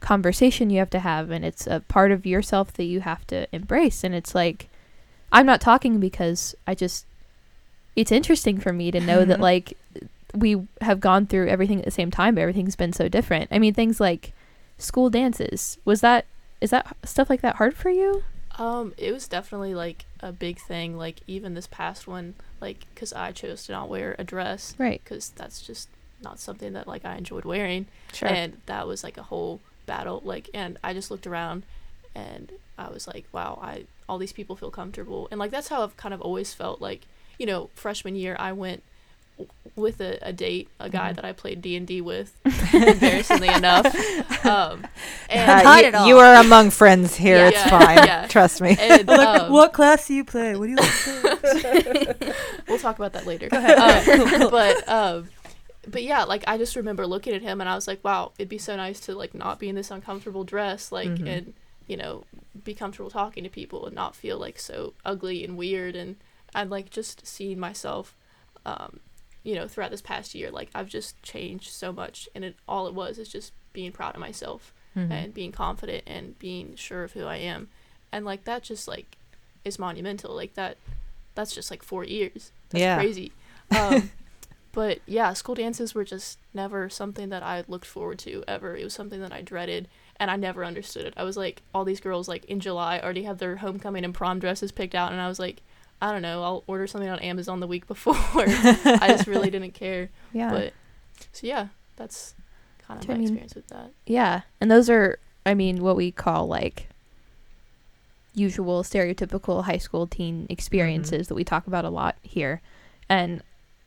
conversation 0.00 0.70
you 0.70 0.78
have 0.78 0.90
to 0.90 1.00
have, 1.00 1.30
and 1.30 1.44
it's 1.44 1.66
a 1.66 1.80
part 1.80 2.10
of 2.12 2.26
yourself 2.26 2.72
that 2.74 2.84
you 2.84 3.00
have 3.00 3.26
to 3.28 3.46
embrace. 3.54 4.02
And 4.04 4.14
it's 4.14 4.34
like 4.34 4.68
I'm 5.32 5.46
not 5.46 5.60
talking 5.60 6.00
because 6.00 6.54
I 6.66 6.74
just 6.74 7.06
it's 7.96 8.12
interesting 8.12 8.58
for 8.58 8.72
me 8.72 8.90
to 8.90 9.00
know 9.00 9.24
that 9.24 9.40
like 9.50 9.76
we 10.34 10.66
have 10.80 11.00
gone 11.00 11.26
through 11.26 11.48
everything 11.48 11.78
at 11.80 11.84
the 11.84 11.90
same 11.90 12.10
time, 12.10 12.34
but 12.34 12.40
everything's 12.42 12.76
been 12.76 12.92
so 12.92 13.08
different. 13.08 13.48
I 13.50 13.58
mean, 13.58 13.74
things 13.74 14.00
like 14.00 14.32
school 14.78 15.10
dances. 15.10 15.78
Was 15.84 16.00
that 16.00 16.24
is 16.60 16.70
that 16.70 16.96
stuff 17.04 17.30
like 17.30 17.40
that 17.42 17.56
hard 17.56 17.76
for 17.76 17.90
you? 17.90 18.22
Um, 18.58 18.92
it 18.98 19.12
was 19.12 19.26
definitely 19.28 19.74
like 19.74 20.04
a 20.20 20.32
big 20.32 20.58
thing. 20.58 20.96
Like 20.96 21.20
even 21.26 21.54
this 21.54 21.66
past 21.66 22.06
one, 22.06 22.34
like 22.60 22.84
because 22.94 23.12
I 23.12 23.32
chose 23.32 23.64
to 23.66 23.72
not 23.72 23.88
wear 23.88 24.14
a 24.18 24.24
dress 24.24 24.74
Right. 24.78 25.00
because 25.02 25.30
that's 25.30 25.62
just 25.62 25.88
not 26.22 26.38
something 26.38 26.74
that 26.74 26.86
like 26.86 27.04
I 27.04 27.16
enjoyed 27.16 27.44
wearing, 27.46 27.86
sure 28.12 28.28
and 28.28 28.60
that 28.66 28.86
was 28.86 29.02
like 29.02 29.16
a 29.16 29.22
whole 29.22 29.60
battle. 29.94 30.20
Like, 30.24 30.46
and 30.54 30.78
I 30.84 30.90
just 30.94 31.10
looked 31.10 31.26
around, 31.26 31.62
and 32.14 32.44
I 32.78 32.88
was 32.94 33.06
like, 33.12 33.24
wow, 33.32 33.52
I 33.62 33.84
all 34.08 34.18
these 34.18 34.32
people 34.32 34.54
feel 34.56 34.70
comfortable, 34.70 35.28
and 35.30 35.38
like 35.42 35.50
that's 35.50 35.68
how 35.68 35.82
I've 35.84 35.96
kind 35.96 36.14
of 36.14 36.20
always 36.20 36.54
felt. 36.54 36.80
Like, 36.80 37.00
you 37.38 37.46
know, 37.46 37.70
freshman 37.74 38.14
year 38.16 38.34
I 38.38 38.52
went 38.52 38.82
with 39.74 40.00
a, 40.02 40.18
a 40.20 40.32
date, 40.34 40.68
a 40.78 40.90
guy 40.90 41.10
Mhm. 41.12 41.16
that 41.16 41.24
I 41.24 41.32
played 41.32 41.62
D 41.62 41.74
and 41.76 41.86
D 41.86 42.00
with, 42.02 42.28
embarrassingly 42.74 43.48
enough. 43.48 43.86
Um, 44.44 44.86
and 45.30 45.66
Uh, 45.66 46.00
you, 46.04 46.08
you 46.08 46.18
are 46.18 46.34
among 46.44 46.68
friends 46.70 47.14
here. 47.16 47.36
Yeah. 47.38 47.48
It's 47.48 47.62
fine. 47.70 47.98
Yeah. 48.10 48.26
Trust 48.26 48.60
me. 48.60 48.76
and 48.78 49.08
um, 49.08 49.50
what 49.52 49.72
class 49.72 50.06
do 50.08 50.14
you 50.14 50.24
play? 50.24 50.56
What 50.56 50.66
do 50.66 50.72
you 50.72 50.76
like? 50.76 52.34
we'll 52.68 52.78
talk 52.78 52.96
about 52.98 53.12
that 53.14 53.24
later. 53.26 53.48
Um, 53.52 54.50
but 54.50 54.76
um, 54.88 55.28
but 55.32 55.39
yeah, 55.98 56.24
like 56.24 56.44
I 56.46 56.56
just 56.58 56.76
remember 56.76 57.06
looking 57.06 57.34
at 57.34 57.42
him 57.42 57.60
and 57.60 57.68
I 57.68 57.74
was 57.74 57.88
like, 57.88 58.02
wow, 58.04 58.32
it'd 58.38 58.48
be 58.48 58.58
so 58.58 58.76
nice 58.76 59.00
to 59.00 59.14
like 59.14 59.34
not 59.34 59.58
be 59.58 59.68
in 59.68 59.74
this 59.74 59.90
uncomfortable 59.90 60.44
dress, 60.44 60.92
like 60.92 61.08
Mhm. 61.08 61.26
and 61.28 61.54
you 61.86 61.96
know 61.96 62.24
be 62.64 62.74
comfortable 62.74 63.10
talking 63.10 63.42
to 63.44 63.50
people 63.50 63.86
and 63.86 63.94
not 63.94 64.14
feel 64.14 64.38
like 64.38 64.58
so 64.58 64.92
ugly 65.04 65.44
and 65.44 65.56
weird 65.56 65.96
and 65.96 66.16
and 66.54 66.70
like 66.70 66.90
just 66.90 67.26
seeing 67.26 67.58
myself, 67.58 68.14
um, 68.66 69.00
you 69.42 69.54
know, 69.54 69.66
throughout 69.68 69.90
this 69.90 70.02
past 70.02 70.34
year, 70.34 70.50
like 70.50 70.68
I've 70.74 70.88
just 70.88 71.20
changed 71.22 71.70
so 71.70 71.92
much 71.92 72.28
and 72.34 72.44
it 72.44 72.56
all 72.68 72.86
it 72.86 72.94
was 72.94 73.18
is 73.18 73.28
just 73.28 73.52
being 73.72 73.92
proud 73.92 74.14
of 74.14 74.20
myself 74.20 74.74
Mhm. 74.96 75.10
and 75.10 75.34
being 75.34 75.52
confident 75.52 76.02
and 76.06 76.38
being 76.38 76.74
sure 76.76 77.04
of 77.04 77.12
who 77.12 77.24
I 77.24 77.36
am. 77.36 77.68
And 78.12 78.24
like 78.24 78.44
that 78.44 78.62
just 78.64 78.86
like 78.88 79.16
is 79.64 79.78
monumental. 79.78 80.34
Like 80.34 80.54
that 80.54 80.76
that's 81.36 81.54
just 81.54 81.70
like 81.70 81.82
four 81.82 82.04
years. 82.04 82.50
That's 82.70 82.80
Yeah. 82.82 82.96
crazy. 82.96 83.32
Um 83.70 84.10
but 84.72 85.00
yeah, 85.06 85.32
school 85.32 85.54
dances 85.54 85.94
were 85.94 86.04
just 86.04 86.38
never 86.54 86.88
something 86.88 87.28
that 87.30 87.42
I 87.42 87.64
looked 87.66 87.86
forward 87.86 88.18
to 88.20 88.44
ever. 88.46 88.76
It 88.76 88.84
was 88.84 88.94
something 88.94 89.20
that 89.20 89.32
I 89.32 89.42
dreaded 89.42 89.88
and 90.18 90.30
I 90.30 90.36
never 90.36 90.64
understood 90.64 91.06
it. 91.06 91.14
I 91.16 91.24
was 91.24 91.36
like 91.36 91.62
all 91.74 91.84
these 91.84 92.00
girls 92.00 92.28
like 92.28 92.44
in 92.44 92.60
July 92.60 93.00
already 93.00 93.24
have 93.24 93.38
their 93.38 93.56
homecoming 93.56 94.04
and 94.04 94.14
prom 94.14 94.38
dresses 94.38 94.70
picked 94.70 94.94
out 94.94 95.12
and 95.12 95.20
I 95.20 95.28
was 95.28 95.38
like 95.38 95.62
I 96.02 96.12
don't 96.12 96.22
know, 96.22 96.42
I'll 96.42 96.64
order 96.66 96.86
something 96.86 97.10
on 97.10 97.18
Amazon 97.18 97.60
the 97.60 97.66
week 97.66 97.86
before. 97.86 98.14
I 98.16 99.08
just 99.08 99.26
really 99.26 99.50
didn't 99.56 99.72
care. 99.72 100.08
Yeah. 100.32 100.50
But 100.50 100.72
So 101.32 101.46
yeah, 101.46 101.68
that's 101.96 102.34
kind 102.78 103.02
of 103.02 103.10
I 103.10 103.12
my 103.12 103.18
mean- 103.18 103.24
experience 103.24 103.54
with 103.54 103.66
that. 103.68 103.90
Yeah. 104.06 104.42
And 104.60 104.70
those 104.70 104.88
are, 104.88 105.18
I 105.44 105.54
mean, 105.54 105.82
what 105.82 105.96
we 105.96 106.10
call 106.10 106.46
like 106.46 106.88
usual 108.34 108.82
stereotypical 108.82 109.64
high 109.64 109.78
school 109.78 110.06
teen 110.06 110.42
mm-hmm. 110.42 110.52
experiences 110.52 111.28
that 111.28 111.34
we 111.34 111.44
talk 111.44 111.66
about 111.66 111.84
a 111.84 111.90
lot 111.90 112.16
here. 112.22 112.62
And 113.08 113.42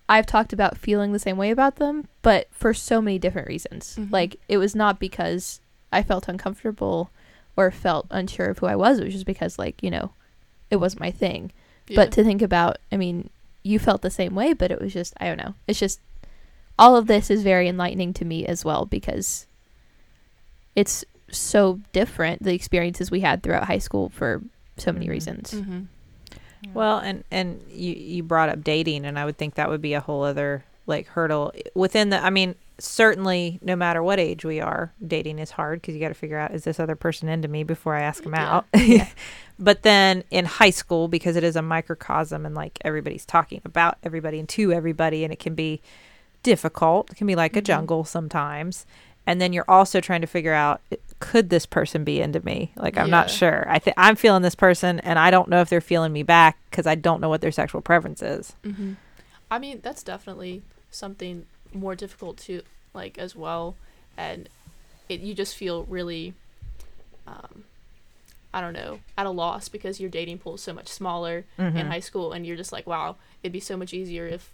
I've 0.09 0.25
talked 0.25 0.53
about 0.53 0.77
feeling 0.77 1.11
the 1.13 1.19
same 1.19 1.37
way 1.37 1.49
about 1.51 1.77
them, 1.77 2.07
but 2.21 2.47
for 2.51 2.73
so 2.73 3.01
many 3.01 3.17
different 3.17 3.47
reasons. 3.47 3.95
Mhm. 3.99 4.11
Like, 4.11 4.37
it 4.49 4.57
was 4.57 4.75
not 4.75 4.99
because 4.99 5.59
I 5.91 6.03
felt 6.03 6.27
uncomfortable 6.27 7.09
or 7.55 7.71
felt 7.71 8.07
unsure 8.09 8.47
of 8.47 8.59
who 8.59 8.65
I 8.65 8.75
was. 8.75 8.99
It 8.99 9.05
was 9.05 9.13
just 9.13 9.25
because, 9.25 9.57
like, 9.57 9.81
you 9.81 9.89
know, 9.91 10.11
it 10.69 10.77
wasn't 10.77 11.01
my 11.01 11.11
thing. 11.11 11.51
Yeah. 11.87 11.95
But 11.95 12.11
to 12.13 12.23
think 12.23 12.41
about, 12.41 12.77
I 12.91 12.97
mean, 12.97 13.29
you 13.63 13.79
felt 13.79 14.01
the 14.01 14.09
same 14.09 14.35
way, 14.35 14.53
but 14.53 14.71
it 14.71 14.81
was 14.81 14.91
just, 14.91 15.13
I 15.19 15.27
don't 15.27 15.37
know. 15.37 15.53
It's 15.67 15.79
just, 15.79 15.99
all 16.77 16.95
of 16.97 17.07
this 17.07 17.29
is 17.29 17.43
very 17.43 17.67
enlightening 17.69 18.13
to 18.15 18.25
me 18.25 18.45
as 18.45 18.65
well 18.65 18.85
because 18.85 19.45
it's 20.75 21.05
so 21.31 21.79
different, 21.93 22.43
the 22.43 22.53
experiences 22.53 23.09
we 23.11 23.21
had 23.21 23.41
throughout 23.43 23.65
high 23.67 23.77
school 23.77 24.09
for 24.09 24.41
so 24.77 24.91
many 24.91 25.05
Mhm. 25.05 25.09
reasons. 25.11 25.55
Well, 26.73 26.99
and 26.99 27.23
and 27.32 27.62
you 27.71 27.93
you 27.93 28.23
brought 28.23 28.49
up 28.49 28.63
dating, 28.63 29.06
and 29.06 29.17
I 29.19 29.26
would 29.26 29.38
think 29.38 29.56
that 29.56 29.69
would 29.69 29.82
be 29.82 29.93
a 29.93 29.99
whole 30.02 30.23
other 30.23 30.63
like 30.88 31.08
hurdle 31.08 31.54
within 31.73 32.10
the. 32.10 32.23
I 32.23 32.30
mean, 32.30 32.56
certainly, 32.78 33.60
no 33.62 33.76
matter 33.76 34.02
what 34.04 34.19
age 34.19 34.43
we 34.45 34.60
are, 34.60 34.91
dating 35.06 35.39
is 35.39 35.52
hard 35.52 35.82
because 35.82 35.93
you 35.95 36.02
got 36.02 36.10
to 36.10 36.13
figure 36.13 36.38
out 36.38 36.54
is 36.54 36.63
this 36.63 36.80
other 36.80 36.95
person 36.95 37.30
into 37.30 37.47
me 37.47 37.63
before 37.63 37.95
I 37.95 38.02
ask 38.02 38.23
them 38.23 38.34
Yeah. 38.34 38.62
out. 38.73 39.08
but 39.60 39.84
then 39.84 40.23
in 40.32 40.45
high 40.45 40.69
school, 40.71 41.08
because 41.08 41.36
it 41.36 41.43
is 41.43 41.56
a 41.56 41.62
microcosm, 41.62 42.45
and 42.45 42.54
like 42.56 42.78
everybody's 42.82 43.26
talking 43.26 43.62
about 43.65 43.97
everybody 44.04 44.39
and 44.39 44.49
to 44.49 44.71
everybody, 44.73 45.23
and 45.23 45.32
it 45.34 45.39
can 45.39 45.56
be 45.56 45.82
difficult. 46.43 47.12
It 47.12 47.15
can 47.15 47.28
be 47.28 47.36
like 47.36 47.56
a 47.56 47.62
Mhm. 47.62 47.65
jungle 47.65 48.04
sometimes. 48.04 48.86
And 49.26 49.39
then 49.39 49.54
you're 49.54 49.69
also 49.69 50.02
trying 50.02 50.19
to 50.21 50.28
figure 50.28 50.54
out 50.54 50.82
could 51.23 51.49
this 51.49 51.65
person 51.65 52.03
be 52.03 52.19
into 52.21 52.39
me? 52.45 52.73
Like 52.75 52.97
I'm 52.97 53.09
not 53.09 53.29
sure. 53.29 53.65
I 53.69 53.79
think 53.79 53.95
I'm 53.97 54.15
feeling 54.15 54.41
this 54.41 54.55
person, 54.55 54.99
and 54.99 55.17
I 55.17 55.31
don't 55.31 55.47
know 55.49 55.62
if 55.62 55.69
they're 55.69 55.81
feeling 55.81 56.12
me 56.12 56.23
back 56.23 56.57
because 56.69 56.86
I 56.86 56.95
don't 56.95 57.21
know 57.21 57.29
what 57.29 57.41
their 57.41 57.51
sexual 57.51 57.81
preference 57.81 58.21
is. 58.21 58.53
Mm-hmm. 58.63 58.93
I 59.49 59.59
mean, 59.59 59.79
that's 59.81 60.03
definitely 60.03 60.63
something 60.91 61.45
more 61.73 61.95
difficult 61.95 62.38
to 62.39 62.62
like 62.93 63.17
as 63.17 63.36
well, 63.36 63.75
and 64.17 64.49
it 65.09 65.21
you 65.21 65.33
just 65.33 65.55
feel 65.55 65.83
really, 65.86 66.33
um, 67.25 67.63
I 68.53 68.62
don't 68.62 68.73
know, 68.73 68.99
at 69.17 69.25
a 69.25 69.29
loss 69.31 69.69
because 69.69 69.99
your 69.99 70.09
dating 70.09 70.39
pool 70.39 70.55
is 70.55 70.62
so 70.62 70.73
much 70.73 70.88
smaller 70.88 71.45
in 71.57 71.73
Mhm. 71.73 71.88
high 71.88 71.99
school, 71.99 72.33
and 72.33 72.45
you're 72.45 72.57
just 72.57 72.71
like, 72.71 72.86
wow, 72.86 73.15
it'd 73.41 73.53
be 73.53 73.59
so 73.59 73.77
much 73.77 73.93
easier 73.93 74.27
if, 74.27 74.51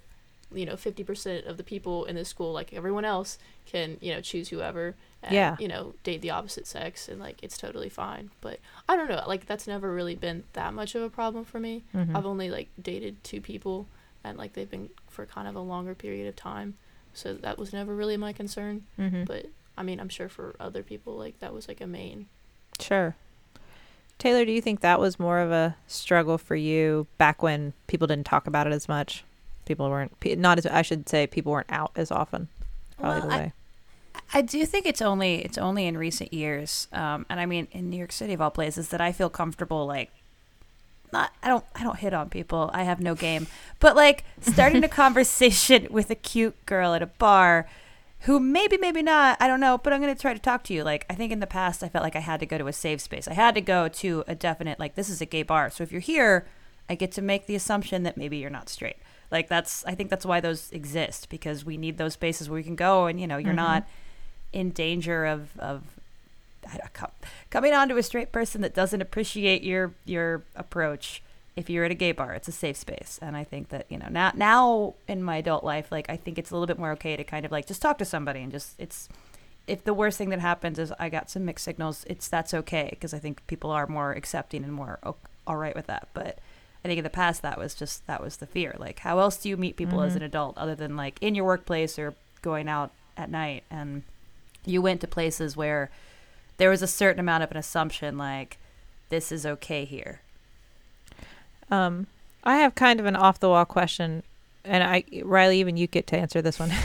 you 0.53 0.65
know, 0.65 0.77
fifty 0.77 1.03
percent 1.03 1.45
of 1.45 1.57
the 1.57 1.63
people 1.63 2.05
in 2.05 2.15
this 2.15 2.29
school, 2.29 2.53
like 2.53 2.73
everyone 2.73 3.05
else, 3.05 3.37
can 3.65 3.97
you 4.01 4.13
know 4.13 4.21
choose 4.21 4.49
whoever. 4.49 4.95
And, 5.21 5.33
Yeah. 5.33 5.57
You 5.59 5.67
know, 5.67 5.93
date 6.03 6.21
the 6.21 6.29
opposite 6.31 6.65
sex, 6.67 7.09
and 7.09 7.19
like 7.19 7.37
it's 7.43 7.57
totally 7.57 7.89
fine. 7.89 8.31
But 8.41 8.59
I 8.87 8.95
don't 8.95 9.09
know, 9.09 9.23
like 9.27 9.45
that's 9.45 9.67
never 9.67 9.93
really 9.93 10.15
been 10.15 10.43
that 10.53 10.73
much 10.73 10.95
of 10.95 11.01
a 11.03 11.09
problem 11.09 11.43
for 11.45 11.59
me. 11.59 11.83
Mhm. 11.93 12.15
I've 12.15 12.25
only 12.25 12.49
like 12.49 12.69
dated 12.81 13.23
two 13.23 13.41
people 13.41 13.87
and 14.23 14.37
like 14.37 14.53
they've 14.53 14.69
been 14.69 14.89
for 15.09 15.25
kind 15.25 15.47
of 15.47 15.55
a 15.55 15.59
longer 15.61 15.93
period 15.95 16.27
of 16.27 16.35
time. 16.35 16.75
So 17.13 17.33
that 17.33 17.57
was 17.57 17.73
never 17.73 17.93
really 17.95 18.15
my 18.17 18.31
concern. 18.33 18.83
Mhm. 18.97 19.25
But 19.25 19.47
I 19.77 19.83
mean, 19.83 19.99
I'm 19.99 20.09
sure 20.09 20.29
for 20.29 20.55
other 20.59 20.83
people 20.83 21.15
like 21.15 21.39
that 21.39 21.53
was 21.53 21.67
like 21.67 21.81
a 21.81 21.87
main. 21.87 22.27
Sure. 22.79 23.15
Teylor, 24.19 24.45
do 24.45 24.51
you 24.51 24.61
think 24.61 24.81
that 24.81 24.99
was 24.99 25.17
more 25.19 25.39
of 25.39 25.51
a 25.51 25.75
struggle 25.87 26.37
for 26.37 26.55
you 26.55 27.07
back 27.17 27.41
when 27.41 27.71
people 27.87 28.05
didn't 28.07 28.25
talk 28.25 28.47
about 28.47 28.67
it 28.67 28.73
as 28.73 28.87
much? 28.89 29.23
People 29.65 29.89
weren't 29.89 30.11
not 30.37 30.57
as 30.57 30.65
I 30.65 30.81
should 30.81 31.07
say 31.07 31.25
people 31.27 31.51
weren't 31.53 31.71
out 31.71 31.91
as 31.95 32.11
often. 32.11 32.49
Probably 32.97 33.19
Well, 33.21 33.29
the 33.29 33.35
way. 33.37 33.53
I 34.33 34.41
do 34.41 34.65
think 34.65 34.85
it's 34.85 35.01
only 35.01 35.39
it's 35.39 35.57
only 35.57 35.87
in 35.87 35.97
recent 35.97 36.33
years, 36.33 36.87
um, 36.93 37.25
and 37.29 37.39
I 37.39 37.45
mean 37.45 37.67
in 37.71 37.89
New 37.89 37.97
York 37.97 38.11
City 38.11 38.33
of 38.33 38.41
all 38.41 38.51
places, 38.51 38.89
that 38.89 39.01
I 39.01 39.11
feel 39.11 39.29
comfortable 39.29 39.85
like 39.85 40.11
not 41.11 41.31
I 41.41 41.47
don't 41.47 41.65
I 41.75 41.83
don't 41.83 41.97
hit 41.97 42.13
on 42.13 42.29
people. 42.29 42.69
I 42.73 42.83
have 42.83 42.99
no 42.99 43.15
game, 43.15 43.47
but 43.79 43.95
like 43.95 44.23
starting 44.41 44.83
a 44.83 44.87
conversation 45.03 45.87
with 45.91 46.09
a 46.09 46.15
cute 46.15 46.65
girl 46.65 46.93
at 46.93 47.01
a 47.01 47.07
bar 47.07 47.67
who 48.21 48.39
maybe 48.39 48.77
maybe 48.77 49.01
not 49.01 49.37
I 49.39 49.47
don't 49.47 49.59
know, 49.59 49.77
but 49.77 49.93
I'm 49.93 50.01
gonna 50.01 50.15
try 50.15 50.33
to 50.33 50.39
talk 50.39 50.63
to 50.65 50.73
you. 50.73 50.83
Like 50.83 51.05
I 51.09 51.15
think 51.15 51.31
in 51.31 51.39
the 51.39 51.47
past 51.47 51.83
I 51.83 51.89
felt 51.89 52.03
like 52.03 52.15
I 52.15 52.21
had 52.21 52.39
to 52.41 52.45
go 52.45 52.57
to 52.57 52.67
a 52.67 52.73
safe 52.73 53.01
space. 53.01 53.27
I 53.27 53.33
had 53.33 53.55
to 53.55 53.61
go 53.61 53.87
to 53.87 54.23
a 54.27 54.35
definite 54.35 54.79
like 54.79 54.95
this 54.95 55.09
is 55.09 55.21
a 55.21 55.25
gay 55.25 55.43
bar. 55.43 55.69
So 55.69 55.83
if 55.83 55.91
you're 55.91 56.01
here, 56.01 56.47
I 56.87 56.95
get 56.95 57.11
to 57.13 57.21
make 57.21 57.45
the 57.45 57.55
assumption 57.55 58.03
that 58.03 58.17
maybe 58.17 58.37
you're 58.37 58.49
not 58.49 58.69
straight. 58.69 58.97
Like 59.31 59.47
that's 59.47 59.85
I 59.85 59.95
think 59.95 60.09
that's 60.09 60.25
why 60.25 60.39
those 60.39 60.71
exist 60.71 61.29
because 61.29 61.63
we 61.65 61.77
need 61.77 61.97
those 61.97 62.13
spaces 62.13 62.49
where 62.49 62.55
we 62.57 62.63
can 62.63 62.75
go 62.75 63.05
and 63.05 63.19
you 63.19 63.27
know 63.27 63.37
you're 63.37 63.53
Mhm. 63.53 63.57
not 63.67 63.87
in 64.53 64.71
danger 64.71 65.25
of 65.25 65.57
of 65.59 65.83
com- 66.93 67.11
coming 67.49 67.73
onto 67.73 67.97
a 67.97 68.03
straight 68.03 68.31
person 68.31 68.61
that 68.61 68.73
doesn't 68.73 69.01
appreciate 69.01 69.63
your 69.63 69.93
your 70.05 70.43
approach. 70.55 71.21
If 71.55 71.69
you're 71.69 71.83
at 71.83 71.91
a 71.91 71.95
gay 71.95 72.13
bar, 72.13 72.33
it's 72.33 72.47
a 72.47 72.53
safe 72.53 72.77
space, 72.77 73.19
and 73.21 73.35
I 73.35 73.43
think 73.43 73.69
that 73.69 73.85
you 73.89 73.97
know 73.97 74.07
now 74.09 74.31
now 74.35 74.93
in 75.07 75.21
my 75.21 75.37
adult 75.37 75.63
life, 75.63 75.91
like 75.91 76.09
I 76.09 76.15
think 76.15 76.37
it's 76.37 76.51
a 76.51 76.53
little 76.53 76.67
bit 76.67 76.79
more 76.79 76.91
okay 76.93 77.17
to 77.17 77.23
kind 77.23 77.45
of 77.45 77.51
like 77.51 77.65
just 77.67 77.81
talk 77.81 77.97
to 77.97 78.05
somebody 78.05 78.41
and 78.41 78.51
just 78.51 78.79
it's 78.79 79.09
if 79.67 79.83
the 79.83 79.93
worst 79.93 80.17
thing 80.17 80.29
that 80.29 80.39
happens 80.39 80.79
is 80.79 80.91
I 80.97 81.09
got 81.09 81.29
some 81.29 81.45
mixed 81.45 81.65
signals, 81.65 82.05
it's 82.09 82.27
that's 82.27 82.53
okay 82.53 82.87
because 82.91 83.13
I 83.13 83.19
think 83.19 83.45
people 83.47 83.71
are 83.71 83.85
more 83.87 84.13
accepting 84.13 84.63
and 84.63 84.73
more 84.73 84.99
all 85.45 85.55
right 85.57 85.75
with 85.75 85.87
that. 85.87 86.07
But 86.13 86.39
I 86.83 86.87
think 86.87 86.97
in 86.99 87.03
the 87.03 87.09
past 87.09 87.41
that 87.41 87.57
was 87.59 87.73
just 87.75 88.05
that 88.07 88.21
was 88.21 88.37
the 88.37 88.47
fear. 88.47 88.75
Like 88.79 88.99
how 88.99 89.19
else 89.19 89.37
do 89.37 89.49
you 89.49 89.57
meet 89.57 89.75
people 89.75 90.01
as 90.01 90.13
Mhm. 90.13 90.17
an 90.17 90.21
adult 90.23 90.57
other 90.57 90.75
than 90.75 90.95
like 90.95 91.17
in 91.21 91.35
your 91.35 91.45
workplace 91.45 91.99
or 91.99 92.13
going 92.41 92.67
out 92.69 92.91
at 93.17 93.29
night? 93.29 93.63
And 93.69 94.03
you 94.65 94.81
went 94.81 95.01
to 95.01 95.07
places 95.07 95.57
where 95.57 95.89
there 96.57 96.69
was 96.69 96.81
a 96.81 96.87
certain 96.87 97.19
amount 97.19 97.43
of 97.43 97.51
an 97.51 97.57
assumption 97.57 98.17
like 98.17 98.57
this 99.09 99.31
is 99.31 99.45
okay 99.45 99.85
here. 99.85 100.21
Um, 101.71 102.07
I 102.43 102.57
have 102.57 102.75
kind 102.75 102.99
of 102.99 103.05
an 103.05 103.15
off 103.15 103.39
the 103.39 103.49
wall 103.49 103.65
question, 103.65 104.23
and 104.63 104.83
I 104.83 105.03
Rileigh, 105.11 105.55
even 105.55 105.77
you 105.77 105.87
get 105.87 106.07
to 106.07 106.17
answer 106.17 106.41
this 106.41 106.59
one. 106.59 106.71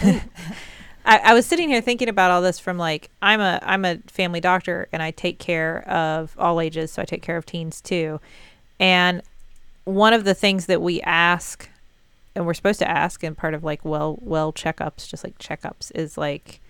I, 1.07 1.19
I 1.19 1.35
was 1.35 1.47
sitting 1.47 1.69
here 1.69 1.81
thinking 1.81 2.09
about 2.09 2.31
all 2.31 2.41
this 2.43 2.59
from 2.59 2.79
like 2.79 3.11
I'm 3.23 3.41
a 3.41 3.61
I'm 3.63 3.85
a 3.85 3.99
family 4.07 4.41
doctor 4.41 4.89
and 4.93 5.03
I 5.03 5.11
take 5.11 5.39
care 5.39 5.87
of 5.89 6.35
all 6.39 6.61
ages, 6.61 6.93
so 6.93 7.03
I 7.03 7.05
take 7.05 7.23
care 7.23 7.37
of 7.37 7.47
teens 7.47 7.81
too. 7.81 8.21
And 8.81 9.23
one 9.85 10.13
of 10.13 10.25
the 10.25 10.35
things 10.35 10.67
that 10.67 10.83
we 10.83 11.01
ask, 11.03 11.69
and 12.35 12.47
we're 12.47 12.55
supposed 12.55 12.79
to 12.81 12.91
ask, 12.91 13.23
and 13.23 13.37
part 13.37 13.55
of 13.55 13.65
like 13.65 13.85
well 13.85 14.19
well 14.21 14.53
checkups, 14.53 15.09
just 15.09 15.25
like 15.25 15.39
checkups, 15.39 15.93
is 15.95 16.19
like, 16.19 16.61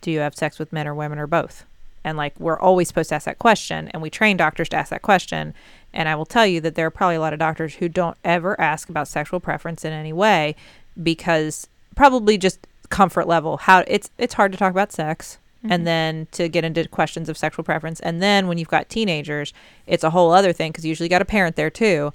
do 0.00 0.10
you 0.10 0.20
have 0.20 0.34
sex 0.34 0.58
with 0.58 0.72
men 0.72 0.88
or 0.88 0.94
women 0.94 1.18
or 1.18 1.26
both? 1.26 1.64
And 2.04 2.16
like 2.16 2.38
we're 2.38 2.58
always 2.58 2.88
supposed 2.88 3.10
to 3.10 3.16
ask 3.16 3.26
that 3.26 3.38
question, 3.38 3.88
and 3.88 4.02
we 4.02 4.10
train 4.10 4.36
doctors 4.36 4.68
to 4.70 4.76
ask 4.76 4.90
that 4.90 5.02
question. 5.02 5.54
And 5.92 6.08
I 6.08 6.14
will 6.14 6.26
tell 6.26 6.46
you 6.46 6.60
that 6.60 6.74
there 6.74 6.86
are 6.86 6.90
probably 6.90 7.16
a 7.16 7.20
lot 7.20 7.32
of 7.32 7.38
doctors 7.38 7.76
who 7.76 7.88
don't 7.88 8.16
ever 8.22 8.60
ask 8.60 8.88
about 8.88 9.08
sexual 9.08 9.40
preference 9.40 9.84
in 9.84 9.92
any 9.92 10.12
way 10.12 10.54
because 11.02 11.68
probably 11.94 12.36
just 12.38 12.66
comfort 12.90 13.26
level. 13.26 13.56
How 13.56 13.84
it's 13.86 14.10
it's 14.18 14.34
hard 14.34 14.52
to 14.52 14.58
talk 14.58 14.70
about 14.70 14.92
sex 14.92 15.38
Mm-hmm. 15.66 15.72
and 15.72 15.86
then 15.86 16.28
to 16.32 16.48
get 16.48 16.64
into 16.64 16.88
questions 16.88 17.28
of 17.28 17.36
sexual 17.36 17.64
preference. 17.64 18.00
And 18.00 18.22
then 18.22 18.46
when 18.46 18.58
you've 18.58 18.68
got 18.68 18.88
teenagers, 18.88 19.52
it's 19.86 20.04
a 20.04 20.10
whole 20.10 20.32
other 20.32 20.52
thing 20.52 20.70
because 20.72 20.84
you 20.84 20.90
usually 20.90 21.08
got 21.08 21.22
a 21.22 21.26
parent 21.26 21.56
there 21.56 21.70
too. 21.70 22.12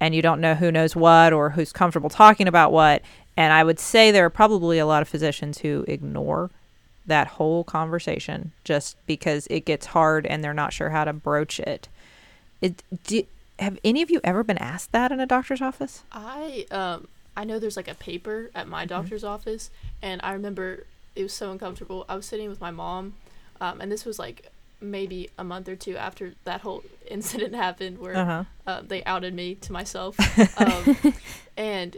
And 0.00 0.14
you 0.14 0.22
don't 0.22 0.40
know 0.40 0.54
who 0.54 0.70
knows 0.70 0.94
what 0.94 1.32
or 1.32 1.50
who's 1.50 1.72
comfortable 1.72 2.10
talking 2.10 2.46
about 2.46 2.72
what. 2.72 3.02
And 3.36 3.52
I 3.52 3.64
would 3.64 3.78
say 3.80 4.10
there 4.10 4.24
are 4.24 4.30
probably 4.30 4.78
a 4.78 4.86
lot 4.86 5.02
of 5.02 5.08
physicians 5.08 5.58
who 5.58 5.84
ignore 5.88 6.50
that 7.06 7.26
whole 7.26 7.64
conversation 7.64 8.52
just 8.64 8.96
because 9.06 9.46
it 9.48 9.64
gets 9.64 9.86
hard 9.86 10.26
and 10.26 10.44
they're 10.44 10.54
not 10.54 10.72
sure 10.72 10.90
how 10.90 11.04
to 11.04 11.12
broach 11.12 11.58
it. 11.58 11.88
It 12.60 12.82
do, 13.04 13.24
have 13.58 13.78
any 13.82 14.02
of 14.02 14.10
you 14.10 14.20
ever 14.22 14.44
been 14.44 14.58
asked 14.58 14.92
that 14.92 15.10
in 15.10 15.18
a 15.18 15.26
doctor's 15.26 15.62
office? 15.62 16.02
I 16.12 16.66
um 16.70 17.08
I 17.36 17.44
know 17.44 17.58
there's 17.58 17.76
like 17.76 17.88
a 17.88 17.94
paper 17.94 18.50
at 18.54 18.66
my 18.66 18.84
doctor's 18.84 19.22
office, 19.22 19.70
and 20.02 20.20
I 20.24 20.32
remember 20.32 20.84
it 21.18 21.22
was 21.24 21.32
so 21.32 21.50
uncomfortable. 21.50 22.04
I 22.08 22.14
was 22.16 22.26
sitting 22.26 22.48
with 22.48 22.60
my 22.60 22.70
mom, 22.70 23.14
um, 23.60 23.80
and 23.80 23.90
this 23.92 24.04
was 24.04 24.18
like 24.18 24.38
maybe 24.80 25.28
a 25.36 25.42
month 25.42 25.68
or 25.68 25.74
two 25.76 25.96
after 25.96 26.34
that 26.44 26.60
whole 26.60 26.82
incident 27.16 27.54
happened 27.54 27.98
where 27.98 28.16
Uh-huh. 28.16 28.44
uh, 28.66 28.80
they 28.86 29.02
outed 29.04 29.34
me 29.34 29.56
to 29.66 29.72
myself, 29.72 30.16
um, 30.64 30.96
and 31.56 31.96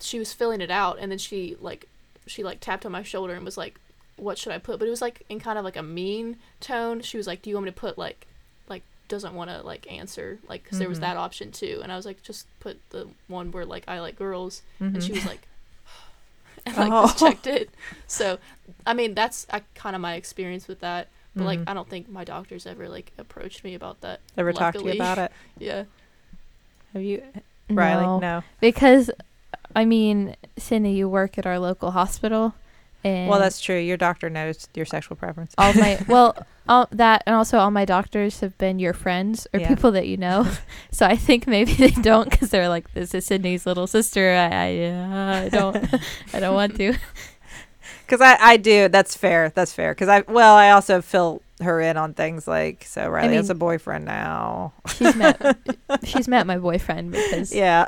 she 0.00 0.18
was 0.18 0.32
filling 0.32 0.60
it 0.60 0.70
out, 0.70 0.98
and 1.00 1.10
then 1.10 1.18
she 1.18 1.56
like 1.60 1.88
she 2.26 2.42
like 2.44 2.60
tapped 2.60 2.84
on 2.86 2.92
my 2.92 3.02
shoulder 3.02 3.34
and 3.34 3.44
was 3.44 3.56
like, 3.56 3.74
"What 4.16 4.36
should 4.38 4.52
I 4.52 4.58
put?" 4.58 4.78
But 4.78 4.86
it 4.86 4.90
was 4.96 5.02
like 5.02 5.22
in 5.28 5.40
kind 5.40 5.58
of 5.58 5.64
like 5.64 5.76
a 5.76 5.82
mean 5.82 6.36
tone. 6.60 7.00
She 7.00 7.16
was 7.16 7.26
like, 7.26 7.40
"Do 7.42 7.48
you 7.50 7.56
want 7.56 7.64
me 7.66 7.70
to 7.72 7.80
put 7.86 7.96
like 7.98 8.26
like 8.68 8.82
doesn't 9.08 9.34
want 9.34 9.48
to 9.50 9.62
like 9.62 9.90
answer 9.90 10.38
like 10.48 10.62
because 10.62 10.78
there 10.78 10.88
was 10.88 10.98
Mhm. 10.98 11.06
that 11.08 11.16
option 11.16 11.52
too?" 11.52 11.80
And 11.82 11.90
I 11.90 11.96
was 11.96 12.06
like, 12.06 12.22
"Just 12.22 12.46
put 12.60 12.76
the 12.90 13.08
one 13.28 13.50
where 13.52 13.64
like 13.64 13.84
I 13.88 14.00
like 14.00 14.16
girls," 14.16 14.60
Mhm. 14.80 14.94
and 14.94 15.02
she 15.02 15.12
was 15.12 15.24
like. 15.26 15.40
And 16.66 16.76
like 16.76 16.90
Oh. 16.92 17.06
just 17.06 17.18
checked 17.18 17.46
it. 17.46 17.70
So, 18.06 18.38
I 18.86 18.94
mean, 18.94 19.14
that's 19.14 19.46
uh, 19.50 19.60
kind 19.74 19.96
of 19.96 20.02
my 20.02 20.14
experience 20.14 20.68
with 20.68 20.80
that. 20.80 21.08
But 21.34 21.44
like, 21.44 21.58
Mhm. 21.60 21.64
I 21.68 21.74
don't 21.74 21.88
think 21.88 22.08
my 22.08 22.24
doctor's 22.24 22.66
ever 22.66 22.88
like 22.88 23.10
approached 23.18 23.64
me 23.64 23.74
about 23.74 24.00
that. 24.02 24.20
Ever 24.36 24.52
talked 24.52 24.78
to 24.78 24.84
you 24.84 24.92
about 24.92 25.18
it? 25.18 25.32
Yeah. 25.58 25.84
Have 26.92 27.02
you, 27.02 27.22
Rileigh? 27.70 28.02
No. 28.02 28.18
No. 28.18 28.42
Because, 28.60 29.10
I 29.74 29.84
mean, 29.86 30.36
Sydnee, 30.58 30.94
you 30.94 31.08
work 31.08 31.38
at 31.38 31.46
our 31.46 31.58
local 31.58 31.92
hospital, 31.92 32.54
And 33.04 33.28
Well, 33.28 33.38
that's 33.40 33.60
true. 33.60 33.78
Your 33.78 33.96
doctor 33.96 34.30
knows 34.30 34.68
your 34.74 34.86
sexual 34.86 35.16
preference. 35.16 35.54
all 35.58 35.72
my 35.74 35.98
well 36.08 36.36
all 36.68 36.88
that 36.92 37.22
and 37.26 37.34
also 37.34 37.58
all 37.58 37.70
my 37.72 37.84
doctors 37.84 38.38
have 38.40 38.56
been 38.58 38.78
your 38.78 38.92
friends 38.92 39.48
or 39.52 39.58
Yeah. 39.60 39.68
people 39.68 39.90
that 39.92 40.06
you 40.06 40.16
know 40.16 40.48
so 40.92 41.04
i 41.06 41.16
think 41.16 41.48
maybe 41.48 41.72
they 41.74 41.90
don't 41.90 42.30
because 42.30 42.50
they're 42.50 42.68
like 42.68 42.92
this 42.94 43.12
is 43.14 43.26
sydnee's 43.26 43.66
little 43.66 43.88
sister 43.88 44.30
i 44.30 44.46
i, 44.46 44.84
uh, 44.86 45.44
I 45.46 45.48
don't 45.48 45.76
i 46.32 46.38
don't 46.38 46.54
want 46.54 46.76
to 46.76 46.94
Because 48.06 48.20
I, 48.20 48.36
I 48.52 48.56
do. 48.58 48.88
That's 48.88 49.16
fair. 49.16 49.50
That's 49.54 49.72
fair. 49.72 49.92
Because 49.94 50.08
I, 50.08 50.20
well, 50.28 50.54
I 50.54 50.70
also 50.72 51.00
fill 51.00 51.40
her 51.62 51.80
in 51.80 51.96
on 51.96 52.12
things 52.12 52.46
like, 52.46 52.84
so 52.84 53.08
Rileigh 53.08 53.32
has 53.34 53.46
mean- 53.46 53.52
a 53.52 53.54
boyfriend 53.54 54.04
now. 54.04 54.74
she's 54.96 55.16
met 55.16 55.56
she's 56.04 56.28
met 56.28 56.46
my 56.46 56.58
boyfriend 56.58 57.12
because 57.12 57.54
Yeah. 57.54 57.86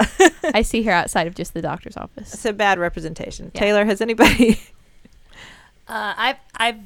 i 0.54 0.62
see 0.62 0.82
her 0.84 0.92
outside 0.92 1.26
of 1.26 1.34
just 1.34 1.52
the 1.52 1.60
doctor's 1.60 1.96
office 1.96 2.32
It's 2.32 2.44
a 2.46 2.52
bad 2.54 2.78
representation. 2.78 3.50
Yeah. 3.54 3.60
Teylor, 3.62 3.84
has 3.86 4.00
anybody? 4.00 4.58
Uh, 5.88 6.14
I've 6.16 6.36
I've 6.56 6.78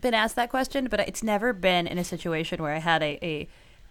been 0.00 0.14
asked 0.14 0.36
that 0.36 0.50
question, 0.50 0.86
but 0.90 1.00
it's 1.00 1.22
never 1.22 1.52
been 1.52 1.86
in 1.86 1.98
a 1.98 2.04
situation 2.04 2.62
where 2.62 2.72
I 2.74 2.78
had 2.78 3.02
a 3.02 3.18
a, 3.24 3.48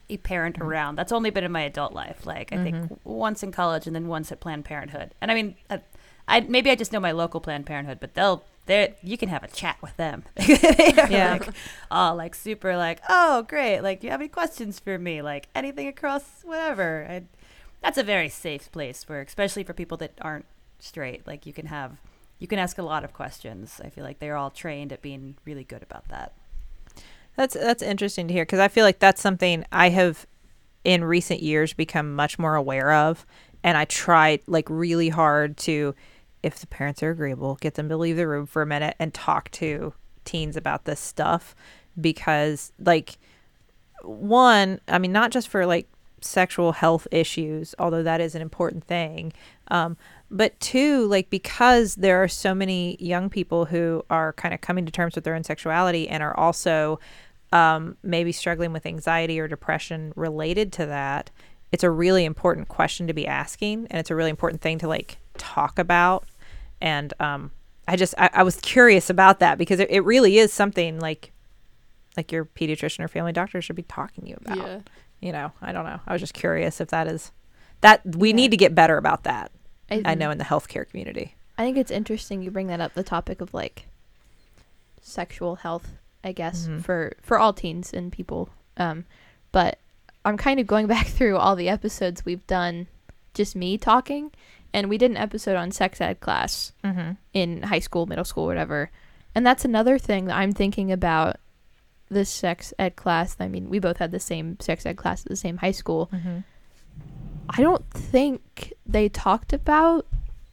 a 0.10 0.18
parent 0.18 0.56
Mm-hmm. 0.56 0.68
around. 0.68 0.96
That's 0.96 1.12
only 1.12 1.30
been 1.30 1.44
in 1.44 1.52
my 1.52 1.62
adult 1.62 1.94
life. 1.94 2.26
Like 2.26 2.52
I 2.52 2.58
think 2.58 3.00
once 3.04 3.44
in 3.44 3.52
college 3.52 3.88
and 3.88 3.96
then 3.96 4.08
once 4.08 4.32
at 4.32 4.40
Planned 4.40 4.66
Parenthood. 4.66 5.12
And 5.22 5.32
I 5.32 5.36
mean, 5.36 5.56
I, 5.70 5.82
I 6.28 6.40
maybe 6.42 6.70
I 6.72 6.76
just 6.76 6.92
know 6.92 7.00
my 7.00 7.12
local 7.12 7.40
Planned 7.40 7.66
Parenthood, 7.66 8.00
but 8.00 8.14
they'll 8.16 8.44
they 8.66 8.96
you 9.04 9.18
can 9.18 9.30
have 9.30 9.44
a 9.44 9.48
chat 9.48 9.78
with 9.82 9.96
them. 9.98 10.24
yeah. 10.38 11.38
Like, 11.40 11.50
oh, 11.92 12.14
like 12.16 12.34
super 12.36 12.76
like 12.78 13.00
oh 13.10 13.44
great. 13.44 13.82
Like 13.82 14.00
do 14.02 14.08
you 14.08 14.12
have 14.12 14.22
any 14.22 14.30
questions 14.30 14.80
for 14.80 14.98
me? 14.98 15.22
Like 15.22 15.48
anything 15.56 15.88
across 15.88 16.24
whatever. 16.44 17.06
I, 17.10 17.24
that's 17.82 17.98
a 17.98 18.04
very 18.04 18.30
safe 18.30 18.72
place 18.72 19.04
for 19.04 19.20
especially 19.22 19.64
for 19.64 19.74
people 19.74 19.98
that 19.98 20.14
aren't 20.22 20.46
straight. 20.80 21.26
Like 21.28 21.46
you 21.46 21.54
can 21.54 21.66
have 21.68 21.98
you 22.40 22.48
can 22.48 22.60
ask 22.60 22.78
a 22.78 22.84
lot 22.84 23.04
of 23.04 23.14
questions. 23.14 23.80
I 23.84 23.90
feel 23.90 24.04
like 24.04 24.20
they're 24.20 24.36
all 24.36 24.50
trained 24.50 24.92
at 24.92 25.02
being 25.02 25.36
really 25.46 25.64
good 25.64 25.84
about 25.84 26.08
that. 26.10 26.34
That's 27.36 27.56
that's 27.56 27.82
interesting 27.82 28.28
to 28.28 28.34
hear 28.34 28.44
because 28.44 28.60
I 28.60 28.68
feel 28.68 28.86
like 28.86 29.00
that's 29.00 29.22
something 29.22 29.66
I 29.72 29.90
have 29.90 30.28
in 30.84 31.04
recent 31.04 31.42
years 31.42 31.74
become 31.74 32.16
much 32.16 32.38
more 32.38 32.56
aware 32.56 32.92
of, 32.94 33.26
and 33.64 33.78
I 33.78 33.86
try 33.86 34.40
like 34.46 34.70
really 34.70 35.10
hard 35.10 35.58
to, 35.58 35.96
if 36.44 36.60
the 36.60 36.68
parents 36.68 37.02
are 37.02 37.10
agreeable, 37.10 37.56
get 37.56 37.76
them 37.76 37.90
to 37.90 37.98
leave 37.98 38.18
the 38.18 38.28
room 38.28 38.46
for 38.46 38.62
a 38.62 38.68
minute 38.68 38.96
and 39.00 39.14
talk 39.14 39.50
to 39.52 39.94
teens 40.26 40.56
about 40.56 40.86
this 40.86 41.00
stuff 41.00 41.56
because 42.00 42.72
like 42.80 43.18
one, 44.04 44.80
I 44.88 45.00
mean 45.00 45.12
not 45.12 45.32
just 45.32 45.48
for 45.48 45.66
like 45.66 45.88
sexual 46.22 46.74
health 46.74 47.08
issues, 47.12 47.74
although 47.80 48.04
that 48.04 48.22
is 48.22 48.36
an 48.36 48.42
important 48.42 48.84
thing, 48.84 49.34
um, 49.70 49.98
but 50.30 50.60
two, 50.60 51.06
like 51.06 51.30
because 51.30 51.96
there 51.96 52.22
are 52.24 52.28
so 52.28 52.56
many 52.56 52.98
young 53.00 53.30
people 53.30 53.66
who 53.66 54.04
are 54.10 54.34
kind 54.34 54.54
of 54.54 54.62
coming 54.62 54.86
to 54.86 54.92
terms 54.92 55.16
with 55.16 55.24
their 55.24 55.36
own 55.36 55.44
sexuality 55.44 56.10
and 56.10 56.24
are 56.24 56.36
also 56.38 57.00
um, 57.52 57.98
maybe 58.02 58.32
struggling 58.32 58.74
with 58.74 58.86
anxiety 58.86 59.40
or 59.40 59.48
depression 59.48 60.12
related 60.16 60.74
to 60.74 60.88
that, 60.88 61.30
it's 61.72 61.84
a 61.84 61.90
really 61.90 62.26
important 62.26 62.68
question 62.68 63.08
to 63.08 63.14
be 63.14 63.28
asking, 63.28 63.88
and 63.90 64.00
it's 64.00 64.10
a 64.10 64.16
really 64.16 64.32
important 64.32 64.62
thing 64.62 64.80
to 64.80 64.88
like 64.88 65.18
talk 65.38 65.78
about. 65.80 66.26
And 66.82 67.14
um, 67.20 67.52
I 67.88 67.96
just 67.96 68.16
I, 68.18 68.30
I 68.34 68.44
was 68.44 68.58
curious 68.58 69.10
about 69.10 69.40
that 69.40 69.58
because 69.58 69.80
it, 69.80 69.90
it 69.92 70.02
really 70.02 70.40
is 70.40 70.52
something 70.52 71.00
like 71.00 71.32
like 72.18 72.32
your 72.32 72.46
pediatrician 72.46 73.04
or 73.04 73.08
family 73.08 73.32
doctor 73.32 73.62
should 73.62 73.76
be 73.76 73.84
talking 73.84 74.24
to 74.26 74.30
you 74.32 74.38
about. 74.46 74.58
Yeah. 74.58 74.80
You 75.20 75.32
know, 75.32 75.52
I 75.62 75.72
don't 75.72 75.86
know. 75.86 76.00
I 76.06 76.14
was 76.14 76.22
just 76.22 76.34
curious 76.34 76.82
if 76.82 76.90
that 76.90 77.08
is 77.08 77.32
that 77.84 78.02
we 78.18 78.30
Yeah. 78.30 78.36
need 78.36 78.52
to 78.52 78.58
get 78.58 78.74
better 78.74 78.98
about 78.98 79.24
that. 79.24 79.52
I 79.92 80.02
think- 80.02 80.20
know 80.20 80.32
in 80.32 80.40
the 80.40 80.44
healthcare 80.46 80.90
community. 80.90 81.36
I 81.58 81.64
think 81.64 81.78
it's 81.78 81.92
interesting 81.92 82.42
you 82.42 82.50
bring 82.50 82.68
that 82.68 82.82
up 82.82 82.96
the 82.96 83.04
topic 83.04 83.40
of 83.40 83.54
like 83.54 83.86
sexual 85.02 85.56
health, 85.58 85.92
I 86.24 86.32
guess, 86.32 86.68
Mhm. 86.68 86.82
for 86.84 87.14
for 87.22 87.38
all 87.38 87.54
teens 87.54 87.94
and 87.94 88.12
people. 88.12 88.50
Um 88.78 89.06
but 89.52 89.78
I'm 90.26 90.38
kind 90.38 90.60
of 90.60 90.68
going 90.68 90.88
back 90.96 91.08
through 91.08 91.38
all 91.38 91.56
the 91.56 91.70
episodes 91.70 92.26
we've 92.26 92.46
done 92.48 92.88
just 93.34 93.56
me 93.56 93.78
talking 93.78 94.32
and 94.74 94.90
we 94.90 94.98
did 94.98 95.12
an 95.12 95.18
episode 95.18 95.56
on 95.56 95.72
sex 95.72 96.02
ed 96.02 96.20
class 96.22 96.72
Mm-hmm. 96.84 97.12
in 97.34 97.64
high 97.64 97.80
school, 97.80 98.06
middle 98.08 98.26
school, 98.26 98.46
whatever. 98.46 98.90
And 99.36 99.46
that's 99.46 99.66
another 99.66 99.98
thing 100.00 100.26
that 100.26 100.38
I'm 100.38 100.52
thinking 100.52 100.92
about 100.92 101.38
this 102.10 102.30
sex 102.30 102.74
ed 102.80 102.96
class. 102.96 103.36
I 103.40 103.48
mean, 103.48 103.70
we 103.70 103.80
both 103.80 103.98
had 103.98 104.12
the 104.12 104.20
same 104.20 104.60
sex 104.60 104.86
ed 104.86 104.98
class 104.98 105.22
at 105.26 105.30
the 105.30 105.36
same 105.36 105.58
high 105.58 105.72
school. 105.72 106.10
Mm-hmm. 106.14 106.38
I 107.50 107.62
don't 107.62 107.88
think 107.92 108.74
they 108.86 109.10
talked 109.10 109.54
about 109.54 110.06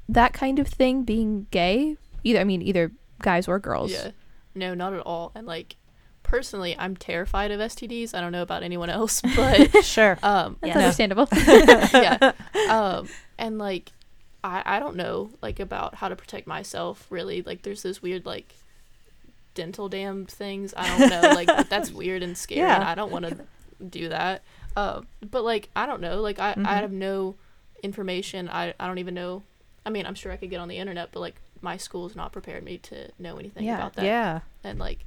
that 0.08 0.32
kind 0.32 0.58
of 0.58 0.66
thing 0.68 1.02
being 1.04 1.46
gay. 1.50 1.96
Either 2.24 2.40
I 2.40 2.44
mean 2.44 2.62
either 2.62 2.92
guys 3.22 3.48
or 3.48 3.58
girls. 3.58 3.92
Yeah. 3.92 4.10
No, 4.54 4.74
not 4.74 4.92
at 4.92 5.00
all. 5.00 5.32
And 5.34 5.46
like 5.46 5.76
personally, 6.22 6.76
I'm 6.78 6.96
terrified 6.96 7.50
of 7.50 7.60
STDs. 7.60 8.14
I 8.14 8.20
don't 8.20 8.32
know 8.32 8.42
about 8.42 8.62
anyone 8.62 8.90
else, 8.90 9.20
but 9.36 9.84
Sure. 9.84 10.18
um 10.22 10.56
That's 10.60 10.74
Yeah. 10.74 10.78
understandable. 10.80 11.28
yeah. 11.32 12.32
Um 12.68 13.08
and 13.38 13.58
like 13.58 13.92
I 14.42 14.62
I 14.64 14.80
don't 14.80 14.96
know 14.96 15.30
like 15.42 15.60
about 15.60 15.94
how 15.96 16.08
to 16.08 16.16
protect 16.16 16.46
myself 16.46 17.06
really. 17.10 17.42
Like 17.42 17.62
there's 17.62 17.82
this 17.82 18.02
weird 18.02 18.26
like 18.26 18.54
dental 19.54 19.88
dam 19.88 20.26
things. 20.26 20.74
I 20.76 20.98
don't 20.98 21.10
know. 21.10 21.28
Like 21.34 21.68
that's 21.68 21.90
weird 21.90 22.22
and 22.22 22.36
scary 22.36 22.68
and 22.68 22.84
I 22.84 22.94
don't 22.94 23.10
want 23.12 23.26
to 23.26 23.38
do 23.84 24.08
that. 24.10 24.42
Uh, 24.76 25.02
but 25.30 25.42
like 25.44 25.68
I 25.74 25.86
don't 25.86 26.00
know. 26.00 26.20
Like 26.20 26.38
I, 26.38 26.54
Mhm. 26.54 26.66
I 26.66 26.76
have 26.76 26.92
no 26.92 27.36
information. 27.82 28.48
I, 28.48 28.74
I 28.78 28.86
don't 28.86 28.98
even 28.98 29.14
know. 29.14 29.42
I 29.84 29.90
mean, 29.90 30.06
I'm 30.06 30.14
sure 30.14 30.30
I 30.32 30.36
could 30.36 30.50
get 30.50 30.60
on 30.60 30.68
the 30.68 30.76
internet, 30.76 31.10
but 31.12 31.20
like 31.20 31.36
my 31.62 31.76
school's 31.76 32.14
not 32.16 32.32
prepared 32.32 32.62
me 32.62 32.78
to 32.78 33.10
know 33.18 33.36
anything 33.38 33.64
Yeah. 33.64 33.76
about 33.76 33.94
that. 33.94 34.04
Yeah. 34.04 34.40
And 34.64 34.78
like 34.78 35.00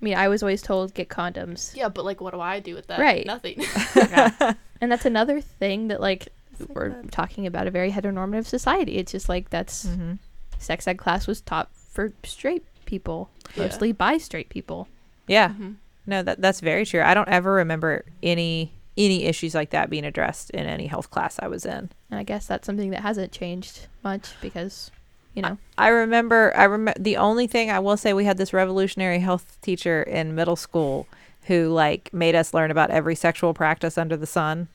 I 0.00 0.04
mean, 0.04 0.16
I 0.16 0.28
was 0.28 0.42
always 0.42 0.62
told 0.62 0.94
get 0.94 1.08
condoms. 1.08 1.76
yeah, 1.76 1.88
but 1.88 2.04
like 2.04 2.20
what 2.20 2.32
do 2.32 2.40
I 2.40 2.60
do 2.60 2.74
with 2.74 2.86
that? 2.86 2.98
Right. 3.00 3.26
Nothing. 3.26 3.62
And 4.82 4.90
that's 4.90 5.04
another 5.04 5.42
thing 5.42 5.88
that 5.88 6.00
like 6.00 6.28
like 6.58 6.68
we're 6.74 6.88
that. 6.88 7.12
talking 7.12 7.46
about 7.46 7.66
a 7.66 7.70
very 7.70 7.90
heteronormative 7.92 8.46
society. 8.46 8.96
It's 8.96 9.12
just 9.12 9.28
like 9.28 9.50
that's 9.50 9.84
Mm-hmm. 9.86 10.12
sex 10.58 10.88
ed 10.88 10.96
class 10.96 11.26
was 11.26 11.42
taught 11.42 11.68
for 11.74 12.12
straight 12.24 12.64
people, 12.86 13.28
Yeah. 13.54 13.64
mostly 13.64 13.92
by 13.92 14.16
straight 14.16 14.48
people. 14.48 14.88
Yeah. 15.26 15.50
Mhm. 15.50 15.76
No, 16.06 16.22
that 16.22 16.40
that's 16.40 16.60
very 16.60 16.86
true. 16.86 17.02
I 17.02 17.12
don't 17.12 17.28
ever 17.28 17.52
remember 17.52 18.04
any 18.22 18.72
any 18.96 19.24
issues 19.24 19.54
like 19.54 19.70
that 19.70 19.88
being 19.90 20.04
addressed 20.04 20.50
in 20.50 20.66
any 20.66 20.86
health 20.86 21.10
class 21.10 21.38
I 21.40 21.48
was 21.48 21.64
in. 21.64 21.90
And 22.10 22.18
I 22.20 22.22
guess 22.22 22.46
that's 22.46 22.66
something 22.66 22.90
that 22.90 23.00
hasn't 23.02 23.32
changed 23.32 23.86
much 24.02 24.28
because, 24.40 24.90
you 25.34 25.42
know, 25.42 25.58
I 25.78 25.88
remember 25.88 26.52
I 26.56 26.64
remember 26.64 27.00
the 27.00 27.16
only 27.16 27.46
thing 27.46 27.70
I 27.70 27.78
will 27.78 27.96
say 27.96 28.12
we 28.12 28.24
had 28.24 28.36
this 28.36 28.52
revolutionary 28.52 29.20
health 29.20 29.58
teacher 29.62 30.02
in 30.02 30.34
middle 30.34 30.56
school 30.56 31.06
who 31.44 31.68
like 31.68 32.12
made 32.12 32.34
us 32.34 32.52
learn 32.52 32.70
about 32.70 32.90
every 32.90 33.14
sexual 33.14 33.54
practice 33.54 33.96
under 33.96 34.16
the 34.16 34.26
sun. 34.26 34.68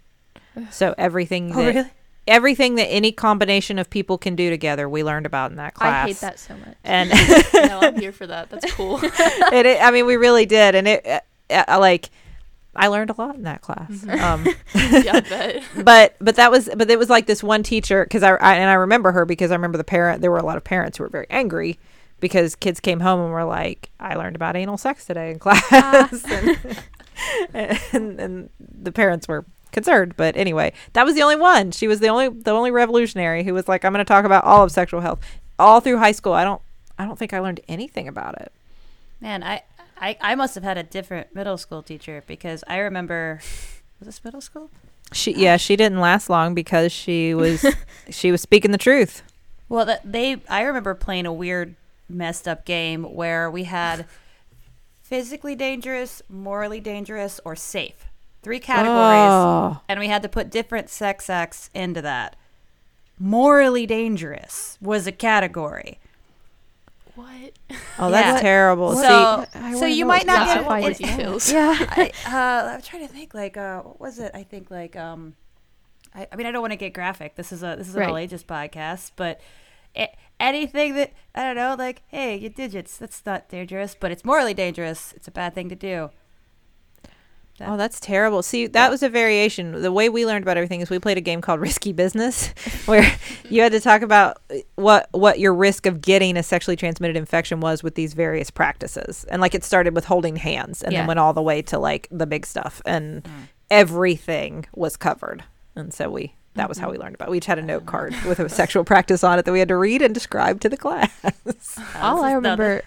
So 0.71 0.95
everything 0.97 1.51
Oh, 1.53 1.63
that 1.73 1.91
everything 2.27 2.75
that 2.75 2.85
any 2.87 3.11
combination 3.11 3.77
of 3.77 3.89
people 3.89 4.17
can 4.17 4.35
do 4.35 4.49
together, 4.49 4.87
we 4.89 5.03
learned 5.03 5.25
about 5.25 5.51
in 5.51 5.57
that 5.57 5.73
class. 5.75 6.05
I 6.05 6.07
hate 6.07 6.17
that 6.21 6.39
so 6.39 6.55
much. 6.55 6.75
And 6.83 7.09
no, 7.53 7.79
I'm 7.81 7.99
here 7.99 8.11
for 8.13 8.25
that. 8.25 8.49
That's 8.49 8.73
cool. 8.73 8.99
it, 9.03 9.65
it- 9.65 9.81
I 9.81 9.91
mean, 9.91 10.05
we 10.05 10.15
really 10.15 10.45
did, 10.45 10.73
and 10.75 10.87
it 10.87 11.05
uh, 11.05 11.19
uh, 11.67 11.77
like 11.79 12.09
I 12.75 12.87
learned 12.87 13.09
a 13.09 13.15
lot 13.17 13.35
in 13.35 13.43
that 13.43 13.61
class. 13.61 13.89
Mhm. 13.89 14.19
Um, 14.21 14.45
yeah, 15.03 15.13
I 15.15 15.19
bet. 15.29 15.63
but 15.83 16.15
but 16.19 16.35
that 16.35 16.51
was 16.51 16.69
but 16.75 16.89
it 16.89 16.99
was 16.99 17.09
like 17.09 17.25
this 17.25 17.41
one 17.43 17.63
teacher 17.63 18.03
because 18.03 18.23
I, 18.23 18.31
I 18.35 18.55
and 18.55 18.69
I 18.69 18.73
remember 18.73 19.11
her 19.11 19.25
because 19.25 19.51
I 19.51 19.55
remember 19.55 19.77
the 19.77 19.83
parent. 19.83 20.21
There 20.21 20.31
were 20.31 20.37
a 20.37 20.45
lot 20.45 20.57
of 20.57 20.63
parents 20.63 20.97
who 20.97 21.03
were 21.03 21.09
very 21.09 21.27
angry 21.29 21.79
because 22.19 22.55
kids 22.55 22.79
came 22.79 22.99
home 23.01 23.19
and 23.21 23.31
were 23.31 23.43
like, 23.45 23.89
"I 23.99 24.15
learned 24.15 24.35
about 24.35 24.55
anal 24.55 24.77
sex 24.77 25.05
today 25.05 25.31
in 25.31 25.39
class," 25.45 26.23
and, 27.53 27.79
and 27.93 28.19
and 28.19 28.49
the 28.59 28.91
parents 28.91 29.27
were 29.27 29.45
concerned. 29.71 30.15
But 30.17 30.35
anyway, 30.37 30.73
that 30.93 31.05
was 31.05 31.15
the 31.15 31.21
only 31.21 31.35
one. 31.35 31.71
She 31.71 31.87
was 31.87 31.99
the 31.99 32.07
only 32.07 32.29
the 32.29 32.51
only 32.51 32.71
revolutionary 32.71 33.43
who 33.43 33.53
was 33.53 33.67
like, 33.67 33.85
"I'm 33.85 33.93
going 33.93 34.03
to 34.03 34.07
talk 34.07 34.25
about 34.25 34.43
all 34.43 34.63
of 34.63 34.71
sexual 34.71 35.01
health 35.01 35.19
all 35.59 35.79
through 35.79 35.97
high 35.97 36.11
school." 36.11 36.33
I 36.33 36.43
don't 36.43 36.61
I 36.97 37.05
don't 37.05 37.17
think 37.17 37.33
I 37.33 37.39
learned 37.39 37.61
anything 37.67 38.07
about 38.07 38.39
it. 38.41 38.51
Man, 39.21 39.43
I, 39.43 39.63
I 39.97 40.17
I 40.21 40.35
must 40.35 40.55
have 40.55 40.63
had 40.63 40.77
a 40.77 40.83
different 40.83 41.33
middle 41.35 41.57
school 41.57 41.81
teacher 41.81 42.23
because 42.27 42.63
I 42.67 42.77
remember 42.77 43.39
was 43.99 44.07
this 44.07 44.23
middle 44.23 44.41
school? 44.41 44.69
She 45.13 45.33
yeah, 45.33 45.57
she 45.57 45.75
didn't 45.75 45.99
last 45.99 46.29
long 46.29 46.53
because 46.53 46.91
she 46.91 47.33
was 47.33 47.65
she 48.09 48.31
was 48.31 48.41
speaking 48.41 48.71
the 48.71 48.77
truth. 48.77 49.23
Well, 49.69 49.85
that 49.85 50.01
they 50.03 50.41
I 50.49 50.61
remember 50.61 50.93
playing 50.95 51.25
a 51.25 51.33
weird 51.33 51.75
messed 52.09 52.47
up 52.47 52.65
game 52.65 53.03
where 53.03 53.49
we 53.49 53.63
had 53.63 54.05
physically 55.01 55.55
dangerous, 55.55 56.21
morally 56.29 56.79
dangerous, 56.79 57.39
or 57.45 57.55
safe. 57.55 58.05
Three 58.41 58.59
categories. 58.59 58.93
Oh. 58.97 59.81
And 59.87 59.99
we 59.99 60.07
had 60.07 60.21
to 60.23 60.29
put 60.29 60.51
different 60.51 60.89
sex 60.89 61.29
acts 61.29 61.69
into 61.73 62.01
that. 62.01 62.35
Morally 63.17 63.85
dangerous 63.85 64.77
was 64.81 65.07
a 65.07 65.11
category. 65.11 65.99
What? 67.15 67.53
Oh, 67.97 68.11
that's 68.11 68.37
Yeah. 68.37 68.41
terrible. 68.41 68.93
So, 68.97 69.45
See, 69.53 69.73
so 69.79 69.85
you 69.85 70.05
might 70.05 70.25
not 70.25 70.47
what's 70.47 70.53
get 70.55 70.65
classified 70.65 70.81
more 70.81 70.91
it- 70.91 71.01
anal. 71.01 71.15
details. 71.39 71.51
Yeah, 71.53 71.75
I, 71.89 72.11
uh, 72.27 72.73
I'm 72.75 72.81
trying 72.81 73.07
to 73.07 73.13
think. 73.13 73.33
Like, 73.33 73.55
uh, 73.55 73.81
what 73.83 73.99
was 74.01 74.19
it? 74.19 74.31
I 74.33 74.43
think 74.43 74.69
like, 74.69 74.95
um, 74.97 75.35
I, 76.13 76.27
I 76.31 76.35
mean, 76.35 76.45
I 76.45 76.51
don't 76.51 76.61
want 76.61 76.71
to 76.73 76.77
get 76.77 76.93
graphic. 76.93 77.35
This 77.35 77.51
is 77.53 77.63
a 77.63 77.75
this 77.77 77.87
is 77.87 77.95
an 77.95 78.01
Right. 78.01 78.09
all 78.09 78.17
ages 78.17 78.43
podcast, 78.43 79.11
but 79.15 79.39
it, 79.95 80.13
anything 80.41 80.95
that 80.95 81.13
I 81.33 81.43
don't 81.43 81.55
know, 81.55 81.75
like, 81.77 82.01
hey, 82.07 82.35
your 82.35 82.49
digits, 82.49 82.97
that's 82.97 83.25
not 83.25 83.47
dangerous, 83.47 83.95
but 83.97 84.11
it's 84.11 84.25
morally 84.25 84.53
dangerous. 84.53 85.13
It's 85.15 85.27
a 85.29 85.31
bad 85.31 85.55
thing 85.55 85.69
to 85.69 85.75
do. 85.75 86.09
That- 87.57 87.69
Oh, 87.69 87.77
that's 87.77 88.01
terrible. 88.01 88.43
See, 88.43 88.67
that 88.67 88.91
was 88.91 89.01
a 89.01 89.07
variation. 89.07 89.81
The 89.81 89.91
way 89.91 90.09
we 90.09 90.25
learned 90.25 90.43
about 90.43 90.57
everything 90.57 90.81
is 90.81 90.89
we 90.89 90.99
played 90.99 91.17
a 91.17 91.21
game 91.21 91.39
called 91.39 91.59
Risky 91.61 91.93
Business, 91.93 92.47
where 92.85 93.09
you 93.49 93.61
had 93.61 93.71
to 93.71 93.79
talk 93.79 94.01
about 94.01 94.37
uh, 94.51 94.55
what 94.75 95.07
what 95.13 95.39
your 95.39 95.53
risk 95.53 95.85
of 95.85 96.01
getting 96.01 96.35
a 96.35 96.43
sexually 96.43 96.75
transmitted 96.75 97.15
infection 97.15 97.61
was 97.61 97.81
with 97.81 97.95
these 97.95 98.13
various 98.13 98.49
practices. 98.51 99.23
And 99.29 99.41
like 99.41 99.55
it 99.55 99.63
started 99.63 99.95
with 99.95 100.03
holding 100.05 100.35
hands 100.35 100.83
and 100.83 100.91
Yeah. 100.91 100.99
then 101.01 101.07
went 101.07 101.19
all 101.19 101.31
the 101.33 101.41
way 101.41 101.61
to 101.61 101.79
like 101.79 102.07
the 102.11 102.27
big 102.27 102.45
stuff 102.45 102.81
and 102.85 103.23
Mm. 103.23 103.29
everything 103.71 104.65
was 104.75 104.97
covered. 104.97 105.43
And 105.77 105.93
so 105.93 106.09
we 106.09 106.33
that 106.55 106.67
was 106.69 106.77
how 106.77 106.89
we 106.91 106.97
learned 106.97 107.15
about. 107.15 107.27
it. 107.29 107.31
We 107.31 107.37
each 107.37 107.45
had 107.45 107.59
a 107.59 107.61
note 107.61 107.85
card 107.85 108.13
with 108.27 108.39
a 108.39 108.47
sexual 108.49 108.83
practice 108.83 109.23
on 109.23 109.39
it 109.39 109.45
that 109.45 109.51
we 109.53 109.59
had 109.59 109.67
to 109.69 109.77
read 109.77 110.01
and 110.01 110.13
describe 110.13 110.59
to 110.61 110.69
the 110.69 110.77
class. 110.85 111.09
All 112.01 112.21
I 112.23 112.33
remember. 112.33 112.81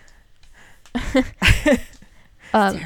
um, 2.55 2.81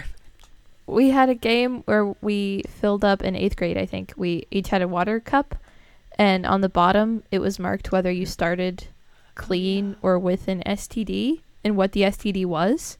we 0.92 1.10
had 1.10 1.28
a 1.28 1.34
game 1.34 1.82
where 1.82 2.06
we 2.20 2.62
filled 2.68 3.04
up 3.04 3.22
in 3.22 3.34
eighth 3.34 3.56
grade. 3.56 3.78
I 3.78 3.86
think 3.86 4.12
we 4.16 4.46
each 4.50 4.68
had 4.68 4.82
a 4.82 4.88
water 4.88 5.20
cup, 5.20 5.56
and 6.18 6.46
on 6.46 6.60
the 6.60 6.68
bottom 6.68 7.22
it 7.30 7.38
was 7.38 7.58
marked 7.58 7.92
whether 7.92 8.10
you 8.10 8.26
started 8.26 8.84
clean 9.34 9.96
or 10.02 10.18
with 10.18 10.48
an 10.48 10.62
STD 10.66 11.40
and 11.64 11.76
what 11.76 11.92
the 11.92 12.02
STD 12.02 12.44
was. 12.46 12.98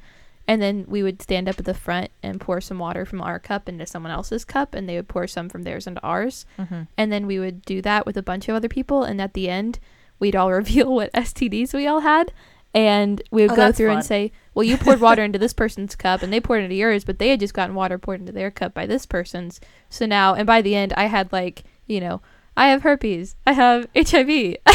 And 0.49 0.61
then 0.61 0.85
we 0.89 1.03
would 1.03 1.23
stand 1.23 1.49
up 1.49 1.59
at 1.59 1.65
the 1.65 1.75
front 1.75 2.11
and 2.23 2.41
pour 2.41 2.61
some 2.61 2.79
water 2.79 3.07
from 3.07 3.21
our 3.21 3.39
cup 3.39 3.69
into 3.69 3.87
someone 3.87 4.11
else's 4.11 4.45
cup, 4.45 4.75
and 4.75 4.89
they 4.89 4.97
would 4.97 5.09
pour 5.09 5.27
some 5.27 5.49
from 5.49 5.63
theirs 5.63 5.87
into 5.87 6.03
ours. 6.03 6.47
Mm-hmm. 6.59 6.83
And 6.99 7.13
then 7.13 7.27
we 7.27 7.39
would 7.39 7.63
do 7.63 7.81
that 7.83 8.07
with 8.07 8.17
a 8.17 8.23
bunch 8.23 8.49
of 8.49 8.57
other 8.57 8.69
people. 8.69 9.05
And 9.05 9.21
at 9.21 9.35
the 9.35 9.49
end, 9.49 9.79
we'd 10.19 10.35
all 10.35 10.51
reveal 10.61 10.93
what 10.93 11.13
STDs 11.13 11.73
we 11.73 11.87
all 11.87 12.01
had. 12.01 12.33
And 12.75 13.21
we 13.31 13.43
would 13.43 13.51
Oh, 13.53 13.57
go 13.57 13.73
through 13.73 13.89
fun. 13.89 13.97
and 13.99 14.05
say, 14.07 14.33
well, 14.55 14.65
you 14.65 14.77
poured 14.79 15.01
water 15.01 15.23
into 15.23 15.39
this 15.39 15.53
person's 15.53 15.95
cup 15.95 16.23
and 16.23 16.33
they 16.33 16.41
poured 16.41 16.63
into 16.63 16.75
yours, 16.75 17.05
but 17.05 17.19
they 17.19 17.29
had 17.29 17.41
just 17.41 17.53
gotten 17.55 17.75
water 17.75 17.99
poured 17.99 18.21
into 18.21 18.33
their 18.33 18.51
cup 18.51 18.73
by 18.73 18.87
this 18.87 19.05
person's. 19.05 19.61
So 19.91 20.07
now, 20.07 20.35
and 20.35 20.47
by 20.47 20.63
the 20.63 20.75
end, 20.75 20.93
I 20.97 21.05
had 21.05 21.31
like, 21.33 21.65
you 21.87 22.01
know, 22.01 22.23
I 22.57 22.69
have 22.69 22.83
herpes, 22.83 23.35
I 23.47 23.53
have 23.53 23.89
HIV, 23.95 24.57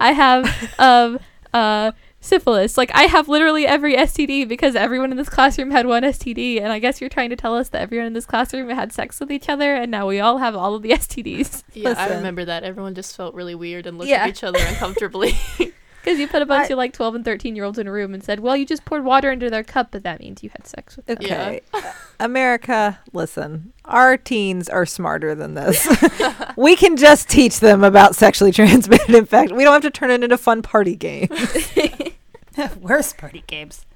I 0.00 0.12
have 0.12 0.74
um, 0.78 1.18
uh, 1.52 1.92
syphilis. 2.20 2.76
Like, 2.78 2.90
I 2.94 3.04
have 3.04 3.28
literally 3.28 3.66
every 3.66 3.96
STD 3.96 4.46
because 4.48 4.74
everyone 4.76 5.10
in 5.10 5.16
this 5.16 5.28
classroom 5.28 5.70
had 5.70 5.86
one 5.86 6.02
STD. 6.04 6.60
And 6.60 6.72
I 6.72 6.78
guess 6.78 7.00
you're 7.00 7.10
trying 7.10 7.30
to 7.30 7.36
tell 7.36 7.54
us 7.56 7.68
that 7.70 7.82
everyone 7.82 8.06
in 8.06 8.12
this 8.12 8.26
classroom 8.26 8.68
had 8.70 8.92
sex 8.92 9.18
with 9.20 9.30
each 9.32 9.48
other, 9.48 9.74
and 9.74 9.90
now 9.90 10.06
we 10.06 10.20
all 10.20 10.38
have 10.38 10.54
all 10.56 10.74
of 10.74 10.82
the 10.82 10.90
STDs. 10.90 11.62
Yeah, 11.74 11.94
I 11.96 12.08
remember 12.16 12.44
that. 12.44 12.64
Everyone 12.64 12.94
just 12.96 13.16
felt 13.16 13.34
really 13.34 13.54
weird 13.54 13.86
and 13.86 13.98
looked 13.98 14.10
Yeah. 14.10 14.24
at 14.24 14.30
each 14.30 14.42
other 14.44 14.58
uncomfortably. 14.60 15.36
Because 16.08 16.20
you 16.20 16.26
put 16.28 16.40
a 16.40 16.46
bunch 16.46 16.70
I- 16.70 16.72
of 16.72 16.78
like 16.78 16.92
12 16.94 17.16
and 17.16 17.24
13 17.24 17.54
year 17.54 17.64
olds 17.64 17.78
in 17.78 17.86
a 17.86 17.92
room 17.92 18.14
and 18.14 18.24
said, 18.24 18.40
well, 18.40 18.56
you 18.56 18.64
just 18.64 18.84
poured 18.84 19.04
water 19.04 19.30
into 19.30 19.50
their 19.50 19.62
cup, 19.62 19.88
but 19.90 20.02
that 20.04 20.20
means 20.20 20.42
you 20.42 20.50
had 20.50 20.66
sex 20.66 20.96
with 20.96 21.04
them. 21.06 21.18
Okay. 21.22 21.60
America, 22.20 22.98
listen. 23.12 23.72
Our 23.84 24.16
teens 24.16 24.68
are 24.68 24.86
smarter 24.86 25.34
than 25.34 25.54
this. 25.54 25.86
we 26.56 26.76
can 26.76 26.96
just 26.96 27.28
teach 27.28 27.60
them 27.60 27.84
about 27.84 28.14
sexually 28.14 28.52
transmitted 28.52 29.14
infection. 29.14 29.56
We 29.56 29.64
don't 29.64 29.74
have 29.74 29.82
to 29.82 29.90
turn 29.90 30.10
it 30.10 30.24
into 30.24 30.38
fun 30.38 30.62
party 30.62 30.96
games. 30.96 31.30
Worst 32.80 33.18
party 33.18 33.44
games. 33.46 33.86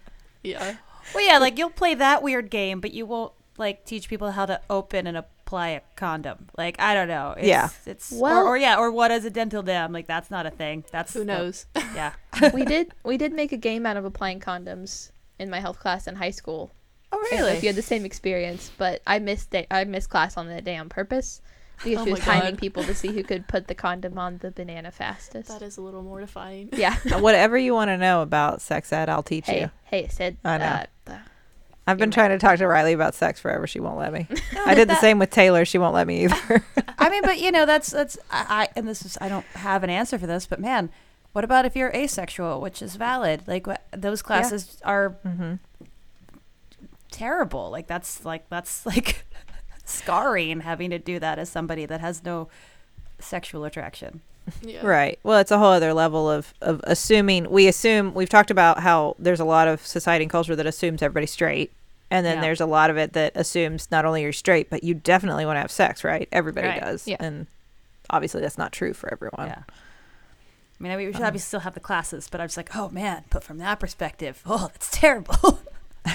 yeah. 0.43 0.77
Well, 1.15 1.27
yeah, 1.27 1.39
like 1.39 1.59
you'll 1.59 1.69
play 1.71 1.95
that 1.95 2.23
weird 2.23 2.49
game, 2.51 2.81
but 2.81 2.93
you 2.93 3.05
won't 3.07 3.33
like 3.59 3.85
teach 3.85 4.09
people 4.09 4.31
how 4.31 4.47
to 4.47 4.61
open 4.71 5.07
and 5.07 5.17
apply 5.53 5.69
a 5.71 5.81
condom. 5.97 6.47
Like 6.57 6.77
I 6.81 6.95
don't 6.95 7.09
know. 7.09 7.35
It's, 7.37 7.47
Yeah. 7.47 7.69
It's 7.85 8.11
Well- 8.11 8.39
or, 8.47 8.49
or 8.49 8.57
yeah, 8.57 8.79
or 8.79 8.91
what 8.91 9.11
is 9.11 9.25
a 9.27 9.31
dental 9.31 9.63
dam? 9.63 9.93
Like 9.93 10.07
that's 10.07 10.31
not 10.31 10.47
a 10.47 10.51
thing. 10.51 10.85
That's 10.91 11.13
Who 11.13 11.21
the- 11.21 11.25
knows? 11.27 11.67
yeah. 11.95 12.13
we 12.55 12.65
did 12.65 12.93
we 13.05 13.19
did 13.19 13.33
make 13.35 13.53
a 13.53 13.59
game 13.59 13.85
out 13.85 13.97
of 13.99 14.05
applying 14.07 14.41
condoms 14.41 15.11
in 15.39 15.51
my 15.51 15.61
health 15.61 15.79
class 15.79 16.07
in 16.07 16.17
high 16.17 16.31
school. 16.31 16.71
Oh 17.13 17.23
I 17.31 17.37
don't 17.37 17.41
know 17.41 17.53
if 17.53 17.63
you 17.63 17.69
had 17.69 17.77
the 17.77 17.83
same 17.83 18.07
experience, 18.07 18.71
but 18.79 19.03
I 19.07 19.19
missed 19.19 19.51
day- 19.51 19.67
I 19.71 19.85
missed 19.85 20.09
class 20.09 20.39
on 20.39 20.49
that 20.49 20.65
day 20.65 20.77
on 20.79 20.89
purpose 20.89 21.43
because 21.85 21.99
Oh 21.99 22.05
she 22.07 22.11
was 22.13 22.21
my 22.21 22.25
timing 22.35 22.55
God. 22.55 22.59
people 22.61 22.85
to 22.85 22.95
see 22.95 23.09
who 23.13 23.23
could 23.23 23.47
put 23.49 23.67
the 23.69 23.75
condom 23.75 24.17
on 24.17 24.39
the 24.39 24.51
banana 24.53 24.91
fastest. 24.91 25.49
That 25.49 25.61
is 25.61 25.77
a 25.77 25.83
little 25.83 26.03
mortifying. 26.03 26.71
yeah. 26.73 26.97
Whatever 27.19 27.59
you 27.59 27.75
want 27.75 27.89
to 27.91 27.99
know 27.99 28.23
about 28.23 28.63
sex 28.63 28.91
ed, 28.93 29.11
I'll 29.11 29.23
teach 29.23 29.47
hey, 29.47 29.61
you. 29.63 29.71
hey, 29.85 30.09
Sid. 30.09 30.39
I 30.45 30.57
know. 30.59 30.85
Uh, 31.09 31.19
I've 31.87 31.99
been 31.99 32.13
trying 32.13 32.31
to 32.31 32.39
talk 32.39 32.59
to 32.59 32.65
Rileigh 32.65 32.95
about 32.95 33.15
sex 33.15 33.41
forever. 33.41 33.67
She 33.67 33.81
won't 33.81 33.99
let 33.99 34.13
me. 34.13 34.29
I 34.67 34.75
did 34.75 34.89
the 34.89 35.01
same 35.01 35.19
with 35.19 35.31
Teylor. 35.31 35.67
She 35.67 35.79
won't 35.79 35.95
let 35.95 36.07
me 36.07 36.25
either. 36.25 36.65
I 36.99 37.11
mean, 37.11 37.23
but 37.23 37.41
you 37.41 37.51
know, 37.51 37.67
that's 37.67 37.91
that's 37.91 38.19
I, 38.31 38.47
I 38.49 38.69
and 38.77 38.87
this 38.87 39.05
is 39.05 39.19
I 39.21 39.29
don't 39.29 39.47
have 39.55 39.83
an 39.83 39.91
answer 39.91 40.19
for 40.19 40.27
this, 40.27 40.47
but 40.47 40.61
man, 40.61 40.91
what 41.33 41.45
about 41.45 41.65
if 41.65 41.75
you're 41.75 41.91
asexual, 41.91 42.61
which 42.61 42.83
is 42.83 42.95
valid? 42.95 43.43
Like 43.49 43.67
what, 43.67 43.83
those 43.91 44.23
classes 44.23 44.79
are 44.85 45.17
mm-hmm. 45.27 45.55
terrible. 47.11 47.71
Like 47.71 47.89
that's 47.89 48.25
like 48.25 48.49
that's 48.49 48.87
like 48.87 49.25
scarring 49.85 50.61
having 50.61 50.91
to 50.91 50.99
do 50.99 51.19
that 51.19 51.39
as 51.39 51.49
somebody 51.49 51.85
that 51.87 52.01
has 52.01 52.23
no 52.25 52.49
sexual 53.19 53.65
attraction. 53.65 54.21
Yeah. 54.63 54.85
Right. 54.87 55.19
Well, 55.23 55.39
it's 55.39 55.51
a 55.51 55.59
whole 55.59 55.73
other 55.73 55.95
level 55.95 56.31
of, 56.31 56.53
of 56.61 56.81
assuming. 56.85 57.49
We 57.51 57.69
assume, 57.69 58.13
we've 58.15 58.29
talked 58.29 58.51
about 58.51 58.81
how 58.81 59.15
there's 59.19 59.41
a 59.41 59.45
lot 59.45 59.69
of 59.69 59.87
society 59.87 60.25
and 60.25 60.31
culture 60.31 60.57
that 60.57 60.67
assumes 60.67 61.01
everybody's 61.03 61.31
straight. 61.31 61.73
And 62.11 62.27
then 62.27 62.37
Yeah. 62.37 62.41
there's 62.43 62.61
a 62.61 62.67
lot 62.67 62.91
of 62.91 62.97
it 62.99 63.13
that 63.15 63.33
assumes 63.37 63.91
not 63.91 64.05
only 64.05 64.23
you're 64.23 64.33
straight, 64.33 64.69
but 64.69 64.85
you 64.85 64.95
definitely 64.95 65.47
want 65.47 65.57
to 65.57 65.61
have 65.61 65.71
sex, 65.71 66.05
right? 66.05 66.29
Everybody 66.33 66.69
Right. 66.69 66.81
does. 66.81 67.07
Yeah. 67.09 67.17
And 67.21 67.47
obviously 68.11 68.41
that's 68.43 68.59
not 68.59 68.73
true 68.73 68.93
for 68.93 69.11
everyone. 69.13 69.47
Yeah. 69.49 69.63
I 69.69 70.83
mean, 70.83 70.97
we 70.97 71.07
should 71.13 71.23
Um, 71.23 71.29
obviously 71.29 71.47
still 71.47 71.61
have 71.61 71.75
the 71.75 71.81
classes, 71.81 72.29
but 72.31 72.41
I 72.41 72.45
was 72.45 72.57
like, 72.57 72.75
oh 72.77 72.89
man, 72.91 73.25
but 73.31 73.45
from 73.45 73.59
that 73.59 73.79
perspective, 73.79 74.43
oh, 74.47 74.69
that's 74.73 74.91
terrible. 74.91 75.61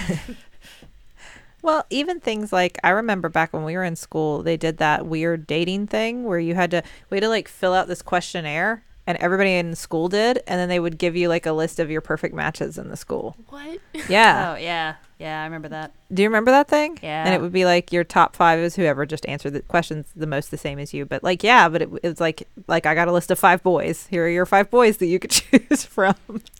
Well, 1.62 1.84
even 1.90 2.20
things 2.20 2.52
like 2.52 2.78
I 2.84 2.90
remember 2.90 3.28
back 3.28 3.52
when 3.52 3.64
we 3.64 3.74
were 3.76 3.84
in 3.84 3.96
school, 3.96 4.42
they 4.42 4.56
did 4.56 4.78
that 4.78 5.06
weird 5.06 5.46
dating 5.46 5.88
thing 5.88 6.24
where 6.24 6.38
you 6.38 6.54
had 6.54 6.70
to 6.70 6.82
we 7.10 7.16
had 7.16 7.22
to 7.22 7.28
like 7.28 7.48
fill 7.48 7.74
out 7.74 7.88
this 7.88 8.00
questionnaire 8.02 8.84
and 9.06 9.16
everybody 9.18 9.54
in 9.56 9.74
school 9.74 10.08
did 10.08 10.36
and 10.46 10.60
then 10.60 10.68
they 10.68 10.78
would 10.78 10.98
give 10.98 11.16
you 11.16 11.28
like 11.28 11.46
a 11.46 11.52
list 11.52 11.80
of 11.80 11.90
your 11.90 12.00
perfect 12.02 12.34
matches 12.34 12.78
in 12.78 12.88
the 12.90 12.96
school. 12.96 13.36
What? 13.48 13.78
Yeah. 14.08 14.52
Oh 14.54 14.58
yeah, 14.60 14.94
yeah, 15.18 15.40
I 15.42 15.44
remember 15.44 15.68
that. 15.70 15.90
Do 16.14 16.22
you 16.22 16.28
remember 16.28 16.52
that 16.52 16.68
thing? 16.68 16.98
Yeah. 17.02 17.24
And 17.24 17.34
it 17.34 17.40
would 17.40 17.52
be 17.52 17.64
like 17.64 17.92
your 17.92 18.04
top 18.04 18.36
five 18.36 18.60
is 18.60 18.76
whoever 18.76 19.04
just 19.04 19.26
answered 19.26 19.50
the 19.54 19.60
questions 19.62 20.06
the 20.14 20.26
most 20.28 20.50
the 20.52 20.56
same 20.56 20.78
as 20.78 20.94
you. 20.94 21.04
But 21.04 21.24
like, 21.24 21.42
yeah, 21.42 21.68
but 21.68 21.82
it, 21.82 21.88
it 22.02 22.08
was 22.08 22.20
like, 22.20 22.46
like 22.68 22.86
I 22.86 22.94
got 22.94 23.08
a 23.08 23.12
list 23.12 23.30
of 23.32 23.38
five 23.38 23.62
boys. 23.64 24.06
Here 24.06 24.24
are 24.24 24.28
your 24.30 24.46
five 24.46 24.70
boys 24.70 24.98
that 24.98 25.06
you 25.06 25.18
could 25.18 25.30
choose 25.32 25.84
from. 25.84 26.14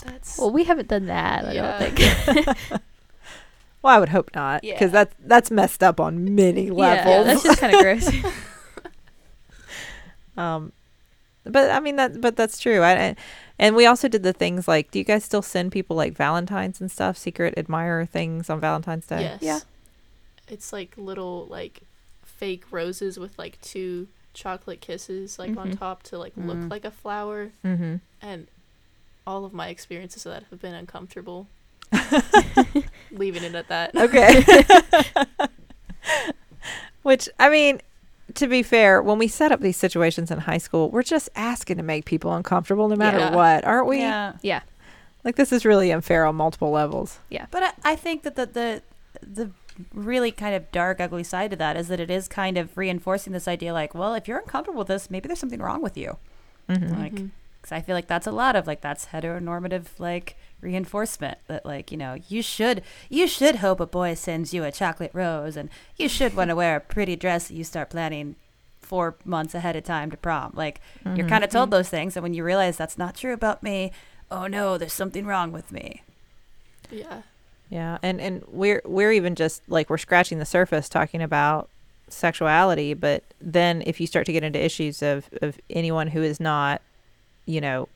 That's 0.04 0.38
well, 0.38 0.50
we 0.50 0.64
haven't 0.64 0.88
done 0.88 1.06
that. 1.06 1.44
I 1.44 1.52
Yeah. 1.52 1.78
don't 1.78 1.96
think. 1.96 2.80
Well, 3.82 3.94
I 3.96 4.00
would 4.00 4.08
hope 4.08 4.30
not, 4.34 4.64
Yeah. 4.64 4.74
because 4.74 4.90
that's 4.92 5.14
that's 5.20 5.50
messed 5.50 5.82
up 5.82 6.00
on 6.00 6.34
many 6.34 6.70
levels. 6.70 7.06
yeah, 7.06 7.22
that's 7.22 7.42
just 7.44 7.60
kind 7.60 7.74
of 7.74 7.80
gross. 7.82 8.10
um, 10.36 10.72
but 11.44 11.70
I 11.70 11.80
mean 11.80 11.96
that, 11.96 12.20
but 12.20 12.36
that's 12.36 12.58
true. 12.58 12.80
I, 12.82 12.92
I- 13.10 13.16
and 13.60 13.74
we 13.74 13.86
also 13.86 14.06
did 14.06 14.22
the 14.22 14.32
things 14.32 14.68
like, 14.68 14.92
do 14.92 15.00
you 15.00 15.04
guys 15.04 15.24
still 15.24 15.42
send 15.42 15.72
people 15.72 15.96
like 15.96 16.12
Valentines 16.16 16.80
and 16.80 16.88
stuff, 16.88 17.16
secret 17.18 17.54
admirer 17.56 18.06
things 18.06 18.48
on 18.48 18.60
Valentine's 18.60 19.06
Day? 19.06 19.22
Yes. 19.22 19.38
Yeah. 19.42 19.58
It's 20.46 20.72
like 20.72 20.94
little 20.96 21.46
like 21.50 21.80
fake 22.24 22.64
roses 22.70 23.18
with 23.18 23.36
like 23.36 23.60
two 23.60 24.06
chocolate 24.32 24.80
kisses 24.80 25.40
like 25.40 25.56
on 25.56 25.72
Mhm. 25.72 25.78
top 25.80 26.04
to 26.04 26.18
like 26.18 26.34
look 26.36 26.58
Mm. 26.58 26.70
like 26.70 26.84
a 26.84 26.92
flower 26.92 27.50
Mm-hmm. 27.64 27.96
and 28.22 28.46
all 29.26 29.44
of 29.44 29.52
my 29.52 29.68
experiences 29.70 30.24
of 30.24 30.32
that 30.34 30.44
have 30.50 30.60
been 30.62 30.74
uncomfortable. 30.74 31.48
Leaving 33.12 33.42
it 33.44 33.54
at 33.54 33.68
that. 33.68 33.96
Okay. 33.96 34.44
Which 37.02 37.28
I 37.38 37.48
mean, 37.48 37.80
to 38.34 38.46
be 38.46 38.62
fair, 38.62 39.00
when 39.02 39.18
we 39.18 39.28
set 39.28 39.52
up 39.52 39.60
these 39.60 39.76
situations 39.76 40.30
in 40.30 40.38
high 40.40 40.58
school, 40.58 40.90
we're 40.90 41.02
just 41.02 41.28
asking 41.34 41.76
to 41.78 41.82
make 41.82 42.04
people 42.04 42.32
uncomfortable 42.34 42.88
no 42.88 42.96
matter 42.96 43.18
Yeah. 43.18 43.34
what, 43.34 43.64
aren't 43.64 43.86
we? 43.86 43.98
yeah, 43.98 44.34
yeah. 44.42 44.60
Like 45.24 45.36
this 45.36 45.52
is 45.52 45.64
really 45.64 45.90
unfair 45.90 46.24
on 46.26 46.36
multiple 46.36 46.70
levels. 46.70 47.18
Yeah. 47.30 47.46
But 47.50 47.62
I, 47.62 47.92
I 47.92 47.96
think 47.96 48.22
that 48.24 48.36
the, 48.36 48.46
the 48.46 48.82
the 49.22 49.50
really 49.94 50.32
kind 50.32 50.54
of 50.54 50.70
dark, 50.72 51.00
ugly 51.00 51.24
side 51.24 51.50
to 51.50 51.56
that 51.56 51.76
is 51.76 51.88
that 51.88 52.00
it 52.00 52.10
is 52.10 52.26
kind 52.28 52.58
of 52.58 52.76
reinforcing 52.76 53.32
this 53.32 53.46
idea, 53.48 53.72
like, 53.72 53.94
well, 53.94 54.14
if 54.14 54.26
you're 54.28 54.38
uncomfortable 54.38 54.78
with 54.80 54.88
this, 54.88 55.10
maybe 55.10 55.28
there's 55.28 55.38
something 55.38 55.60
wrong 55.60 55.80
with 55.82 55.96
you. 55.96 56.18
Mm-hmm. 56.68 57.00
Like, 57.00 57.14
Mhm. 57.14 57.30
Because 57.60 57.72
I 57.72 57.80
feel 57.80 57.94
like 57.94 58.06
that's 58.06 58.26
a 58.26 58.30
lot 58.32 58.56
of 58.56 58.66
like 58.66 58.80
that's 58.80 59.06
heteronormative 59.06 59.86
like 59.98 60.36
reinforcement 60.60 61.38
that 61.46 61.64
like 61.64 61.90
you 61.92 61.96
know 61.96 62.16
you 62.28 62.42
should 62.42 62.82
you 63.08 63.26
should 63.28 63.56
hope 63.56 63.78
a 63.80 63.86
boy 63.86 64.14
sends 64.14 64.52
you 64.52 64.64
a 64.64 64.72
chocolate 64.72 65.10
rose 65.14 65.56
and 65.56 65.68
you 65.96 66.08
should 66.08 66.34
want 66.34 66.50
to 66.50 66.56
wear 66.56 66.76
a 66.76 66.80
pretty 66.80 67.14
dress 67.16 67.48
that 67.48 67.54
you 67.54 67.62
start 67.64 67.90
planning 67.90 68.34
four 68.80 69.14
months 69.24 69.54
ahead 69.54 69.76
of 69.76 69.84
time 69.84 70.10
to 70.10 70.16
prom 70.16 70.50
like 70.54 70.80
you're 71.04 71.26
Mhm. 71.26 71.28
kind 71.28 71.44
of 71.44 71.50
told 71.50 71.70
those 71.70 71.88
things 71.88 72.16
and 72.16 72.22
when 72.22 72.34
you 72.34 72.42
realize 72.42 72.76
that's 72.76 72.98
not 72.98 73.14
true 73.14 73.32
about 73.32 73.62
me 73.62 73.92
oh 74.30 74.46
no 74.46 74.76
there's 74.78 74.92
something 74.92 75.26
wrong 75.26 75.52
with 75.52 75.70
me 75.70 76.02
Yeah. 76.90 77.22
Yeah, 77.70 77.98
and 78.02 78.18
and 78.18 78.42
we're 78.48 78.80
we're 78.86 79.12
even 79.12 79.34
just 79.34 79.60
like 79.68 79.90
we're 79.90 79.98
scratching 79.98 80.38
the 80.38 80.46
surface 80.46 80.88
talking 80.88 81.20
about 81.20 81.68
sexuality, 82.08 82.94
but 82.94 83.22
then 83.42 83.82
if 83.86 84.00
you 84.00 84.06
start 84.06 84.24
to 84.24 84.32
get 84.32 84.42
into 84.42 84.58
issues 84.64 85.02
of 85.02 85.28
of 85.42 85.60
anyone 85.68 86.08
who 86.08 86.22
is 86.22 86.40
not, 86.40 86.80
you 87.48 87.60
know, 87.60 87.88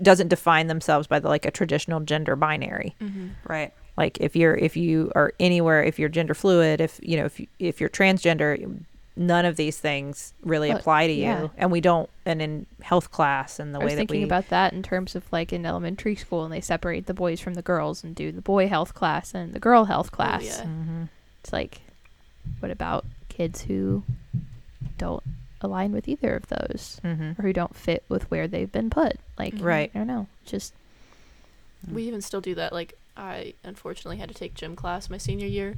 doesn't 0.00 0.28
define 0.28 0.66
themselves 0.68 1.06
by 1.08 1.18
the 1.18 1.28
like 1.28 1.44
a 1.46 1.50
traditional 1.50 2.00
gender 2.00 2.36
binary. 2.36 2.94
Mm-hmm. 3.00 3.28
Right. 3.46 3.72
Like 3.96 4.18
if 4.20 4.36
you're 4.36 4.54
if 4.54 4.76
you 4.76 5.10
are 5.14 5.32
anywhere, 5.40 5.82
if 5.82 5.98
you're 5.98 6.08
gender 6.08 6.34
fluid, 6.34 6.80
if 6.80 7.00
you 7.02 7.16
know 7.16 7.24
if 7.24 7.40
you, 7.40 7.46
if 7.58 7.80
you're 7.80 7.90
transgender, 7.90 8.80
none 9.16 9.44
of 9.44 9.56
these 9.56 9.78
things 9.78 10.32
really 10.42 10.68
Well, 10.70 10.78
apply 10.78 11.06
to 11.08 11.12
yeah. 11.12 11.42
you, 11.42 11.50
and 11.56 11.70
we 11.72 11.80
don't. 11.80 12.08
And 12.24 12.40
in 12.40 12.66
health 12.82 13.10
class 13.10 13.58
and 13.58 13.74
the 13.74 13.80
I 13.80 13.84
was 13.84 13.90
way 13.90 13.94
that 13.96 14.00
thinking 14.00 14.20
we 14.20 14.24
about 14.24 14.48
that 14.50 14.72
in 14.72 14.82
terms 14.82 15.14
of 15.16 15.24
like 15.32 15.52
in 15.52 15.66
elementary 15.66 16.14
school, 16.16 16.44
and 16.44 16.52
they 16.52 16.60
separate 16.60 17.06
the 17.06 17.14
boys 17.14 17.40
from 17.40 17.54
the 17.54 17.62
girls 17.62 18.04
and 18.04 18.14
do 18.14 18.30
the 18.32 18.40
boy 18.40 18.68
health 18.68 18.94
class 18.94 19.34
and 19.34 19.52
the 19.52 19.60
girl 19.60 19.84
health 19.86 20.12
class. 20.12 20.44
yeah. 20.44 20.64
Mhm. 20.64 21.08
It's 21.42 21.52
like, 21.52 21.80
what 22.60 22.70
about 22.70 23.04
kids 23.28 23.62
who 23.62 24.04
don't 24.96 25.22
align 25.62 25.92
with 25.92 26.08
either 26.08 26.34
of 26.36 26.48
those, 26.48 27.00
Mhm. 27.04 27.38
or 27.38 27.42
who 27.42 27.52
don't 27.52 27.74
fit 27.76 28.02
with 28.08 28.30
where 28.30 28.46
they've 28.48 28.70
been 28.70 28.90
put? 28.90 29.18
Like, 29.38 29.54
Right. 29.58 29.90
I 29.94 29.98
don't 29.98 30.06
know. 30.06 30.26
Just 30.46 30.72
We 31.90 32.04
even 32.04 32.20
still 32.22 32.40
do 32.40 32.54
that. 32.54 32.72
Like 32.72 32.96
I 33.16 33.54
unfortunately 33.64 34.16
had 34.18 34.28
to 34.28 34.34
take 34.34 34.54
gym 34.54 34.74
class 34.76 35.10
my 35.10 35.18
senior 35.18 35.46
year. 35.46 35.74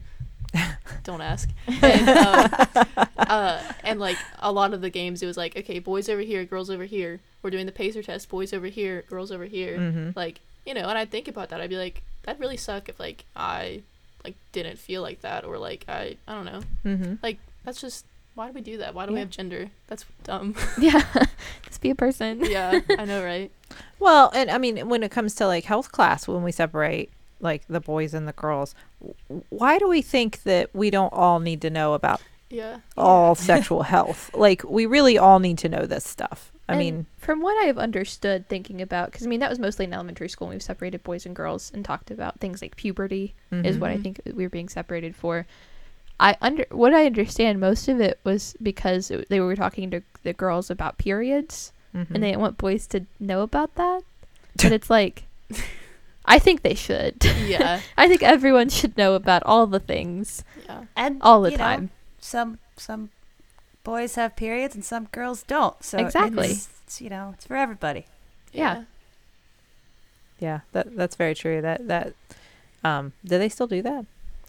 Don't 1.02 1.20
ask. 1.22 1.48
And, 1.82 2.08
um, 2.08 2.68
uh, 3.16 3.62
and 3.82 3.98
like 3.98 4.18
a 4.38 4.52
lot 4.52 4.72
of 4.74 4.80
the 4.82 4.90
games, 4.90 5.22
it 5.22 5.26
was 5.26 5.36
like, 5.36 5.56
okay, 5.56 5.78
boys 5.78 6.08
over 6.08 6.20
here, 6.20 6.44
girls 6.44 6.70
over 6.70 6.84
here. 6.84 7.20
We're 7.42 7.50
doing 7.50 7.66
the 7.66 7.72
pacer 7.72 8.02
test. 8.02 8.28
Boys 8.28 8.52
over 8.52 8.66
here, 8.66 9.02
girls 9.08 9.32
over 9.32 9.44
here. 9.46 9.78
Mhm. 9.78 10.14
Like 10.16 10.40
you 10.66 10.74
know, 10.74 10.88
and 10.88 10.96
I'd 10.96 11.10
think 11.10 11.26
about 11.28 11.48
that. 11.50 11.60
I'd 11.60 11.70
be 11.70 11.76
like, 11.76 12.02
that'd 12.22 12.40
really 12.40 12.56
suck 12.56 12.88
if 12.88 13.00
like 13.00 13.24
I 13.34 13.82
like 14.24 14.34
didn't 14.52 14.78
feel 14.78 15.02
like 15.02 15.22
that 15.22 15.44
or 15.44 15.58
like 15.58 15.84
I 15.88 16.16
I 16.28 16.34
don't 16.34 16.44
know. 16.46 16.60
Mhm. 16.84 17.36
That's 17.64 17.80
just 17.80 18.04
why 18.34 18.48
do 18.48 18.52
we 18.52 18.60
do 18.60 18.78
that? 18.78 18.94
Why 18.94 19.06
do 19.06 19.12
we 19.12 19.20
have 19.20 19.30
gender? 19.30 19.70
That's 19.86 20.04
dumb. 20.24 20.54
yeah, 20.78 21.02
just 21.66 21.80
be 21.80 21.90
a 21.90 21.94
person. 21.94 22.44
yeah, 22.44 22.80
I 22.98 23.04
know, 23.04 23.22
right? 23.32 23.50
Well, 23.98 24.30
and 24.34 24.50
I 24.50 24.58
mean, 24.58 24.88
when 24.88 25.02
it 25.02 25.10
comes 25.10 25.34
to 25.36 25.46
like 25.46 25.64
health 25.64 25.92
class, 25.92 26.26
when 26.28 26.42
we 26.42 26.52
separate 26.52 27.10
like 27.40 27.62
the 27.68 27.80
boys 27.80 28.14
and 28.14 28.26
the 28.26 28.32
girls, 28.32 28.74
why 29.50 29.78
do 29.78 29.88
we 29.88 30.02
think 30.02 30.42
that 30.44 30.70
we 30.74 30.90
don't 30.90 31.12
all 31.12 31.40
need 31.40 31.60
to 31.62 31.70
know 31.70 31.94
about 31.94 32.20
Yeah. 32.50 32.78
all 32.96 33.34
sexual 33.34 33.82
health? 33.84 34.30
Like, 34.34 34.62
we 34.64 34.86
really 34.86 35.18
all 35.18 35.38
need 35.40 35.58
to 35.58 35.68
know 35.68 35.86
this 35.86 36.04
stuff. 36.04 36.50
I 36.68 36.72
And 36.72 36.78
mean, 36.78 37.06
from 37.18 37.42
what 37.42 37.62
I 37.62 37.66
have 37.66 37.76
understood, 37.76 38.48
thinking 38.48 38.80
about, 38.80 39.10
because 39.12 39.26
I 39.26 39.28
mean, 39.28 39.40
that 39.40 39.50
was 39.50 39.58
mostly 39.58 39.84
in 39.84 39.92
elementary 39.92 40.30
school. 40.30 40.48
We've 40.48 40.62
separated 40.62 41.02
boys 41.04 41.26
and 41.26 41.36
girls 41.36 41.70
and 41.74 41.84
talked 41.84 42.10
about 42.10 42.40
things 42.40 42.62
like 42.62 42.76
puberty 42.76 43.34
is 43.52 43.76
mhm. 43.76 43.80
what 43.80 43.90
I 43.90 43.98
Mhm. 43.98 44.02
think 44.02 44.20
we 44.34 44.44
were 44.44 44.48
being 44.50 44.70
separated 44.70 45.14
for. 45.14 45.46
I 46.20 46.36
under 46.40 46.64
what 46.70 46.94
I 46.94 47.06
understand, 47.06 47.60
most 47.60 47.88
of 47.88 48.00
it 48.00 48.18
was 48.24 48.54
because 48.62 49.10
it, 49.10 49.28
they 49.28 49.40
were 49.40 49.56
talking 49.56 49.90
to 49.90 50.02
the 50.22 50.32
girls 50.32 50.70
about 50.70 50.96
periods, 50.98 51.72
Mhm. 51.94 52.10
and 52.14 52.22
they 52.22 52.28
didn't 52.30 52.40
want 52.40 52.58
boys 52.58 52.86
to 52.88 53.06
know 53.20 53.42
about 53.42 53.74
that. 53.76 54.02
But 54.56 54.72
it's 54.72 54.88
like, 54.90 55.24
I 56.24 56.38
think 56.38 56.62
they 56.62 56.74
should. 56.74 57.16
Yeah. 57.46 57.80
I 57.98 58.06
think 58.08 58.22
everyone 58.22 58.68
should 58.68 58.96
know 58.96 59.14
about 59.14 59.42
all 59.44 59.66
the 59.66 59.80
things 59.80 60.44
Yeah. 60.66 60.84
And 60.96 61.20
all 61.22 61.42
the 61.42 61.50
you 61.50 61.58
know, 61.58 61.64
time. 61.64 61.90
some 62.20 62.58
some 62.76 63.10
boys 63.82 64.14
have 64.14 64.34
periods 64.36 64.74
and 64.74 64.84
some 64.84 65.06
girls 65.12 65.42
don't. 65.42 65.82
So 65.84 65.98
Exactly. 65.98 66.48
it's, 66.50 66.68
it's, 66.86 67.00
you 67.00 67.10
know, 67.10 67.32
it's 67.34 67.46
for 67.46 67.56
everybody. 67.56 68.06
Yeah. 68.52 68.84
yeah, 70.38 70.60
that 70.72 70.96
that's 70.96 71.16
very 71.16 71.34
true. 71.34 71.60
That 71.60 71.86
that 71.88 72.14
um, 72.84 73.12
do 73.24 73.38
they 73.38 73.48
still 73.48 73.66
do 73.66 73.82
that? 73.82 74.06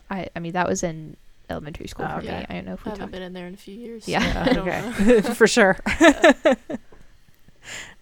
I 0.09 0.27
I 0.35 0.39
mean, 0.39 0.53
that 0.53 0.67
was 0.67 0.83
in 0.83 1.17
elementary 1.49 1.87
school 1.87 2.05
Oh, 2.09 2.13
for 2.15 2.17
okay. 2.25 2.39
me. 2.39 2.45
I 2.49 2.53
don't 2.55 2.65
know 2.65 2.73
if 2.73 2.81
I 2.81 2.83
we 2.85 2.89
haven't 2.91 2.99
talked. 2.99 3.11
been 3.11 3.21
in 3.21 3.33
there 3.33 3.47
in 3.47 3.53
a 3.53 3.57
few 3.57 3.75
years. 3.75 4.07
Yeah. 4.07 4.33
so 4.33 4.39
I 4.51 4.53
don't 4.53 4.65
know. 4.65 4.93
okay, 5.17 5.21
for 5.33 5.47
sure. 5.47 5.77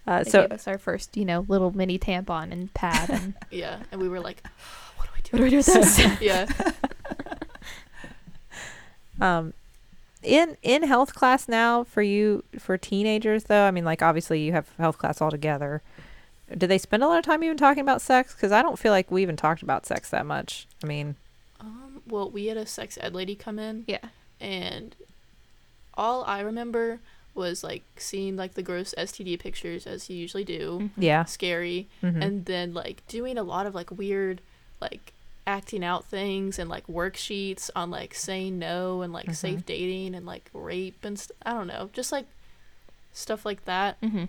uh, 0.07 0.23
so 0.23 0.41
gave 0.43 0.51
us 0.51 0.67
our 0.67 0.77
first, 0.77 1.15
you 1.17 1.25
know, 1.25 1.45
little 1.47 1.71
mini 1.75 1.97
tampon 1.97 2.51
and 2.51 2.73
pad, 2.73 3.09
and 3.09 3.33
Yeah, 3.51 3.79
and 3.91 4.01
we 4.01 4.09
were 4.09 4.19
like, 4.19 4.43
what 4.97 5.05
do 5.07 5.11
we 5.15 5.21
do? 5.21 5.29
what 5.31 5.37
do 5.37 5.43
we 5.43 5.49
do 5.49 5.57
with 5.57 5.65
this? 5.65 6.21
yeah. 6.21 6.47
um 9.21 9.53
in 10.23 10.57
in 10.63 10.83
health 10.83 11.13
class 11.13 11.47
now 11.47 11.83
for 11.83 12.01
you 12.01 12.43
for 12.57 12.77
teenagers 12.77 13.43
though 13.45 13.65
i 13.65 13.71
mean 13.71 13.85
like 13.85 14.01
obviously 14.01 14.41
you 14.41 14.51
have 14.53 14.67
health 14.79 14.97
class 14.97 15.21
all 15.21 15.29
together. 15.29 15.81
do 16.57 16.65
they 16.65 16.77
spend 16.79 17.03
a 17.03 17.07
lot 17.07 17.19
of 17.19 17.25
time 17.25 17.43
even 17.43 17.57
talking 17.57 17.81
about 17.81 18.01
sex 18.01 18.33
because 18.33 18.51
i 18.51 18.61
don't 18.61 18.79
feel 18.79 18.91
like 18.91 19.11
we 19.11 19.21
even 19.21 19.35
talked 19.35 19.61
about 19.61 19.85
sex 19.85 20.09
that 20.09 20.25
much 20.25 20.65
i 20.83 20.87
mean 20.87 21.15
well, 22.07 22.29
we 22.29 22.47
had 22.47 22.57
a 22.57 22.65
sex 22.65 22.97
ed 23.01 23.13
lady 23.13 23.35
come 23.35 23.59
in, 23.59 23.83
yeah. 23.87 23.99
and 24.39 24.95
all 25.95 26.23
I 26.25 26.41
remember 26.41 26.99
was 27.35 27.63
like 27.63 27.83
seeing 27.97 28.35
like 28.35 28.53
the 28.53 28.61
gross 28.61 28.93
STD 28.97 29.39
pictures 29.39 29.87
as 29.87 30.09
you 30.09 30.15
usually 30.15 30.43
do, 30.43 30.89
yeah 30.97 31.23
scary, 31.25 31.87
Mhm. 32.03 32.21
and 32.23 32.45
then 32.45 32.73
like 32.73 33.01
doing 33.07 33.37
a 33.37 33.43
lot 33.43 33.65
of 33.65 33.73
like 33.73 33.89
weird 33.91 34.41
like 34.79 35.13
acting 35.47 35.83
out 35.83 36.05
things 36.05 36.57
and 36.59 36.69
like 36.69 36.85
worksheets 36.87 37.69
on 37.75 37.89
like 37.91 38.13
saying 38.13 38.57
no 38.59 39.01
and 39.01 39.11
like 39.11 39.33
safe 39.33 39.65
dating 39.65 40.15
and 40.15 40.25
like 40.25 40.49
rape 40.53 41.03
and 41.03 41.17
st- 41.19 41.35
I 41.45 41.53
don't 41.53 41.67
know, 41.67 41.89
just 41.93 42.11
like 42.11 42.25
stuff 43.13 43.45
like 43.45 43.65
that. 43.65 43.99
Mm-hmm. 44.01 44.25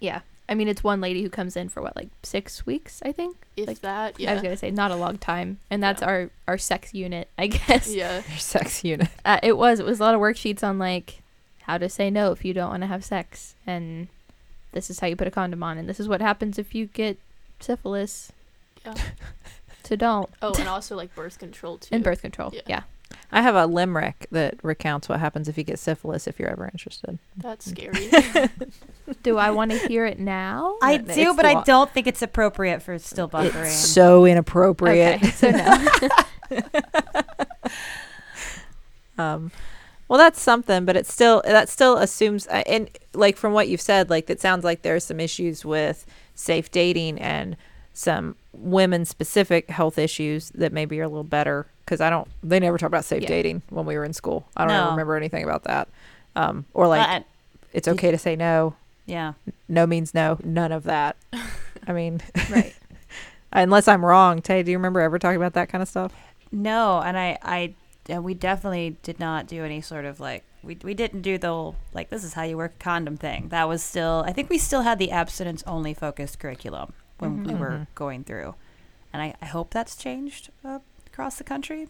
Yeah. 0.00 0.20
I 0.48 0.54
mean, 0.54 0.68
it's 0.68 0.84
one 0.84 1.00
lady 1.00 1.22
who 1.22 1.28
comes 1.30 1.56
in 1.56 1.68
for 1.68 1.82
what, 1.82 1.96
like 1.96 2.08
six 2.22 2.64
weeks, 2.64 3.00
I 3.04 3.10
think. 3.12 3.36
If 3.56 3.66
Like, 3.66 3.80
that, 3.80 4.20
yeah. 4.20 4.30
I 4.30 4.34
was 4.34 4.42
gonna 4.42 4.56
say 4.56 4.70
not 4.70 4.90
a 4.92 4.96
long 4.96 5.18
time, 5.18 5.58
and 5.70 5.82
that's 5.82 6.00
Yeah. 6.02 6.08
our 6.08 6.30
our 6.46 6.58
sex 6.58 6.94
unit, 6.94 7.28
I 7.36 7.46
guess. 7.48 7.92
yeah, 7.92 8.22
your 8.28 8.38
sex 8.38 8.84
unit 8.84 9.08
Uh, 9.24 9.40
it 9.42 9.56
was 9.56 9.80
it 9.80 9.86
was 9.86 9.98
a 10.00 10.02
lot 10.04 10.14
of 10.14 10.20
worksheets 10.20 10.62
on 10.62 10.78
like 10.78 11.22
how 11.62 11.78
to 11.78 11.88
say 11.88 12.10
no 12.10 12.30
if 12.32 12.44
you 12.44 12.54
don't 12.54 12.70
want 12.70 12.82
to 12.82 12.86
have 12.86 13.04
sex, 13.04 13.54
and 13.66 14.08
this 14.72 14.88
is 14.90 15.00
how 15.00 15.06
you 15.08 15.16
put 15.16 15.26
a 15.26 15.30
condom 15.32 15.62
on, 15.62 15.78
and 15.78 15.88
this 15.88 15.98
is 15.98 16.06
what 16.08 16.20
happens 16.20 16.58
if 16.58 16.74
you 16.74 16.86
get 16.86 17.18
syphilis. 17.60 18.30
yeah. 18.84 18.94
So 19.84 19.94
don't. 19.96 20.28
Oh, 20.42 20.52
and 20.58 20.68
also 20.68 20.96
like 20.96 21.14
birth 21.14 21.38
control 21.38 21.78
too. 21.78 21.94
And 21.94 22.02
birth 22.04 22.20
control. 22.22 22.50
Yeah. 22.52 22.60
Yeah. 22.66 22.82
I 23.32 23.42
have 23.42 23.54
a 23.54 23.66
limerick 23.66 24.26
that 24.30 24.54
recounts 24.62 25.08
what 25.08 25.20
happens 25.20 25.48
if 25.48 25.56
you 25.58 25.64
get 25.64 25.78
syphilis 25.78 26.26
if 26.26 26.38
you're 26.38 26.48
ever 26.50 26.66
interested 26.72 27.18
That's 27.36 27.70
scary. 27.70 28.08
Do 29.22 29.38
I 29.38 29.50
want 29.50 29.70
to 29.70 29.78
hear 29.86 30.04
it 30.04 30.18
now? 30.18 30.78
I 30.82 30.96
No, 30.96 31.14
do, 31.14 31.34
but 31.34 31.42
the 31.42 31.48
I 31.48 31.62
don't 31.62 31.88
think 31.92 32.08
it's 32.08 32.22
appropriate 32.22 32.82
for 32.82 32.98
still 32.98 33.28
buffering. 33.28 33.66
it's 33.66 33.74
so 33.76 34.24
inappropriate 34.26 35.22
Okay, 35.22 35.30
so 35.30 35.50
no. 35.50 35.86
um 39.18 39.50
well 40.08 40.18
that's 40.18 40.40
something 40.40 40.84
but 40.84 40.96
it 40.96 41.06
still 41.06 41.42
that 41.44 41.68
still 41.68 41.96
assumes 41.96 42.46
uh, 42.48 42.62
and 42.66 42.90
like 43.14 43.36
from 43.36 43.52
what 43.52 43.68
you've 43.68 43.80
said 43.80 44.10
like 44.10 44.28
it 44.28 44.40
sounds 44.40 44.64
like 44.64 44.82
there's 44.82 45.04
some 45.04 45.20
issues 45.20 45.64
with 45.64 46.04
safe 46.34 46.70
dating 46.70 47.18
and 47.20 47.56
some 47.96 48.36
women 48.52 49.04
specific 49.04 49.70
health 49.70 49.96
issues 49.98 50.50
that 50.50 50.72
maybe 50.72 51.00
are 51.00 51.04
a 51.04 51.08
little 51.08 51.24
better 51.24 51.66
because 51.84 52.00
i 52.00 52.10
don't 52.10 52.28
they 52.42 52.60
never 52.60 52.76
talk 52.76 52.88
about 52.88 53.04
safe 53.04 53.22
Yeah. 53.22 53.28
dating 53.28 53.62
when 53.70 53.86
we 53.86 53.96
were 53.96 54.04
in 54.04 54.12
school 54.12 54.46
i 54.56 54.64
don't 54.66 54.74
No. 54.76 54.90
remember 54.90 55.16
anything 55.16 55.44
about 55.44 55.64
that 55.64 55.88
um 56.34 56.66
or 56.74 56.86
like 56.88 57.06
But, 57.06 57.24
it's 57.72 57.88
okay 57.88 58.10
to 58.10 58.18
say 58.18 58.36
no 58.36 58.74
yeah. 59.06 59.32
no 59.68 59.86
means 59.86 60.12
no 60.14 60.38
none 60.44 60.72
of 60.72 60.84
that 60.84 61.16
i 61.86 61.92
mean 61.92 62.20
right. 62.50 62.74
unless 63.52 63.88
i'm 63.88 64.04
wrong 64.04 64.42
tay 64.42 64.62
do 64.62 64.70
you 64.70 64.76
remember 64.76 65.00
ever 65.00 65.18
talking 65.18 65.36
about 65.36 65.54
that 65.54 65.68
kind 65.70 65.80
of 65.82 65.88
stuff 65.88 66.12
No, 66.52 67.00
and 67.00 67.16
I, 67.18 67.38
I, 67.42 67.74
and 68.08 68.22
we 68.24 68.34
definitely 68.34 68.96
did 69.02 69.18
not 69.18 69.46
do 69.48 69.64
any 69.64 69.80
sort 69.80 70.04
of 70.04 70.20
like 70.20 70.44
we 70.62 70.76
we 70.84 70.94
didn't 70.94 71.22
do 71.22 71.38
the 71.38 71.48
whole 71.48 71.76
like 71.94 72.08
this 72.10 72.24
is 72.24 72.34
how 72.34 72.42
you 72.42 72.56
work 72.56 72.74
a 72.74 72.82
condom 72.82 73.16
thing. 73.16 73.48
That 73.48 73.68
was 73.68 73.82
still 73.82 74.22
I 74.26 74.32
think 74.32 74.48
we 74.50 74.58
still 74.58 74.82
had 74.82 74.98
the 74.98 75.10
abstinence 75.10 75.62
only 75.66 75.94
focused 75.94 76.38
curriculum 76.38 76.92
when 77.18 77.44
we 77.44 77.54
were 77.54 77.70
Mhm. 77.70 77.86
going 77.94 78.24
through, 78.24 78.54
and 79.12 79.22
I, 79.22 79.34
I 79.40 79.46
hope 79.46 79.70
that's 79.70 79.96
changed 79.96 80.50
uh, 80.64 80.80
across 81.06 81.36
the 81.36 81.44
country. 81.44 81.88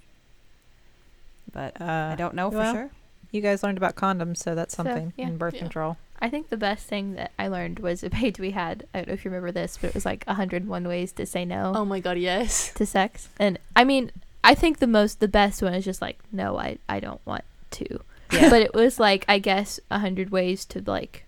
But 1.53 1.81
uh 1.81 2.11
I 2.13 2.17
don't 2.17 2.35
know 2.35 2.51
for 2.51 2.65
sure. 2.65 2.91
you 3.31 3.41
guys 3.41 3.63
learned 3.63 3.79
about 3.79 3.95
condoms 3.95 4.39
so 4.39 4.55
that's 4.55 4.75
So, 4.77 4.83
something 4.83 5.13
yeah. 5.17 5.27
in 5.29 5.39
birth 5.39 5.55
Yeah. 5.55 5.61
control 5.61 5.97
I 6.19 6.31
think 6.31 6.49
the 6.49 6.57
best 6.57 6.87
thing 6.87 7.13
that 7.15 7.31
I 7.39 7.49
learned 7.49 7.79
was 7.81 8.03
a 8.03 8.09
page 8.09 8.39
we 8.41 8.53
had. 8.53 8.87
I 8.95 8.99
don't 8.99 9.09
know 9.09 9.13
if 9.15 9.25
you 9.25 9.31
remember 9.31 9.53
this, 9.53 9.77
but 9.79 9.89
it 9.89 9.95
was 9.95 10.07
like 10.07 10.25
101 10.27 10.89
ways 10.89 11.13
to 11.13 11.27
say 11.27 11.45
no 11.45 11.73
oh 11.77 11.85
my 11.85 12.01
god, 12.01 12.17
yes. 12.19 12.73
to 12.75 12.87
sex. 12.87 13.29
And 13.39 13.59
I 13.77 13.85
mean, 13.85 14.11
I 14.43 14.55
think 14.55 14.79
the 14.79 14.87
most, 14.87 15.21
the 15.21 15.29
best 15.29 15.61
one 15.63 15.75
is 15.75 15.85
just 15.85 16.01
like, 16.01 16.19
no, 16.33 16.57
I, 16.59 16.79
I 16.89 17.01
don't 17.01 17.21
want 17.27 17.45
to. 17.73 18.01
Yeah. 18.33 18.49
But 18.49 18.63
it 18.63 18.73
was 18.75 18.99
like, 18.99 19.27
I 19.29 19.39
guess, 19.39 19.79
100 19.89 20.31
ways 20.31 20.65
to 20.67 20.83
like, 20.87 21.26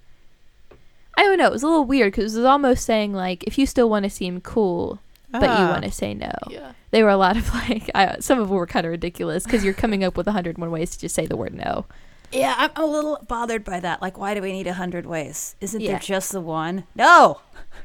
I 1.18 1.22
don't 1.22 1.38
know. 1.38 1.46
It 1.46 1.52
was 1.52 1.62
a 1.62 1.66
little 1.66 1.84
weird 1.84 2.12
because 2.12 2.34
it 2.34 2.38
was 2.38 2.44
almost 2.46 2.84
saying 2.84 3.12
like, 3.12 3.42
if 3.44 3.58
you 3.58 3.66
still 3.66 3.90
want 3.90 4.04
to 4.04 4.10
seem 4.10 4.40
cool, 4.40 5.00
but 5.30 5.42
you 5.42 5.48
Ah. 5.48 5.70
want 5.72 5.84
to 5.84 5.90
say 5.90 6.14
no. 6.14 6.32
Yeah. 6.48 6.72
They 6.90 7.02
were 7.02 7.08
a 7.10 7.16
lot 7.16 7.36
of 7.36 7.52
like, 7.54 7.90
I, 7.94 8.18
some 8.20 8.38
of 8.38 8.48
them 8.48 8.56
were 8.56 8.66
kind 8.66 8.86
of 8.86 8.90
ridiculous 8.92 9.44
because 9.44 9.64
you're 9.64 9.74
coming 9.74 10.04
up 10.04 10.16
with 10.16 10.26
101 10.26 10.70
ways 10.70 10.90
to 10.92 10.98
just 11.00 11.14
say 11.14 11.26
the 11.26 11.36
word 11.36 11.54
no. 11.54 11.86
Yeah, 12.30 12.54
I'm 12.58 12.70
a 12.76 12.84
little 12.86 13.18
bothered 13.26 13.64
by 13.64 13.80
that. 13.80 14.00
Like, 14.02 14.18
why 14.18 14.34
do 14.34 14.42
we 14.42 14.52
need 14.52 14.66
a 14.66 14.74
hundred 14.74 15.06
ways? 15.06 15.56
Isn't 15.62 15.80
Yeah. 15.80 15.92
there 15.92 15.98
just 16.00 16.30
the 16.32 16.40
one? 16.42 16.84
No. 16.94 17.40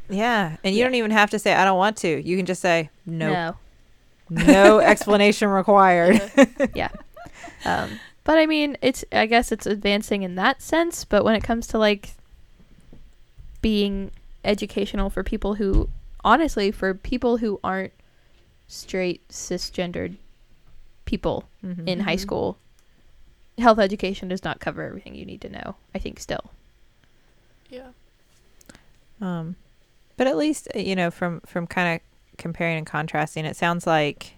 Yeah, 0.09 0.57
and 0.63 0.75
you 0.75 0.79
Yeah. 0.81 0.86
don't 0.86 0.95
even 0.95 1.11
have 1.11 1.29
to 1.31 1.39
say 1.39 1.53
I 1.53 1.63
don't 1.65 1.77
want 1.77 1.97
to. 1.97 2.21
You 2.21 2.36
can 2.38 2.45
just 2.45 2.61
say 2.61 2.89
no. 3.05 3.31
No. 3.31 3.55
No 4.29 4.79
explanation 4.91 5.47
required. 5.49 6.21
Yeah. 6.75 6.89
Um, 7.65 7.99
but 8.25 8.38
I 8.38 8.45
mean, 8.45 8.75
it's 8.81 9.05
I 9.13 9.25
guess 9.25 9.51
it's 9.53 9.65
advancing 9.65 10.23
in 10.23 10.36
that 10.36 10.61
sense. 10.61 11.05
But 11.05 11.23
when 11.23 11.34
it 11.36 11.43
comes 11.43 11.65
to 11.67 11.77
like 11.77 12.09
being 13.64 14.11
educational 14.45 15.09
for 15.09 15.24
people 15.24 15.55
who 15.55 15.89
honestly 16.24 16.70
for 16.70 16.93
people 16.93 17.38
who 17.38 17.59
aren't 17.64 17.93
straight 18.68 19.28
cisgendered 19.30 20.18
people 21.05 21.45
Mhm. 21.66 21.88
in 21.88 21.99
high 22.01 22.16
Mhm. 22.16 22.20
school. 22.20 22.57
Health 23.57 23.80
education 23.80 24.28
does 24.30 24.43
not 24.43 24.59
cover 24.59 24.84
everything 24.84 25.16
you 25.16 25.26
need 25.26 25.41
to 25.41 25.49
know. 25.49 25.76
I 25.95 25.99
think 25.99 26.20
still. 26.20 26.51
Yeah. 27.70 27.89
Um, 29.22 29.55
but 30.18 30.28
at 30.28 30.38
least 30.38 30.68
uh, 30.76 30.80
you 30.80 30.95
know 30.95 31.09
from 31.11 31.39
from 31.41 31.66
kind 31.68 31.95
of 31.95 32.38
comparing 32.38 32.78
and 32.78 32.86
contrasting, 32.88 33.45
it 33.45 33.55
sounds 33.55 33.88
like 33.88 34.34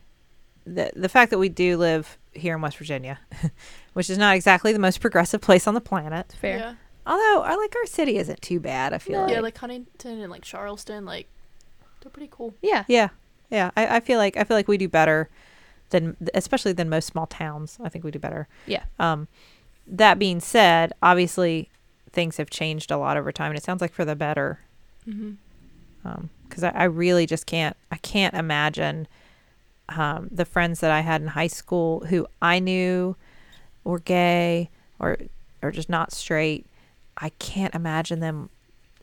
the 0.66 0.92
the 0.96 1.10
fact 1.10 1.32
that 1.32 1.40
we 1.40 1.50
do 1.50 1.78
live 1.78 2.18
here 2.34 2.56
in 2.56 2.62
West 2.62 2.78
Virginia, 2.78 3.20
which 3.94 4.10
is 4.10 4.18
not 4.18 4.36
exactly 4.36 4.74
the 4.74 4.80
most 4.80 5.00
progressive 5.02 5.42
place 5.42 5.68
on 5.68 5.74
the 5.74 5.82
planet. 5.82 6.26
It's 6.30 6.36
fair. 6.36 6.78
Yeah. 7.06 7.12
Although 7.12 7.44
I 7.44 7.56
like 7.56 7.76
our 7.76 7.86
city 7.86 8.18
isn't 8.18 8.42
too 8.42 8.60
bad. 8.60 8.94
I 8.94 8.98
feel 8.98 9.20
No. 9.20 9.26
like 9.26 9.34
Yeah, 9.34 9.40
like 9.42 9.58
Huntington 9.58 10.20
and 10.22 10.32
like 10.32 10.44
Charleston, 10.44 11.06
like 11.06 11.28
they're 12.02 12.12
pretty 12.12 12.30
cool. 12.32 12.54
Yeah. 12.62 12.84
yeah, 12.88 13.10
yeah. 13.50 13.72
I, 13.78 13.98
I 13.98 14.00
feel 14.00 14.18
like 14.20 14.38
I 14.38 14.44
feel 14.44 14.58
like 14.58 14.68
we 14.68 14.78
do 14.78 14.88
better 14.90 15.30
than 15.92 16.18
especially 16.34 16.74
than 16.74 16.90
most 16.90 17.06
small 17.08 17.28
towns. 17.28 17.78
I 17.84 17.90
think 17.90 18.04
we 18.04 18.12
do 18.12 18.20
better. 18.20 18.48
Yeah. 18.66 18.84
Um, 19.00 19.28
that 19.88 20.18
being 20.20 20.40
said, 20.40 20.94
obviously 21.02 21.70
things 22.12 22.38
have 22.38 22.50
changed 22.50 22.90
a 22.92 22.98
lot 22.98 23.18
over 23.18 23.32
time, 23.32 23.52
and 23.52 23.58
it 23.58 23.64
sounds 23.64 23.82
like 23.82 23.94
for 23.94 24.06
the 24.06 24.16
better. 24.16 24.60
Mm-hmm. 25.08 25.34
because 26.50 26.64
I, 26.64 26.70
I 26.70 26.84
really 26.86 27.26
just 27.28 27.46
can't 27.46 27.76
I 27.92 27.98
can't 27.98 28.34
imagine 28.34 29.08
um, 29.90 30.30
the 30.32 30.46
friends 30.46 30.80
that 30.80 30.90
I 30.92 31.02
had 31.02 31.22
in 31.22 31.28
high 31.28 31.46
school 31.48 32.06
who 32.10 32.26
I 32.42 32.58
knew 32.60 33.16
were 33.84 34.00
gay 34.00 34.70
or 35.00 35.18
or 35.62 35.72
just 35.72 35.90
not 35.90 36.12
straight. 36.12 36.66
I 37.18 37.30
can't 37.40 37.74
imagine 37.76 38.20
them 38.20 38.50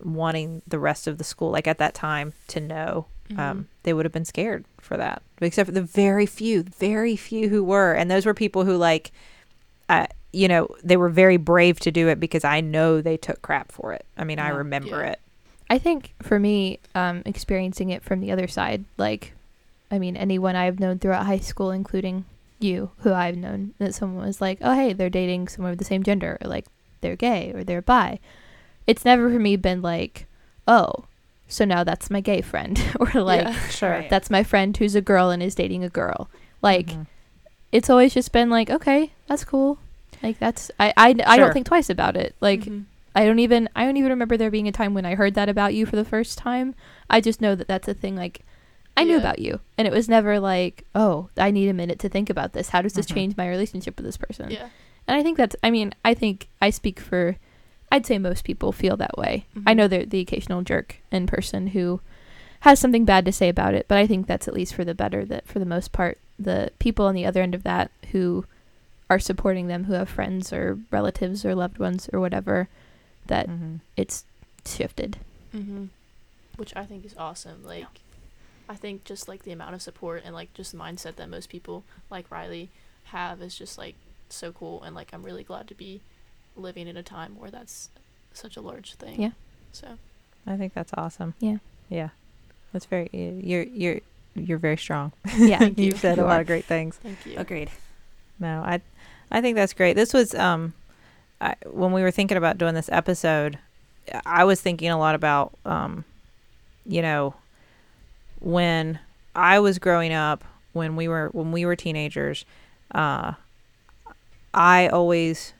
wanting 0.02 0.62
the 0.66 0.78
rest 0.78 1.06
of 1.06 1.18
the 1.18 1.24
school 1.24 1.50
like 1.50 1.66
at 1.66 1.78
that 1.78 1.94
time 1.94 2.32
to 2.48 2.60
know. 2.60 3.06
Mm-hmm. 3.30 3.40
Um, 3.40 3.68
they 3.84 3.92
would 3.92 4.04
have 4.04 4.12
been 4.12 4.24
scared 4.24 4.64
for 4.78 4.96
that, 4.96 5.22
except 5.40 5.66
for 5.68 5.72
the 5.72 5.82
very 5.82 6.26
few, 6.26 6.62
very 6.64 7.16
few 7.16 7.48
who 7.48 7.62
were, 7.64 7.92
and 7.92 8.10
those 8.10 8.26
were 8.26 8.34
people 8.34 8.64
who 8.64 8.76
like, 8.76 9.12
uh, 9.88 10.06
you 10.32 10.48
know, 10.48 10.68
they 10.82 10.96
were 10.96 11.08
very 11.08 11.36
brave 11.36 11.78
to 11.80 11.90
do 11.92 12.08
it 12.08 12.18
because 12.20 12.44
I 12.44 12.60
know 12.60 13.00
they 13.00 13.16
took 13.16 13.40
crap 13.42 13.70
for 13.72 13.92
it. 13.92 14.04
I 14.16 14.24
mean, 14.24 14.38
I 14.38 14.48
remember 14.48 15.02
Yeah. 15.02 15.12
it. 15.12 15.20
I 15.70 15.78
think 15.78 16.12
for 16.20 16.38
me, 16.38 16.80
um, 16.94 17.22
experiencing 17.24 17.90
it 17.90 18.02
from 18.02 18.20
the 18.20 18.30
other 18.32 18.48
side, 18.48 18.84
like, 18.98 19.32
I 19.90 19.98
mean, 19.98 20.16
anyone 20.16 20.56
I've 20.56 20.80
known 20.80 20.98
throughout 20.98 21.24
high 21.26 21.38
school, 21.38 21.70
including 21.70 22.24
you, 22.58 22.90
who 22.98 23.12
I've 23.12 23.36
known, 23.36 23.74
that 23.78 23.94
someone 23.94 24.26
was 24.26 24.40
like, 24.40 24.58
oh, 24.60 24.74
hey, 24.74 24.92
they're 24.92 25.08
dating 25.10 25.48
someone 25.48 25.72
of 25.72 25.78
the 25.78 25.84
same 25.84 26.02
gender, 26.02 26.38
or 26.42 26.48
like 26.48 26.66
they're 27.02 27.16
gay, 27.16 27.52
or 27.54 27.62
they're 27.62 27.82
bi. 27.82 28.18
It's 28.86 29.04
never 29.04 29.28
for 29.30 29.38
me 29.38 29.56
been 29.56 29.82
like, 29.82 30.26
oh, 30.66 31.04
so 31.48 31.64
now 31.66 31.84
that's 31.84 32.10
my 32.10 32.20
gay 32.20 32.40
friend, 32.40 32.80
or 33.00 33.20
like, 33.20 33.42
Yeah. 33.44 33.68
Sure. 33.70 33.90
Right. 33.90 34.10
that's 34.10 34.30
my 34.30 34.42
friend 34.42 34.74
who's 34.76 34.94
a 34.94 35.00
girl 35.02 35.28
and 35.30 35.42
is 35.42 35.54
dating 35.54 35.84
a 35.84 35.88
girl. 35.90 36.30
Like, 36.62 36.86
Mhm. 36.86 37.06
it's 37.72 37.90
always 37.90 38.14
just 38.14 38.32
been 38.32 38.48
like, 38.50 38.70
okay, 38.70 39.12
that's 39.26 39.44
cool. 39.44 39.78
Like 40.22 40.38
that's 40.38 40.70
I 40.80 40.92
I, 40.96 41.14
I 41.26 41.36
don't 41.36 41.52
think 41.52 41.66
twice 41.66 41.90
about 41.90 42.16
it. 42.16 42.34
Like 42.40 42.60
Mhm. 42.60 42.84
I 43.14 43.24
don't 43.26 43.40
even 43.40 43.68
I 43.74 43.84
don't 43.84 43.96
even 43.96 44.10
remember 44.10 44.36
there 44.36 44.50
being 44.52 44.68
a 44.68 44.72
time 44.72 44.94
when 44.94 45.04
I 45.04 45.16
heard 45.16 45.34
that 45.34 45.48
about 45.48 45.74
you 45.74 45.84
for 45.84 45.96
the 45.96 46.04
first 46.04 46.38
time. 46.38 46.74
I 47.10 47.20
just 47.20 47.40
know 47.40 47.54
that 47.56 47.66
that's 47.66 47.88
a 47.88 47.94
thing 47.94 48.14
like 48.16 48.40
I 48.96 49.02
knew 49.04 49.12
Yeah. 49.14 49.18
about 49.18 49.38
you 49.40 49.58
and 49.76 49.88
it 49.88 49.92
was 49.92 50.08
never 50.08 50.38
like, 50.38 50.84
"Oh, 50.94 51.28
I 51.36 51.50
need 51.50 51.68
a 51.68 51.72
minute 51.74 51.98
to 52.00 52.08
think 52.08 52.30
about 52.30 52.52
this. 52.52 52.68
How 52.68 52.82
does 52.82 52.92
this 52.92 53.06
Mhm. 53.06 53.14
change 53.14 53.36
my 53.36 53.48
relationship 53.48 53.96
with 53.96 54.04
this 54.06 54.16
person?" 54.16 54.50
yeah. 54.52 54.68
And 55.12 55.20
I 55.20 55.22
think 55.22 55.36
that's 55.36 55.54
I 55.62 55.70
mean, 55.70 55.92
I 56.06 56.14
think 56.14 56.48
I 56.62 56.70
speak 56.70 56.98
for 56.98 57.36
I'd 57.90 58.06
say 58.06 58.16
most 58.18 58.44
people 58.44 58.72
feel 58.72 58.96
that 58.96 59.18
way. 59.18 59.44
I 59.66 59.74
Mhm. 59.74 59.76
know 59.76 59.86
they're 59.88 60.06
the 60.06 60.20
occasional 60.20 60.62
jerk 60.62 60.96
in 61.10 61.26
person 61.26 61.66
who 61.68 62.00
has 62.60 62.78
something 62.80 63.04
bad 63.04 63.26
to 63.26 63.32
say 63.32 63.50
about 63.50 63.74
it, 63.74 63.84
but 63.88 63.98
I 63.98 64.06
think 64.06 64.26
that's 64.26 64.48
at 64.48 64.54
least 64.54 64.74
for 64.74 64.84
the 64.86 64.94
better 64.94 65.26
that 65.26 65.46
for 65.46 65.58
the 65.58 65.66
most 65.66 65.92
part 65.92 66.16
the 66.38 66.72
people 66.78 67.04
on 67.04 67.14
the 67.14 67.26
other 67.26 67.42
end 67.42 67.54
of 67.54 67.62
that 67.64 67.90
who 68.12 68.46
are 69.10 69.18
supporting 69.18 69.66
them 69.66 69.84
who 69.84 69.92
have 69.92 70.08
friends 70.08 70.50
or 70.50 70.78
relatives 70.90 71.44
or 71.44 71.54
loved 71.54 71.76
ones 71.76 72.08
or 72.10 72.18
whatever 72.18 72.68
that 73.26 73.50
Mhm. 73.50 73.80
it's 73.98 74.24
shifted. 74.64 75.18
Mm-hmm. 75.54 75.86
Which 76.56 76.74
I 76.74 76.86
think 76.86 77.04
is 77.04 77.14
awesome. 77.18 77.62
Like, 77.66 77.84
I 78.66 78.76
think 78.76 79.04
just 79.04 79.28
like 79.28 79.42
the 79.42 79.52
amount 79.52 79.74
of 79.74 79.82
support 79.82 80.22
and 80.24 80.34
like 80.34 80.54
just 80.54 80.72
the 80.72 80.78
mindset 80.78 81.16
that 81.16 81.28
most 81.28 81.50
people 81.50 81.84
like 82.10 82.30
Rileigh 82.30 82.68
have 83.12 83.42
is 83.42 83.54
just 83.58 83.76
like 83.76 83.94
so 84.34 84.52
cool. 84.52 84.82
And 84.82 84.94
like, 84.94 85.10
I'm 85.12 85.22
really 85.22 85.44
glad 85.44 85.68
to 85.68 85.74
be 85.74 86.00
living 86.56 86.86
in 86.88 86.96
a 86.96 87.02
time 87.02 87.38
where 87.38 87.50
that's 87.50 87.90
such 88.32 88.56
a 88.56 88.60
large 88.60 88.94
thing. 88.94 89.20
Yeah. 89.20 89.30
So, 89.72 89.86
I 90.46 90.56
think 90.56 90.74
that's 90.74 90.92
awesome. 90.96 91.34
Yeah. 91.40 91.58
Yeah. 91.88 92.08
That's 92.72 92.86
very 92.86 93.08
you're 93.12 93.62
you're 93.64 94.00
you're 94.34 94.58
very 94.58 94.76
strong. 94.78 95.12
Yeah. 95.36 95.58
Thank 95.58 95.78
You've 95.78 95.98
said 95.98 96.16
You 96.16 96.24
a 96.24 96.26
lot 96.26 96.40
of 96.40 96.46
great 96.46 96.64
things. 96.64 96.96
thank 97.02 97.24
you. 97.26 97.34
Agreed. 97.38 97.70
No, 98.38 98.62
I 98.64 98.80
I 99.30 99.40
think 99.40 99.56
that's 99.56 99.72
great. 99.74 99.94
This 99.94 100.12
was 100.12 100.34
um 100.34 100.72
I, 101.40 101.54
when 101.70 101.92
we 101.92 102.02
were 102.02 102.10
thinking 102.10 102.36
about 102.36 102.56
doing 102.58 102.74
this 102.74 102.88
episode, 102.92 103.58
I 104.24 104.44
was 104.44 104.60
thinking 104.60 104.90
a 104.90 104.98
lot 104.98 105.14
about 105.14 105.52
um 105.64 106.04
you 106.86 107.02
know 107.02 107.34
when 108.40 108.98
I 109.34 109.60
was 109.60 109.78
growing 109.78 110.12
up, 110.12 110.44
when 110.72 110.96
we 110.96 111.08
were 111.08 111.28
when 111.32 111.52
we 111.52 111.64
were 111.66 111.76
teenagers, 111.76 112.44
uh 112.94 113.32
I 114.54 114.88
always 114.88 115.52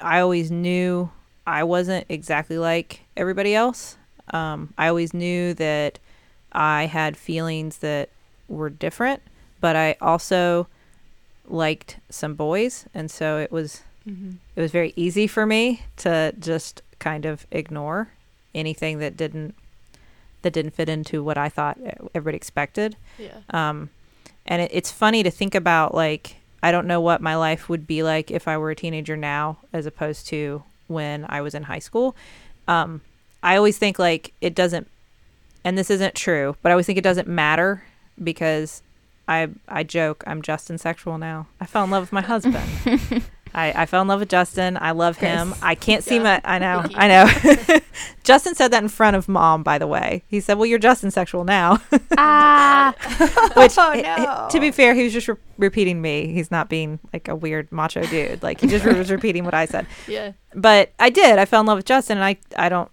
I 0.00 0.20
always 0.20 0.50
knew 0.50 1.10
I 1.46 1.64
wasn't 1.64 2.06
exactly 2.08 2.58
like 2.58 3.00
everybody 3.16 3.54
else. 3.54 3.96
Um 4.32 4.72
I 4.78 4.88
always 4.88 5.12
knew 5.14 5.54
that 5.54 5.98
I 6.52 6.86
had 6.86 7.16
feelings 7.16 7.78
that 7.78 8.08
were 8.48 8.70
different, 8.70 9.22
but 9.60 9.76
I 9.76 9.96
also 10.00 10.66
liked 11.48 11.98
some 12.08 12.34
boys 12.34 12.86
and 12.94 13.10
so 13.10 13.38
it 13.38 13.50
was 13.52 13.82
Mm-hmm. 14.04 14.32
it 14.56 14.60
was 14.60 14.72
very 14.72 14.92
easy 14.96 15.28
for 15.28 15.46
me 15.46 15.82
to 15.98 16.34
just 16.40 16.82
kind 16.98 17.24
of 17.24 17.46
ignore 17.52 18.08
anything 18.52 18.98
that 18.98 19.16
didn't 19.16 19.54
that 20.42 20.52
didn't 20.52 20.72
fit 20.74 20.88
into 20.88 21.22
what 21.22 21.38
I 21.38 21.48
thought 21.48 21.78
everybody 22.12 22.36
expected 22.36 22.96
Yeah. 23.16 23.38
um 23.50 23.90
and 24.44 24.60
it, 24.62 24.72
it's 24.74 24.90
funny 24.90 25.22
to 25.22 25.30
think 25.30 25.54
about 25.54 25.94
like 25.94 26.34
I 26.62 26.70
don't 26.70 26.86
know 26.86 27.00
what 27.00 27.20
my 27.20 27.36
life 27.36 27.68
would 27.68 27.86
be 27.86 28.02
like 28.02 28.30
if 28.30 28.46
I 28.46 28.56
were 28.56 28.70
a 28.70 28.76
teenager 28.76 29.16
now 29.16 29.58
as 29.72 29.86
opposed 29.86 30.26
to 30.28 30.62
when 30.86 31.26
I 31.28 31.40
was 31.40 31.54
in 31.54 31.64
high 31.64 31.78
school 31.80 32.14
um 32.68 33.00
I 33.42 33.56
always 33.56 33.78
think 33.78 33.98
like 33.98 34.32
it 34.40 34.54
doesn't 34.54 34.88
and 35.64 35.76
this 35.76 35.90
isn't 35.90 36.14
true 36.14 36.56
but 36.62 36.70
I 36.70 36.72
always 36.72 36.86
think 36.86 36.98
it 36.98 37.04
doesn't 37.04 37.28
matter 37.28 37.82
because 38.22 38.82
I 39.28 39.48
I 39.68 39.82
joke 39.82 40.24
I'm 40.26 40.42
Justin 40.42 40.78
sexual 40.78 41.18
now. 41.18 41.46
I 41.60 41.66
fell 41.66 41.84
in 41.84 41.90
love 41.90 42.02
with 42.02 42.12
my 42.12 42.20
husband. 42.20 42.64
I, 43.54 43.82
I 43.82 43.86
fell 43.86 44.00
in 44.02 44.08
love 44.08 44.20
with 44.20 44.28
Justin. 44.30 44.78
I 44.80 44.92
love 44.92 45.18
him. 45.18 45.54
I 45.62 45.74
can't 45.74 46.02
see 46.02 46.16
Yeah. 46.16 46.22
my. 46.22 46.40
I 46.44 46.58
know. 46.58 46.84
I 46.94 47.08
know. 47.08 47.78
Justin 48.24 48.54
said 48.54 48.68
that 48.70 48.82
in 48.82 48.88
front 48.88 49.16
of 49.16 49.28
mom. 49.28 49.62
By 49.62 49.78
the 49.78 49.86
way, 49.86 50.22
he 50.28 50.40
said, 50.40 50.54
"Well, 50.58 50.66
you're 50.66 50.78
Justin 50.78 51.10
sexual 51.10 51.44
now." 51.44 51.78
ah, 52.18 52.94
Which, 53.56 53.76
Oh, 53.78 53.92
i- 53.94 54.48
to 54.50 54.60
be 54.60 54.70
fair, 54.70 54.94
he 54.94 55.04
was 55.04 55.12
just 55.12 55.28
re- 55.28 55.36
repeating 55.58 56.00
me. 56.00 56.32
He's 56.32 56.50
not 56.50 56.68
being 56.68 56.98
like 57.12 57.28
a 57.28 57.34
weird 57.36 57.70
macho 57.72 58.04
dude. 58.06 58.42
Like 58.42 58.60
he 58.60 58.66
just 58.68 58.84
was 58.84 59.10
repeating 59.10 59.44
what 59.44 59.54
I 59.54 59.66
said. 59.66 59.86
Yeah. 60.08 60.32
But 60.54 60.92
I 60.98 61.10
did. 61.10 61.38
I 61.38 61.44
fell 61.44 61.60
in 61.60 61.66
love 61.66 61.78
with 61.78 61.86
Justin, 61.86 62.18
and 62.18 62.24
I 62.24 62.36
I 62.56 62.68
don't. 62.68 62.90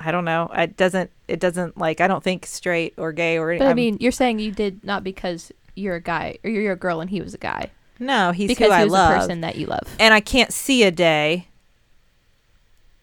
I 0.00 0.10
don't 0.10 0.24
know. 0.24 0.50
It 0.56 0.76
doesn't. 0.76 1.10
It 1.28 1.38
doesn't 1.38 1.78
like. 1.78 2.00
I 2.00 2.08
don't 2.08 2.24
think 2.24 2.46
straight 2.46 2.94
or 2.96 3.12
gay 3.12 3.38
or. 3.38 3.56
but 3.56 3.64
I 3.64 3.68
I'm- 3.68 3.76
mean, 3.76 3.98
you're 4.00 4.10
saying 4.12 4.40
you 4.40 4.50
did 4.50 4.82
not 4.84 5.04
because 5.04 5.52
you're 5.76 5.94
a 5.96 6.00
guy 6.00 6.38
or 6.44 6.50
you're 6.50 6.72
a 6.72 6.76
girl 6.76 7.00
and 7.00 7.08
he 7.08 7.20
was 7.20 7.34
a 7.34 7.38
guy. 7.38 7.70
No. 8.02 8.32
He's 8.32 8.48
because 8.48 8.68
who 8.68 8.72
he 8.74 8.80
I 8.80 8.84
was 8.84 8.92
love. 8.92 9.10
a 9.10 9.18
person 9.18 9.40
that 9.40 9.56
you 9.56 9.66
love. 9.66 9.86
and 9.98 10.12
I 10.12 10.20
can't 10.20 10.52
see 10.52 10.82
a 10.82 10.90
day, 10.90 11.48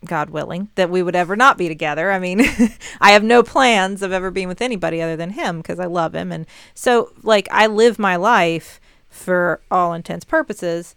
God 0.05 0.29
willing, 0.29 0.69
that 0.75 0.89
we 0.89 1.01
would 1.03 1.15
ever 1.15 1.35
not 1.35 1.57
be 1.57 1.67
together. 1.67 2.11
I 2.11 2.19
mean, 2.19 2.41
I 3.01 3.11
have 3.11 3.23
no 3.23 3.43
plans 3.43 4.01
of 4.01 4.11
ever 4.11 4.31
being 4.31 4.47
with 4.47 4.61
anybody 4.61 5.01
other 5.01 5.15
than 5.15 5.31
him 5.31 5.57
because 5.57 5.79
I 5.79 5.85
love 5.85 6.13
him. 6.13 6.31
And 6.31 6.45
so, 6.73 7.11
like, 7.23 7.47
I 7.51 7.67
live 7.67 7.99
my 7.99 8.15
life 8.15 8.79
for 9.09 9.61
all 9.71 9.93
intents 9.93 10.25
purposes 10.25 10.95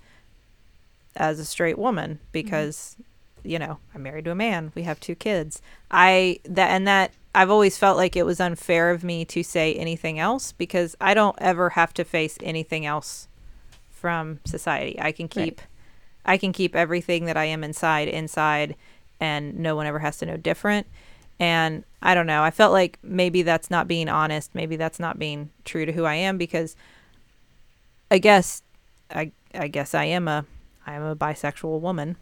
as 1.16 1.38
a 1.38 1.44
straight 1.44 1.78
woman 1.78 2.18
because, 2.30 2.96
you 3.42 3.58
know, 3.58 3.78
I'm 3.94 4.02
married 4.02 4.26
to 4.26 4.30
a 4.30 4.34
man. 4.34 4.72
We 4.74 4.82
have 4.82 5.00
two 5.00 5.14
kids. 5.14 5.60
I, 5.90 6.40
that, 6.44 6.70
and 6.70 6.86
that, 6.86 7.12
I've 7.34 7.50
always 7.50 7.78
felt 7.78 7.96
like 7.96 8.14
it 8.14 8.26
was 8.26 8.40
unfair 8.40 8.90
of 8.90 9.02
me 9.02 9.24
to 9.26 9.42
say 9.42 9.74
anything 9.74 10.18
else 10.18 10.52
because 10.52 10.94
I 11.00 11.14
don't 11.14 11.36
ever 11.40 11.70
have 11.70 11.94
to 11.94 12.04
face 12.04 12.36
anything 12.42 12.84
else 12.84 13.26
from 14.02 14.40
society. 14.44 15.00
I 15.00 15.12
can 15.12 15.28
Right. 15.34 15.46
keep 15.46 15.62
I 16.26 16.36
can 16.36 16.52
keep 16.52 16.76
everything 16.76 17.24
that 17.26 17.36
I 17.38 17.44
am 17.46 17.64
inside 17.64 18.08
inside 18.08 18.76
and 19.20 19.58
no 19.58 19.74
one 19.76 19.86
ever 19.86 20.00
has 20.00 20.18
to 20.18 20.26
know 20.26 20.36
different. 20.36 20.86
And 21.40 21.84
I 22.02 22.14
don't 22.14 22.26
know. 22.26 22.42
I 22.42 22.50
felt 22.50 22.72
like 22.72 22.98
maybe 23.02 23.42
that's 23.42 23.70
not 23.70 23.88
being 23.88 24.08
honest. 24.08 24.54
Maybe 24.54 24.76
that's 24.76 25.00
not 25.00 25.18
being 25.18 25.50
true 25.64 25.86
to 25.86 25.92
who 25.92 26.04
I 26.04 26.14
am 26.16 26.36
because 26.38 26.76
I 28.10 28.18
guess 28.18 28.62
I 29.10 29.32
I 29.54 29.68
guess 29.68 29.94
I 29.94 30.04
am 30.04 30.28
a 30.28 30.44
I 30.86 30.94
am 30.94 31.02
a 31.02 31.16
bisexual 31.16 31.80
woman. 31.80 32.16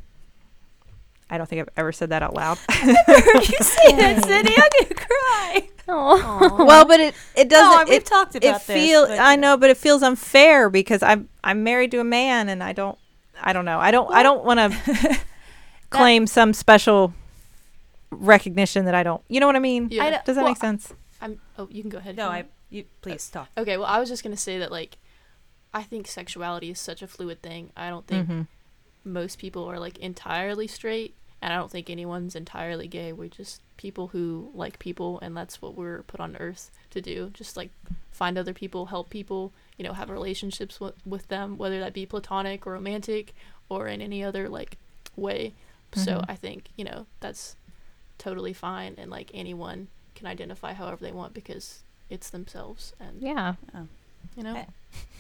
I 1.33 1.39
don't 1.39 1.47
think 1.49 1.61
I've 1.62 1.68
ever 1.76 1.93
said 1.93 2.11
that 2.11 2.22
out 2.22 2.35
loud. 2.35 2.59
you 2.83 2.87
say 2.93 3.93
that, 3.97 4.22
Sydnee? 4.24 4.59
I'm 4.59 4.89
gonna 4.89 4.95
cry. 5.07 5.68
Oh, 5.89 6.64
well, 6.64 6.85
but 6.85 7.01
it 7.01 7.14
it 7.37 7.49
doesn't. 7.49 7.87
no, 7.87 7.91
we've 7.91 8.01
it 8.03 8.07
talked 8.07 8.35
it 8.35 8.45
about 8.45 8.66
this. 8.66 8.76
feel 8.76 9.07
but, 9.07 9.18
I 9.18 9.35
you 9.35 9.41
know, 9.41 9.57
but 9.57 9.70
it 9.70 9.76
feels 9.76 10.03
unfair 10.03 10.68
because 10.70 11.03
I'm 11.03 11.28
I'm 11.43 11.62
married 11.64 11.91
to 11.93 12.01
a 12.01 12.05
man 12.05 12.49
and 12.49 12.62
I 12.62 12.72
don't 12.72 12.99
I 13.41 13.53
don't 13.53 13.64
know. 13.64 13.78
I 13.78 13.91
don't 13.91 14.12
I 14.12 14.22
don't 14.22 14.45
want 14.45 14.59
to 14.85 15.18
claim 15.91 16.26
some 16.26 16.53
special 16.53 17.12
recognition 18.11 18.85
that 18.87 18.95
I 18.95 19.03
don't. 19.03 19.22
You 19.28 19.41
know 19.41 19.47
what 19.47 19.57
I 19.57 19.61
mean? 19.61 19.89
Yeah. 19.91 20.05
I 20.05 20.11
Does 20.24 20.37
that 20.37 20.43
Well, 20.43 20.51
make 20.51 20.59
sense? 20.59 20.93
I'm. 21.20 21.41
Oh, 21.59 21.68
you 21.70 21.83
can 21.83 21.91
go 21.91 21.99
ahead. 21.99 22.16
No, 22.16 22.28
I. 22.28 22.39
you 22.70 22.78
You 22.81 22.85
please 23.03 23.28
talk. 23.28 23.49
want. 23.57 23.68
Okay. 23.68 23.76
Well, 23.76 23.87
I 23.87 23.99
was 23.99 24.09
just 24.09 24.22
gonna 24.22 24.37
say 24.37 24.59
that 24.59 24.70
like, 24.70 24.97
I 25.74 25.83
think 25.83 26.07
sexuality 26.07 26.70
is 26.70 26.78
such 26.78 27.03
a 27.03 27.07
fluid 27.07 27.43
thing. 27.43 27.70
I 27.76 27.89
don't 27.91 28.07
think 28.07 28.28
Mhm. 28.28 28.47
most 29.05 29.39
people 29.39 29.64
are 29.64 29.78
like 29.78 29.99
entirely 29.99 30.66
straight, 30.66 31.14
and 31.43 31.53
I 31.53 31.57
don't 31.57 31.70
think 31.70 31.88
anyone's 31.91 32.34
entirely 32.36 32.86
gay. 32.86 33.12
We're 33.12 33.28
just 33.28 33.61
people 33.76 34.09
who 34.09 34.51
like 34.55 34.78
people, 34.78 35.18
and 35.20 35.36
that's 35.36 35.61
what 35.62 35.74
we're 35.76 36.03
put 36.03 36.20
on 36.20 36.36
earth 36.36 36.70
to 36.91 37.01
do. 37.01 37.30
Just 37.32 37.57
like 37.57 37.70
find 38.11 38.36
other 38.36 38.53
people, 38.53 38.86
help 38.86 39.09
people, 39.11 39.53
you 39.78 39.84
know, 39.84 39.93
have 39.95 40.11
relationships 40.11 40.80
with, 40.80 40.95
with 41.07 41.28
them, 41.28 41.57
whether 41.57 41.80
that 41.80 41.95
be 41.95 42.05
platonic 42.07 42.66
or 42.66 42.72
romantic 42.72 43.34
or 43.68 43.86
in 43.88 44.01
any 44.03 44.22
other 44.22 44.49
like 44.49 44.76
way. 45.16 45.53
So 45.95 46.18
Mhm. 46.18 46.24
I 46.28 46.36
think 46.36 46.68
you 46.76 46.84
know 46.84 47.07
that's 47.20 47.57
totally 48.18 48.53
fine, 48.53 48.95
and 48.99 49.11
like 49.11 49.30
anyone 49.34 49.88
can 50.14 50.26
identify 50.26 50.72
however 50.74 51.03
they 51.05 51.12
want 51.12 51.32
because 51.34 51.82
it's 52.11 52.30
themselves, 52.30 52.93
and 53.01 53.20
yeah. 53.22 53.55
You 54.37 54.43
know. 54.43 54.66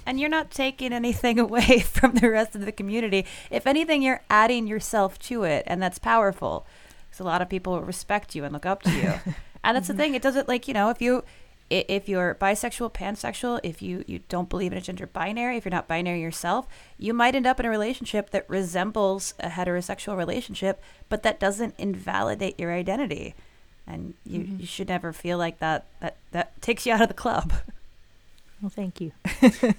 And 0.06 0.18
you're 0.18 0.30
not 0.30 0.50
taking 0.50 0.92
anything 0.92 1.38
away 1.46 1.80
from 1.80 2.14
the 2.14 2.30
rest 2.30 2.54
of 2.54 2.64
the 2.64 2.72
community. 2.72 3.26
If 3.50 3.66
anything, 3.66 4.02
you're 4.02 4.22
adding 4.30 4.66
yourself 4.66 5.18
to 5.20 5.44
it, 5.44 5.64
and 5.66 5.82
that's 5.82 5.98
powerful. 5.98 6.66
Because 7.08 7.20
a 7.20 7.24
lot 7.24 7.42
of 7.42 7.48
people 7.48 7.80
respect 7.80 8.34
you 8.34 8.44
and 8.44 8.52
look 8.52 8.66
up 8.66 8.82
to 8.82 8.90
you. 8.90 9.12
and 9.64 9.76
that's 9.76 9.88
the 9.88 9.94
thing. 9.94 10.14
It 10.14 10.22
doesn't 10.22 10.48
like 10.48 10.66
you 10.68 10.74
know 10.74 10.90
if 10.90 11.00
you 11.02 11.24
if 11.68 12.08
you're 12.08 12.34
bisexual, 12.34 12.92
pansexual, 12.92 13.60
if 13.62 13.80
you 13.82 14.02
you 14.08 14.20
don't 14.28 14.48
believe 14.48 14.72
in 14.72 14.78
a 14.78 14.80
gender 14.80 15.06
binary, 15.06 15.56
if 15.56 15.64
you're 15.64 15.70
not 15.70 15.86
binary 15.86 16.20
yourself, 16.20 16.66
you 16.98 17.14
might 17.14 17.34
end 17.36 17.46
up 17.46 17.60
in 17.60 17.66
a 17.66 17.70
relationship 17.70 18.30
that 18.30 18.48
resembles 18.48 19.34
a 19.38 19.50
heterosexual 19.50 20.16
relationship, 20.16 20.82
but 21.08 21.22
that 21.22 21.38
doesn't 21.38 21.74
invalidate 21.78 22.58
your 22.58 22.72
identity. 22.72 23.34
And 23.86 24.14
you, 24.24 24.40
Mhm. 24.40 24.60
you 24.60 24.66
should 24.66 24.88
never 24.88 25.12
feel 25.12 25.38
like 25.38 25.58
that 25.60 25.84
that 26.00 26.16
that 26.32 26.60
takes 26.62 26.86
you 26.86 26.92
out 26.92 27.02
of 27.02 27.08
the 27.08 27.14
club. 27.14 27.52
Well, 28.60 28.70
thank 28.70 29.00
you. 29.00 29.12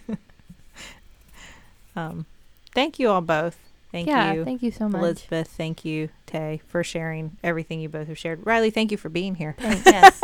um, 1.96 2.26
thank 2.74 3.00
you 3.00 3.10
all 3.10 3.22
both. 3.22 3.58
Thank 3.92 4.08
yeah, 4.08 4.34
you, 4.34 4.46
thank 4.46 4.64
you 4.64 4.72
so 4.72 4.88
much. 4.88 5.02
Elizabeth. 5.02 5.50
Thank 5.50 5.84
you, 5.84 6.10
Tay, 6.26 6.62
for 6.68 6.84
sharing 6.84 7.38
everything 7.44 7.82
you 7.82 7.90
both 7.90 8.08
have 8.08 8.18
shared. 8.18 8.42
Rileigh, 8.46 8.74
thank 8.74 8.90
you 8.92 8.98
for 8.98 9.10
being 9.10 9.36
here. 9.36 9.56
yes. 9.60 10.22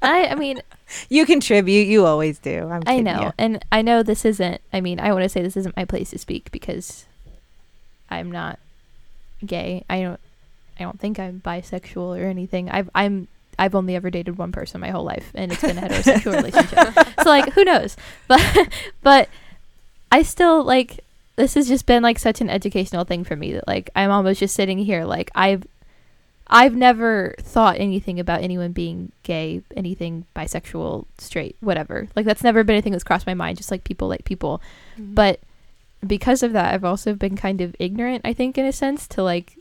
I, 0.00 0.28
I 0.28 0.34
mean, 0.36 0.62
You 1.08 1.26
contribute. 1.26 1.86
You 1.86 2.06
always 2.06 2.38
do. 2.38 2.68
I'm 2.68 2.82
I 2.86 3.00
know, 3.00 3.22
you. 3.22 3.32
and 3.38 3.64
I 3.70 3.82
know 3.82 4.02
this 4.02 4.24
isn't. 4.24 4.60
I 4.72 4.80
mean, 4.80 5.00
I 5.00 5.12
want 5.12 5.24
to 5.24 5.28
say 5.28 5.42
this 5.42 5.56
isn't 5.56 5.76
my 5.76 5.84
place 5.84 6.10
to 6.10 6.18
speak 6.18 6.50
because 6.50 7.06
I'm 8.10 8.30
not 8.30 8.58
gay. 9.44 9.84
I 9.88 10.02
don't. 10.02 10.20
I 10.78 10.84
don't 10.84 10.98
think 10.98 11.18
I'm 11.18 11.40
bisexual 11.44 12.18
or 12.18 12.24
anything. 12.24 12.70
I've 12.70 12.90
I'm 12.94 13.28
I've 13.58 13.74
only 13.74 13.94
ever 13.96 14.10
dated 14.10 14.38
one 14.38 14.52
person 14.52 14.80
my 14.80 14.90
whole 14.90 15.04
life, 15.04 15.30
and 15.34 15.52
it's 15.52 15.60
been 15.62 15.78
a 15.78 15.82
heterosexual 15.82 16.34
relationship. 16.36 17.06
So 17.22 17.28
like, 17.28 17.52
who 17.52 17.64
knows? 17.64 17.96
But 18.28 18.68
but 19.02 19.28
I 20.10 20.22
still 20.22 20.64
like. 20.64 21.00
This 21.36 21.54
has 21.54 21.66
just 21.66 21.86
been 21.86 22.02
like 22.02 22.18
such 22.18 22.40
an 22.42 22.50
educational 22.50 23.04
thing 23.04 23.24
for 23.24 23.36
me 23.36 23.52
that 23.54 23.66
like 23.66 23.88
I'm 23.96 24.10
almost 24.10 24.40
just 24.40 24.54
sitting 24.54 24.78
here 24.78 25.04
like 25.06 25.30
I've 25.34 25.64
I've 26.46 26.74
never 26.76 27.34
thought 27.40 27.78
anything 27.78 28.20
about 28.20 28.42
anyone 28.42 28.72
being 28.72 29.12
gay, 29.22 29.62
anything 29.74 30.26
bisexual, 30.36 31.06
straight, 31.16 31.56
whatever. 31.60 32.08
Like 32.14 32.26
that's 32.26 32.42
never 32.44 32.62
been 32.64 32.74
anything 32.74 32.92
that's 32.92 33.04
crossed 33.04 33.26
my 33.26 33.32
mind. 33.34 33.56
Just 33.56 33.70
like 33.70 33.82
people 33.84 34.08
like 34.08 34.24
people, 34.26 34.60
Mhm. 35.00 35.14
but 35.14 35.40
because 36.06 36.42
of 36.42 36.52
that, 36.52 36.74
I've 36.74 36.84
also 36.84 37.14
been 37.14 37.36
kind 37.36 37.60
of 37.62 37.74
ignorant. 37.78 38.22
I 38.26 38.34
think 38.34 38.58
in 38.58 38.66
a 38.66 38.72
sense 38.72 39.06
to 39.08 39.22
like 39.22 39.56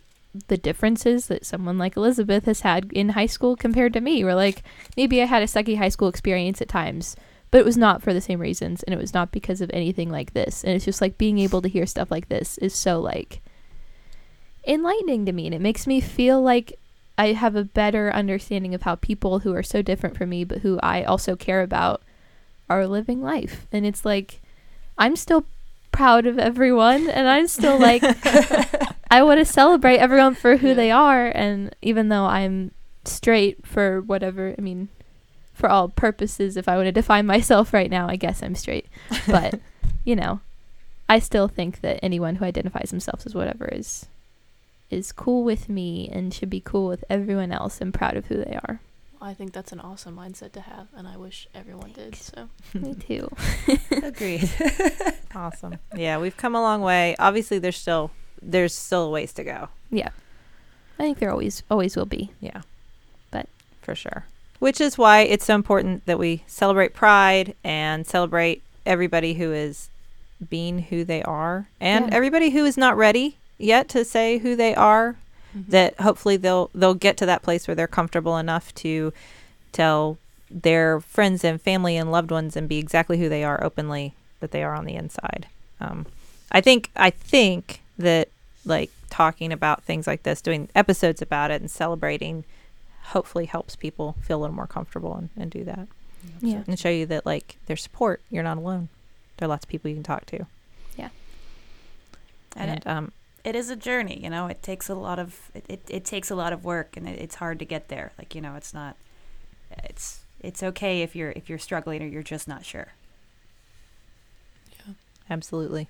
the 0.48 0.58
differences 0.58 1.28
that 1.28 1.46
someone 1.46 1.78
like 1.78 1.98
Elizabeth 1.98 2.46
has 2.46 2.62
had 2.62 2.92
in 2.94 3.10
high 3.10 3.26
school 3.26 3.56
compared 3.56 3.94
to 3.94 4.02
me. 4.02 4.24
Where 4.24 4.36
like 4.36 4.64
maybe 4.96 5.22
I 5.22 5.26
had 5.26 5.44
a 5.44 5.48
sucky 5.48 5.78
high 5.78 5.90
school 5.90 6.08
experience 6.08 6.62
at 6.62 6.70
times, 6.70 7.16
but 7.50 7.60
it 7.60 7.66
was 7.66 7.78
not 7.78 8.02
for 8.02 8.14
the 8.14 8.22
same 8.22 8.40
reasons, 8.40 8.84
and 8.84 8.94
it 8.94 9.00
was 9.00 9.14
not 9.14 9.32
because 9.32 9.62
of 9.62 9.70
anything 9.74 10.10
like 10.10 10.34
this. 10.34 10.64
And 10.64 10.74
it's 10.74 10.86
just 10.86 11.02
like 11.02 11.18
being 11.18 11.40
able 11.40 11.62
to 11.62 11.70
hear 11.70 11.86
stuff 11.86 12.12
like 12.12 12.30
this 12.30 12.58
is 12.60 12.74
so 12.74 13.00
like 13.00 13.42
enlightening 14.68 15.26
to 15.26 15.32
me 15.32 15.48
and 15.48 15.56
it 15.56 15.62
makes 15.62 15.88
me 15.88 16.00
feel 16.00 16.42
like 16.42 16.78
I 17.18 17.34
have 17.34 17.56
a 17.56 17.64
better 17.64 18.12
understanding 18.14 18.74
of 18.74 18.84
how 18.84 18.96
people 18.96 19.40
who 19.40 19.54
are 19.54 19.64
so 19.64 19.82
different 19.82 20.18
from 20.18 20.30
me 20.30 20.44
but 20.44 20.60
who 20.60 20.80
I 20.82 21.04
also 21.04 21.36
care 21.36 21.62
about 21.62 22.02
are 22.70 22.88
living 22.88 23.22
life. 23.22 23.68
And 23.72 23.86
it's 23.86 24.06
like 24.06 24.42
I'm 24.98 25.16
still 25.16 25.46
proud 25.92 26.26
of 26.26 26.40
everyone 26.40 27.10
and 27.10 27.28
I'm 27.28 27.48
still 27.48 27.78
like 27.80 28.02
I 29.12 29.22
want 29.24 29.40
to 29.40 29.46
celebrate 29.46 29.98
everyone 29.98 30.34
for 30.36 30.58
who 30.58 30.70
Yeah. 30.70 30.74
they 30.74 30.92
are 30.92 31.28
and 31.28 31.76
even 31.82 32.10
though 32.10 32.26
I'm 32.26 32.72
straight 33.04 33.66
for 33.68 34.02
whatever, 34.02 34.56
I 34.58 34.62
mean 34.62 34.88
for 35.54 35.70
all 35.70 35.90
purposes 35.90 36.56
if 36.58 36.68
I 36.68 36.76
want 36.78 36.88
to 36.88 36.92
define 36.92 37.26
myself 37.28 37.74
right 37.74 37.92
now, 37.92 38.08
I 38.08 38.16
guess 38.16 38.42
I'm 38.42 38.56
straight. 38.56 38.88
But, 39.28 39.60
you 40.06 40.16
know, 40.16 40.40
I 41.10 41.20
still 41.20 41.48
think 41.50 41.82
that 41.82 42.00
anyone 42.02 42.38
who 42.38 42.46
identifies 42.46 42.90
themselves 42.90 43.26
as 43.26 43.36
whatever 43.36 43.68
is 43.68 44.06
is 44.90 45.12
cool 45.12 45.44
with 45.44 45.70
me 45.70 46.10
and 46.12 46.34
should 46.34 46.50
be 46.50 46.60
cool 46.62 46.88
with 46.88 47.04
everyone 47.10 47.52
else 47.52 47.80
and 47.80 47.94
proud 47.94 48.18
of 48.18 48.26
who 48.28 48.38
they 48.38 48.58
are. 48.64 48.80
I 49.22 49.34
think 49.34 49.54
that's 49.54 49.72
an 49.72 49.80
awesome 49.80 50.16
mindset 50.18 50.52
to 50.54 50.62
have, 50.62 50.88
and 50.96 51.08
I 51.08 51.16
wish 51.16 51.48
everyone 51.54 51.92
did. 51.92 52.16
So 52.16 52.50
me 52.74 52.96
too. 52.96 53.30
Agreed. 54.04 54.50
awesome. 55.36 55.78
Yeah, 55.96 56.18
we've 56.18 56.36
come 56.36 56.56
a 56.56 56.62
long 56.62 56.82
way. 56.82 57.16
Obviously, 57.20 57.60
there's 57.60 57.78
still 57.78 58.10
there's 58.42 58.74
still 58.74 59.06
a 59.06 59.10
ways 59.10 59.34
to 59.34 59.44
go. 59.44 59.70
Yeah. 59.90 60.10
I 61.00 61.04
think 61.04 61.20
there 61.20 61.32
always 61.32 61.64
always 61.70 61.96
will 61.96 62.06
be. 62.06 62.32
Yeah. 62.40 62.62
But- 63.32 63.48
for 63.82 63.96
sure. 63.96 64.26
Which 64.60 64.80
is 64.80 64.98
why 64.98 65.22
it's 65.22 65.46
so 65.46 65.56
important 65.56 66.06
that 66.06 66.20
we 66.20 66.44
celebrate 66.48 66.94
pride 66.94 67.56
and 67.64 68.06
celebrate 68.06 68.62
everybody 68.86 69.34
who 69.36 69.52
is 69.52 69.90
being 70.50 70.80
who 70.84 71.04
they 71.04 71.22
are 71.24 71.68
and 71.80 72.08
Yeah. 72.08 72.16
everybody 72.16 72.50
who 72.52 72.66
is 72.66 72.78
not 72.78 72.96
ready 72.98 73.38
yet 73.58 73.88
to 73.90 74.04
say 74.06 74.40
who 74.40 74.56
they 74.56 74.74
are 74.76 75.16
that 75.54 76.00
hopefully 76.00 76.38
they'll 76.38 76.70
they'll 76.74 76.94
get 76.94 77.18
to 77.18 77.26
that 77.26 77.42
place 77.44 77.68
where 77.68 77.76
they're 77.76 77.88
comfortable 77.88 78.38
enough 78.38 78.74
to 78.76 79.12
tell 79.72 80.18
their 80.50 81.00
friends 81.02 81.44
and 81.44 81.62
family 81.62 81.96
and 81.98 82.12
loved 82.12 82.32
ones 82.32 82.56
and 82.56 82.68
be 82.70 82.78
exactly 82.78 83.18
who 83.20 83.30
they 83.30 83.44
are 83.44 83.64
openly 83.64 84.14
that 84.40 84.52
they 84.52 84.64
are 84.64 84.74
on 84.76 84.86
the 84.86 84.96
inside. 84.96 85.48
Um, 85.80 86.06
I 86.52 86.62
think 86.62 86.90
I 86.96 87.10
think 87.10 87.81
that 87.98 88.30
like 88.66 88.92
talking 89.10 89.52
about 89.52 89.84
things 89.84 90.08
like 90.08 90.24
this, 90.24 90.42
doing 90.42 90.70
episodes 90.76 91.22
about 91.22 91.52
it 91.52 91.62
and 91.62 91.70
celebrating, 91.70 92.44
hopefully 93.06 93.46
helps 93.46 93.76
people 93.76 94.16
feel 94.22 94.38
a 94.40 94.42
little 94.42 94.56
more 94.56 94.68
comfortable 94.68 95.16
and, 95.16 95.30
and 95.36 95.50
do 95.52 95.64
that 95.64 95.88
Yeah. 96.40 96.64
and 96.68 96.78
show 96.80 96.90
you 96.90 97.06
that 97.08 97.26
like 97.26 97.58
there's 97.66 97.82
support. 97.84 98.22
You're 98.30 98.44
not 98.44 98.58
alone. 98.58 98.90
There 99.38 99.48
are 99.48 99.50
lots 99.50 99.66
of 99.66 99.70
people 99.70 99.90
you 99.90 99.96
can 99.96 100.04
talk 100.04 100.26
to. 100.28 100.46
And 102.54 102.70
And, 102.70 102.80
it, 102.80 102.88
um, 102.88 103.12
it 103.46 103.56
is 103.56 103.70
a 103.70 103.78
journey, 103.78 104.20
you 104.22 104.30
know. 104.30 104.48
It 104.48 104.62
takes 104.62 104.90
a 104.90 104.94
lot 104.94 105.20
of 105.20 105.50
it, 105.54 105.64
it, 105.70 105.82
it 105.88 106.04
takes 106.04 106.30
a 106.30 106.36
lot 106.36 106.52
of 106.52 106.66
work, 106.66 106.98
and 106.98 107.08
it, 107.08 107.18
it's 107.18 107.36
hard 107.36 107.60
to 107.60 107.66
get 107.66 107.88
there. 107.88 108.12
Like 108.18 108.36
you 108.36 108.42
know, 108.42 108.56
it's 108.56 108.74
not. 108.74 108.98
It's 109.86 110.20
it's 110.42 110.62
okay 110.62 111.02
if 111.02 111.16
you're 111.16 111.32
if 111.32 111.48
you're 111.50 111.58
struggling 111.60 112.04
or 112.04 112.08
you're 112.08 112.24
just 112.24 112.46
not 112.50 112.66
sure. 112.66 112.90
Yeah. 114.86 114.94
Absolutely. 115.30 115.88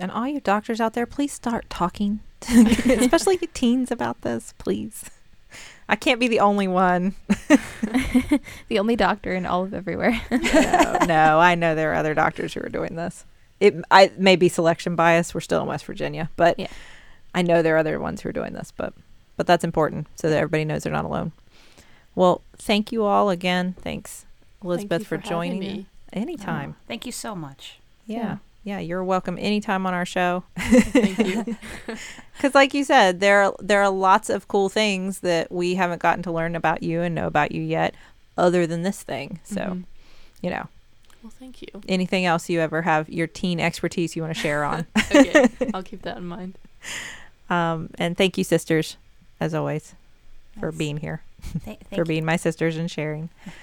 Yeah. 0.00 0.04
And 0.04 0.12
all 0.12 0.26
you 0.26 0.40
doctors 0.40 0.80
out 0.80 0.94
there, 0.94 1.06
please 1.06 1.32
start 1.32 1.68
talking, 1.70 2.20
especially 2.48 3.36
the 3.36 3.48
teens 3.48 3.90
about 3.90 4.22
this, 4.22 4.54
please. 4.58 5.10
I 5.88 5.96
can't 5.96 6.20
be 6.20 6.28
the 6.28 6.40
only 6.40 6.68
one. 6.68 7.14
the 8.68 8.78
only 8.78 8.96
doctor 8.96 9.34
in 9.34 9.44
all 9.44 9.64
of 9.64 9.74
everywhere. 9.74 10.20
no, 10.30 10.98
no, 11.06 11.40
I 11.40 11.54
know 11.56 11.74
there 11.74 11.92
are 11.92 11.96
other 11.96 12.14
doctors 12.14 12.54
who 12.54 12.60
are 12.60 12.68
doing 12.68 12.94
this. 12.94 13.24
It 13.58 13.74
I 13.90 14.04
it 14.04 14.18
may 14.20 14.36
be 14.36 14.48
selection 14.48 14.94
bias. 14.96 15.34
We're 15.34 15.40
still 15.40 15.60
in 15.60 15.66
West 15.66 15.84
Virginia, 15.84 16.30
but 16.36 16.58
Yeah. 16.58 16.68
I 17.34 17.42
know 17.42 17.60
there 17.62 17.74
are 17.74 17.78
other 17.78 17.98
ones 18.00 18.22
who 18.22 18.28
are 18.28 18.32
doing 18.32 18.52
this. 18.52 18.72
But 18.74 18.94
but 19.36 19.46
that's 19.46 19.64
important 19.64 20.06
so 20.14 20.30
that 20.30 20.36
everybody 20.36 20.64
knows 20.64 20.84
they're 20.84 20.92
not 20.92 21.04
alone. 21.04 21.32
Well, 22.14 22.42
thank 22.56 22.92
you 22.92 23.04
all 23.04 23.28
again. 23.30 23.74
Thanks, 23.80 24.26
Elizabeth, 24.62 25.00
you 25.00 25.04
for, 25.06 25.18
for 25.18 25.26
joining 25.26 25.58
me. 25.58 25.68
me. 25.74 25.86
Anytime. 26.12 26.76
Oh, 26.78 26.84
thank 26.86 27.04
you 27.06 27.12
so 27.12 27.34
much. 27.34 27.78
Yeah. 28.06 28.16
yeah. 28.16 28.36
You're 28.64 29.02
welcome 29.04 29.36
anytime 29.38 29.86
on 29.86 29.94
our 29.94 30.04
show. 30.06 30.44
Thank 30.58 31.18
you. 31.18 31.56
Because, 32.36 32.54
like 32.54 32.72
you 32.72 32.84
said, 32.84 33.20
there 33.20 33.42
are, 33.42 33.54
there 33.60 33.82
are 33.82 33.90
lots 33.90 34.30
of 34.30 34.48
cool 34.48 34.70
things 34.70 35.20
that 35.20 35.52
we 35.52 35.74
haven't 35.74 36.00
gotten 36.00 36.22
to 36.22 36.32
learn 36.32 36.56
about 36.56 36.82
you 36.82 37.02
and 37.02 37.14
know 37.14 37.26
about 37.26 37.52
you 37.52 37.60
yet, 37.60 37.94
other 38.38 38.66
than 38.66 38.82
this 38.82 39.02
thing. 39.02 39.40
So, 39.44 39.60
Mhm. 39.60 39.84
you 40.40 40.48
know, 40.48 40.66
well, 41.22 41.32
thank 41.38 41.60
you. 41.60 41.68
anything 41.86 42.24
else 42.24 42.48
you 42.48 42.60
ever 42.60 42.80
have 42.80 43.10
your 43.10 43.26
teen 43.26 43.60
expertise 43.60 44.16
you 44.16 44.22
want 44.22 44.34
to 44.34 44.40
share 44.40 44.64
on? 44.64 44.86
Okay, 45.14 45.48
I'll 45.74 45.82
keep 45.82 46.00
that 46.02 46.16
in 46.16 46.24
mind. 46.24 46.56
Um, 47.50 47.90
and 47.98 48.16
thank 48.16 48.38
you, 48.38 48.44
sisters, 48.44 48.96
as 49.38 49.52
always, 49.52 49.94
for 50.58 50.72
being 50.72 50.96
here, 50.96 51.20
Th- 51.42 51.62
thank 51.78 51.88
for 51.90 51.96
you. 51.96 52.04
being 52.06 52.24
my 52.24 52.36
sisters 52.36 52.78
and 52.78 52.90
sharing. 52.90 53.28
Thank 53.44 53.54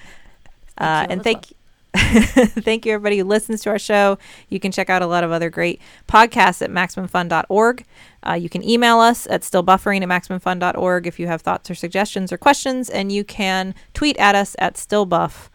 Uh, 0.78 0.84
you, 0.84 0.86
and 0.86 1.12
Elizabeth. 1.20 1.24
thank 1.24 1.50
thank 2.62 2.86
you 2.86 2.92
everybody 2.92 3.18
who 3.18 3.24
listens 3.24 3.62
to 3.62 3.70
our 3.70 3.78
show. 3.78 4.18
You 4.48 4.60
can 4.60 4.72
check 4.72 4.88
out 4.88 5.02
a 5.02 5.06
lot 5.06 5.24
of 5.24 5.32
other 5.32 5.50
great 5.50 5.80
podcasts 6.08 6.62
at 6.62 6.70
maximumfun.org. 6.70 7.84
Uh, 8.26 8.32
you 8.34 8.48
can 8.48 8.68
email 8.68 8.98
us 8.98 9.26
at 9.28 9.42
stillbuffering 9.42 10.02
at 10.02 10.08
maximumfun.org 10.08 11.06
if 11.06 11.18
you 11.18 11.26
have 11.26 11.42
thoughts 11.42 11.70
or 11.70 11.74
suggestions 11.74 12.32
or 12.32 12.38
questions, 12.38 12.90
and 12.90 13.12
you 13.12 13.24
can 13.24 13.74
tweet 13.94 14.16
at 14.18 14.34
us 14.34 14.56
at 14.58 14.74
stillbuff. 14.74 15.48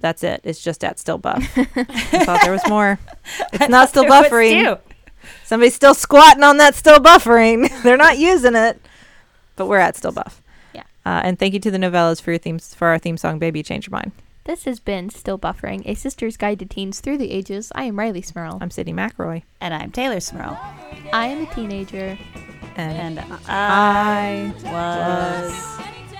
That's 0.00 0.24
it. 0.24 0.40
It's 0.44 0.62
just 0.62 0.82
at 0.84 0.96
stillbuff. 0.96 1.42
I 2.12 2.24
thought 2.24 2.40
there 2.42 2.52
was 2.52 2.66
more. 2.68 2.98
It's 3.52 3.68
not 3.68 3.88
still 3.88 4.04
buffering. 4.04 4.78
Somebody's 5.44 5.74
still 5.74 5.94
squatting 5.94 6.42
on 6.42 6.56
that 6.56 6.74
still 6.74 6.98
buffering. 6.98 7.70
They're 7.82 7.96
not 7.96 8.18
using 8.18 8.56
it, 8.56 8.80
but 9.54 9.66
we're 9.66 9.78
at 9.78 9.96
still 9.96 10.10
buff. 10.10 10.42
Yeah. 10.74 10.82
Uh, 11.06 11.20
and 11.22 11.38
thank 11.38 11.54
you 11.54 11.60
to 11.60 11.70
the 11.70 11.78
Nouvellas 11.78 12.20
for 12.20 12.32
your 12.32 12.38
themes 12.38 12.74
for 12.74 12.88
our 12.88 12.98
theme 12.98 13.16
song, 13.16 13.38
"Baby 13.38 13.62
Change 13.62 13.86
Your 13.86 13.92
Mind." 13.92 14.10
This 14.44 14.64
has 14.64 14.80
been 14.80 15.08
Still 15.10 15.38
Buffering, 15.38 15.82
a 15.86 15.94
sister's 15.94 16.36
guide 16.36 16.58
to 16.58 16.66
teens 16.66 16.98
through 17.00 17.18
the 17.18 17.30
ages. 17.30 17.70
I 17.76 17.84
am 17.84 17.94
Rileigh 17.96 18.24
Smirl. 18.24 18.58
I'm 18.60 18.70
Sydnee 18.70 18.92
McElroy, 18.94 19.42
And 19.60 19.72
I'm 19.72 19.92
Teylor 19.92 20.20
Smirl. 20.20 20.58
I 21.12 21.26
am 21.28 21.46
a 21.46 21.54
teenager. 21.54 22.18
and, 22.76 23.18
And 23.18 23.32
I 23.46 24.52
I 24.66 25.44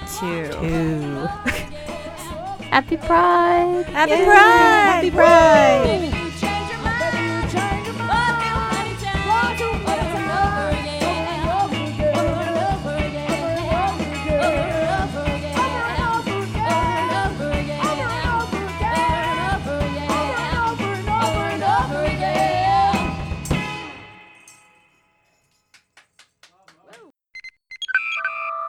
was 0.06 0.18
two. 0.20 0.48
too. 0.52 1.26
Happy 2.70 2.96
Pride! 2.96 3.84
Happy 3.86 4.12
Yay! 4.12 4.24
Pride! 4.24 5.04
Happy 5.04 5.10
Pride! 5.10 6.31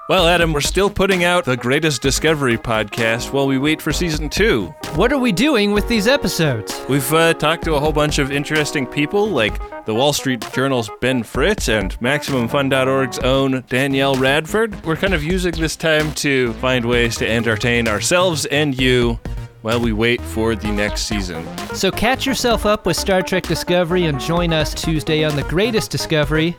Well, 0.10 0.28
Adam, 0.28 0.52
we're 0.52 0.60
still 0.60 0.90
putting 0.90 1.24
out 1.24 1.46
the 1.46 1.56
Greatest 1.56 2.02
Discovery 2.02 2.58
podcast 2.58 3.32
while 3.32 3.48
we 3.48 3.58
wait 3.58 3.82
for 3.82 3.94
season 3.94 4.30
two. 4.30 4.66
What 4.96 5.14
are 5.14 5.18
we 5.18 5.32
doing 5.32 5.72
with 5.72 5.88
these 5.88 6.08
episodes? 6.08 6.78
We've 6.90 7.14
uh, 7.14 7.36
talked 7.36 7.64
to 7.64 7.76
a 7.76 7.80
whole 7.80 7.94
bunch 7.94 8.20
of 8.20 8.30
interesting 8.30 8.86
people, 8.86 9.30
like 9.30 9.86
the 9.86 9.96
Wall 9.96 10.12
Street 10.12 10.46
Journal's 10.54 10.90
Ben 11.00 11.24
Fritz 11.24 11.70
and 11.70 11.98
MaximumFun.org's 12.02 13.20
own 13.20 13.64
Danielle 13.70 14.16
Radford. 14.16 14.84
We're 14.84 14.98
kind 14.98 15.14
of 15.14 15.24
using 15.24 15.54
this 15.54 15.78
time 15.78 16.12
to 16.16 16.52
find 16.56 16.84
ways 16.84 17.16
to 17.18 17.30
entertain 17.30 17.88
ourselves 17.88 18.46
and 18.48 18.78
you 18.78 19.18
while 19.62 19.80
we 19.80 19.94
wait 19.94 20.20
for 20.20 20.54
the 20.54 20.70
next 20.70 21.04
season. 21.04 21.48
So 21.74 21.90
catch 21.92 22.26
yourself 22.26 22.66
up 22.66 22.86
with 22.86 22.98
Star 22.98 23.22
Trek 23.22 23.44
Discovery 23.44 24.04
and 24.08 24.20
join 24.20 24.52
us 24.52 24.74
Tuesday 24.74 25.24
on 25.24 25.38
The 25.38 25.44
Greatest 25.44 25.92
Discovery. 25.92 26.58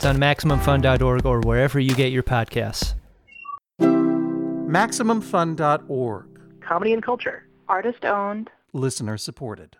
It's 0.00 0.06
on 0.06 0.16
MaximumFun.org 0.16 1.26
or 1.26 1.40
wherever 1.40 1.78
you 1.78 1.94
get 1.94 2.10
your 2.10 2.22
podcasts. 2.22 2.94
MaximumFun.org. 3.82 6.40
comedy 6.62 6.94
and 6.94 7.02
culture. 7.02 7.46
Artist 7.68 8.06
owned. 8.06 8.48
Listener 8.72 9.18
supported. 9.18 9.76